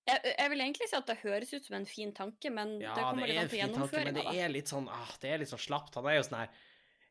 Jeg, 0.07 0.19
jeg 0.33 0.51
vil 0.51 0.63
egentlig 0.65 0.87
si 0.89 0.95
at 0.97 1.07
det 1.07 1.17
høres 1.21 1.51
ut 1.53 1.67
som 1.67 1.75
en 1.77 1.87
fin 1.87 2.11
tanke, 2.15 2.49
men 2.51 2.75
Ja, 2.81 2.91
det 2.91 2.99
det, 2.99 3.03
kommer 3.07 3.29
litt 3.29 3.39
er 3.39 3.65
an 3.65 3.75
på 3.75 3.83
tanke, 3.85 4.05
men 4.07 4.17
det 4.17 4.25
er 4.35 4.49
litt 4.51 4.71
sånn 4.71 4.87
ah, 4.91 5.11
det 5.23 5.31
er 5.31 5.43
litt 5.43 5.51
sånn 5.51 5.63
slapt. 5.63 5.95
Han 5.99 6.09
er 6.11 6.17
jo 6.17 6.25
sånn 6.27 6.41
her 6.41 6.63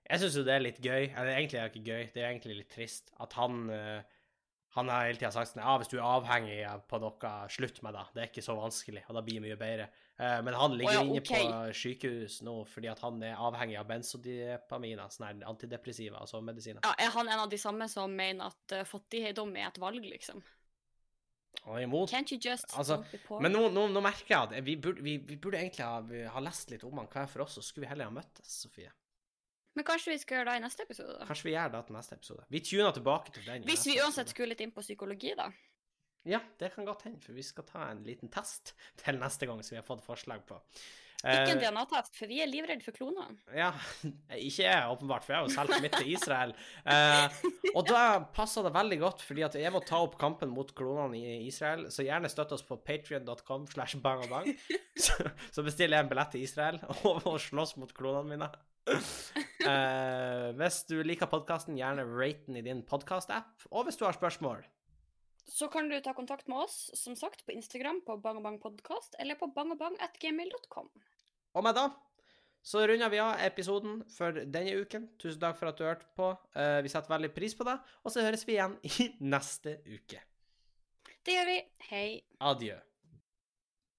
Jeg 0.02 0.22
syns 0.24 0.36
jo 0.36 0.44
det 0.48 0.56
er 0.56 0.64
litt 0.66 0.80
gøy. 0.82 1.06
Eller 1.06 1.32
egentlig 1.36 1.60
er 1.60 1.68
det 1.68 1.72
ikke 1.72 1.92
gøy, 1.92 2.10
det 2.12 2.24
er 2.24 2.28
egentlig 2.28 2.58
litt 2.58 2.72
trist 2.74 3.12
at 3.22 3.36
han 3.38 3.62
eh, 3.72 4.18
han 4.74 4.88
har 4.88 5.04
hele 5.04 5.20
tida 5.20 5.28
sagt 5.34 5.50
sånn 5.50 5.60
Ja, 5.60 5.74
hvis 5.80 5.90
du 5.92 5.98
er 5.98 6.06
avhengig 6.06 6.60
på 6.88 7.00
noe, 7.02 7.32
slutt 7.52 7.82
med 7.84 7.92
det. 7.96 8.04
Det 8.14 8.22
er 8.22 8.30
ikke 8.30 8.44
så 8.44 8.54
vanskelig, 8.56 9.02
og 9.04 9.18
da 9.18 9.22
blir 9.24 9.36
det 9.36 9.44
mye 9.44 9.58
bedre. 9.60 9.88
Eh, 10.16 10.38
men 10.46 10.56
han 10.56 10.76
ligger 10.78 10.96
ja, 10.96 11.02
inne 11.04 11.20
ok. 11.20 11.32
på 11.32 11.74
sykehus 11.76 12.38
nå 12.46 12.54
fordi 12.68 12.88
at 12.92 13.02
han 13.04 13.20
er 13.26 13.36
avhengig 13.36 13.76
av 13.80 13.90
benzodiapaminer, 13.90 15.12
sånne 15.12 15.44
antidepressiva, 15.50 16.22
altså 16.24 16.40
medisiner. 16.44 16.80
Ja, 16.86 16.94
er 17.04 17.12
han 17.18 17.28
en 17.28 17.44
av 17.44 17.52
de 17.52 17.60
samme 17.60 17.88
som 17.92 18.16
mener 18.16 18.48
at 18.48 18.76
uh, 18.78 18.86
fattigdom 18.88 19.52
er 19.60 19.68
et 19.68 19.80
valg, 19.82 20.08
liksom? 20.08 20.40
Er 21.62 21.84
imot. 21.84 22.08
Can't 22.10 22.32
you 22.32 22.40
just 22.40 22.72
Altså? 22.78 23.02
Men 23.44 23.52
nå, 23.52 23.66
nå, 23.76 23.84
nå 23.92 24.00
merker 24.02 24.32
jeg 24.32 24.40
at 24.40 24.64
vi 24.64 24.78
burde, 24.80 25.04
vi, 25.04 25.18
vi 25.20 25.36
burde 25.36 25.60
egentlig 25.60 25.84
ha, 25.84 26.00
ha 26.32 26.42
lest 26.42 26.72
litt 26.72 26.88
om 26.88 26.96
han 26.96 27.12
hver 27.12 27.28
for 27.28 27.44
oss, 27.44 27.58
så 27.60 27.66
skulle 27.66 27.84
vi 27.84 27.92
heller 27.92 28.08
ha 28.08 28.14
møttes, 28.14 28.56
Sofie. 28.64 28.88
Men 29.74 29.86
kanskje 29.88 30.12
vi 30.12 30.20
skal 30.20 30.40
gjøre 30.40 30.52
det 30.52 30.60
i 30.60 30.64
neste 30.66 30.84
episode, 30.84 31.18
da? 31.18 31.26
Kanskje 31.28 31.48
vi 31.48 31.54
gjør 31.54 31.70
det 31.74 31.82
til 31.88 31.96
neste 31.96 32.16
episode. 32.18 32.46
Vi 32.52 32.62
tuner 32.68 32.96
tilbake 32.96 33.32
til 33.32 33.46
den. 33.48 33.68
Hvis 33.68 33.86
vi 33.88 33.98
uansett 33.98 34.26
episode. 34.26 34.34
skulle 34.34 34.52
litt 34.52 34.64
inn 34.64 34.74
på 34.74 34.84
psykologi, 34.84 35.32
da. 35.38 35.48
Ja, 36.28 36.38
det 36.60 36.70
kan 36.74 36.86
godt 36.86 37.06
hende, 37.08 37.22
for 37.24 37.34
vi 37.34 37.42
skal 37.42 37.66
ta 37.66 37.86
en 37.90 38.02
liten 38.06 38.30
test 38.32 38.76
til 39.02 39.18
neste 39.22 39.48
gang 39.48 39.62
som 39.62 39.76
vi 39.76 39.80
har 39.80 39.86
fått 39.86 40.04
forslag 40.04 40.44
på. 40.48 40.60
Ikke 41.22 41.52
en 41.52 41.60
Eh, 41.60 41.70
DNA-test, 41.70 42.16
for 42.18 42.26
vi 42.26 42.40
er 42.42 42.48
livredde 42.50 42.82
for 42.82 42.96
kloner. 42.96 43.28
ja, 43.54 43.68
ikke 44.48 44.64
jeg, 44.64 44.88
åpenbart, 44.90 45.22
for 45.22 45.32
jeg 45.32 45.38
har 45.38 45.46
jo 45.46 45.54
solgt 45.54 45.84
mitt 45.84 45.94
til 45.94 46.10
Israel. 46.16 46.54
Eh, 46.82 47.36
og 47.76 47.86
da 47.86 48.00
passer 48.34 48.66
det 48.66 48.72
veldig 48.74 48.98
godt, 49.04 49.22
fordi 49.22 49.44
at 49.46 49.54
jeg 49.60 49.70
må 49.70 49.84
ta 49.86 50.00
opp 50.02 50.18
kampen 50.18 50.50
mot 50.50 50.74
klonene 50.74 51.20
i 51.22 51.46
Israel, 51.46 51.86
så 51.94 52.02
gjerne 52.02 52.30
støtt 52.32 52.56
oss 52.58 52.66
på 52.66 52.80
patrion.com 52.82 53.68
slash 53.70 54.02
bang 54.02 54.26
og 54.26 54.34
bang. 54.34 54.50
Så, 55.02 55.14
så 55.54 55.62
bestiller 55.64 55.96
jeg 55.96 56.04
en 56.04 56.10
billett 56.10 56.34
til 56.34 56.42
Israel 56.44 56.76
og, 56.84 57.22
og 57.24 57.38
slåss 57.40 57.78
mot 57.80 57.90
klonene 57.96 58.34
mine. 58.34 58.50
Eh, 59.62 60.48
hvis 60.58 60.80
du 60.88 60.96
liker 61.06 61.28
podkasten, 61.30 61.76
gjerne 61.78 62.02
rate 62.02 62.48
den 62.48 62.56
i 62.58 62.64
din 62.66 62.80
podkast-app. 62.82 63.68
Og 63.70 63.84
hvis 63.86 63.94
du 64.00 64.02
har 64.08 64.16
spørsmål, 64.16 64.64
Så 65.46 65.68
kan 65.70 65.88
du 65.88 65.94
ta 66.02 66.12
kontakt 66.14 66.48
med 66.48 66.64
oss, 66.64 66.90
som 66.98 67.14
sagt, 67.14 67.44
på 67.46 67.54
Instagram 67.54 68.00
på 68.06 68.16
bangabangpodkast 68.22 69.14
eller 69.22 69.38
på 69.38 69.46
bangabang.gmail.com. 69.54 70.90
Og 71.54 71.64
med 71.64 71.78
da 71.78 71.88
så 72.62 72.84
runder 72.86 73.10
vi 73.10 73.18
av 73.18 73.40
episoden 73.42 74.04
for 74.16 74.32
denne 74.32 74.76
uken. 74.78 75.08
Tusen 75.18 75.40
takk 75.42 75.58
for 75.58 75.70
at 75.70 75.78
du 75.78 75.86
hørte 75.86 76.06
på. 76.18 76.30
Uh, 76.54 76.78
vi 76.82 76.90
setter 76.92 77.10
veldig 77.10 77.32
pris 77.34 77.56
på 77.58 77.66
det. 77.66 77.74
Og 78.06 78.14
så 78.14 78.22
høres 78.22 78.46
vi 78.46 78.54
igjen 78.54 78.78
i 78.86 79.10
neste 79.34 79.80
uke. 79.86 80.22
Det 81.26 81.34
gjør 81.38 81.50
vi. 81.50 81.58
Hei. 81.90 82.08
Adjø. 82.38 82.78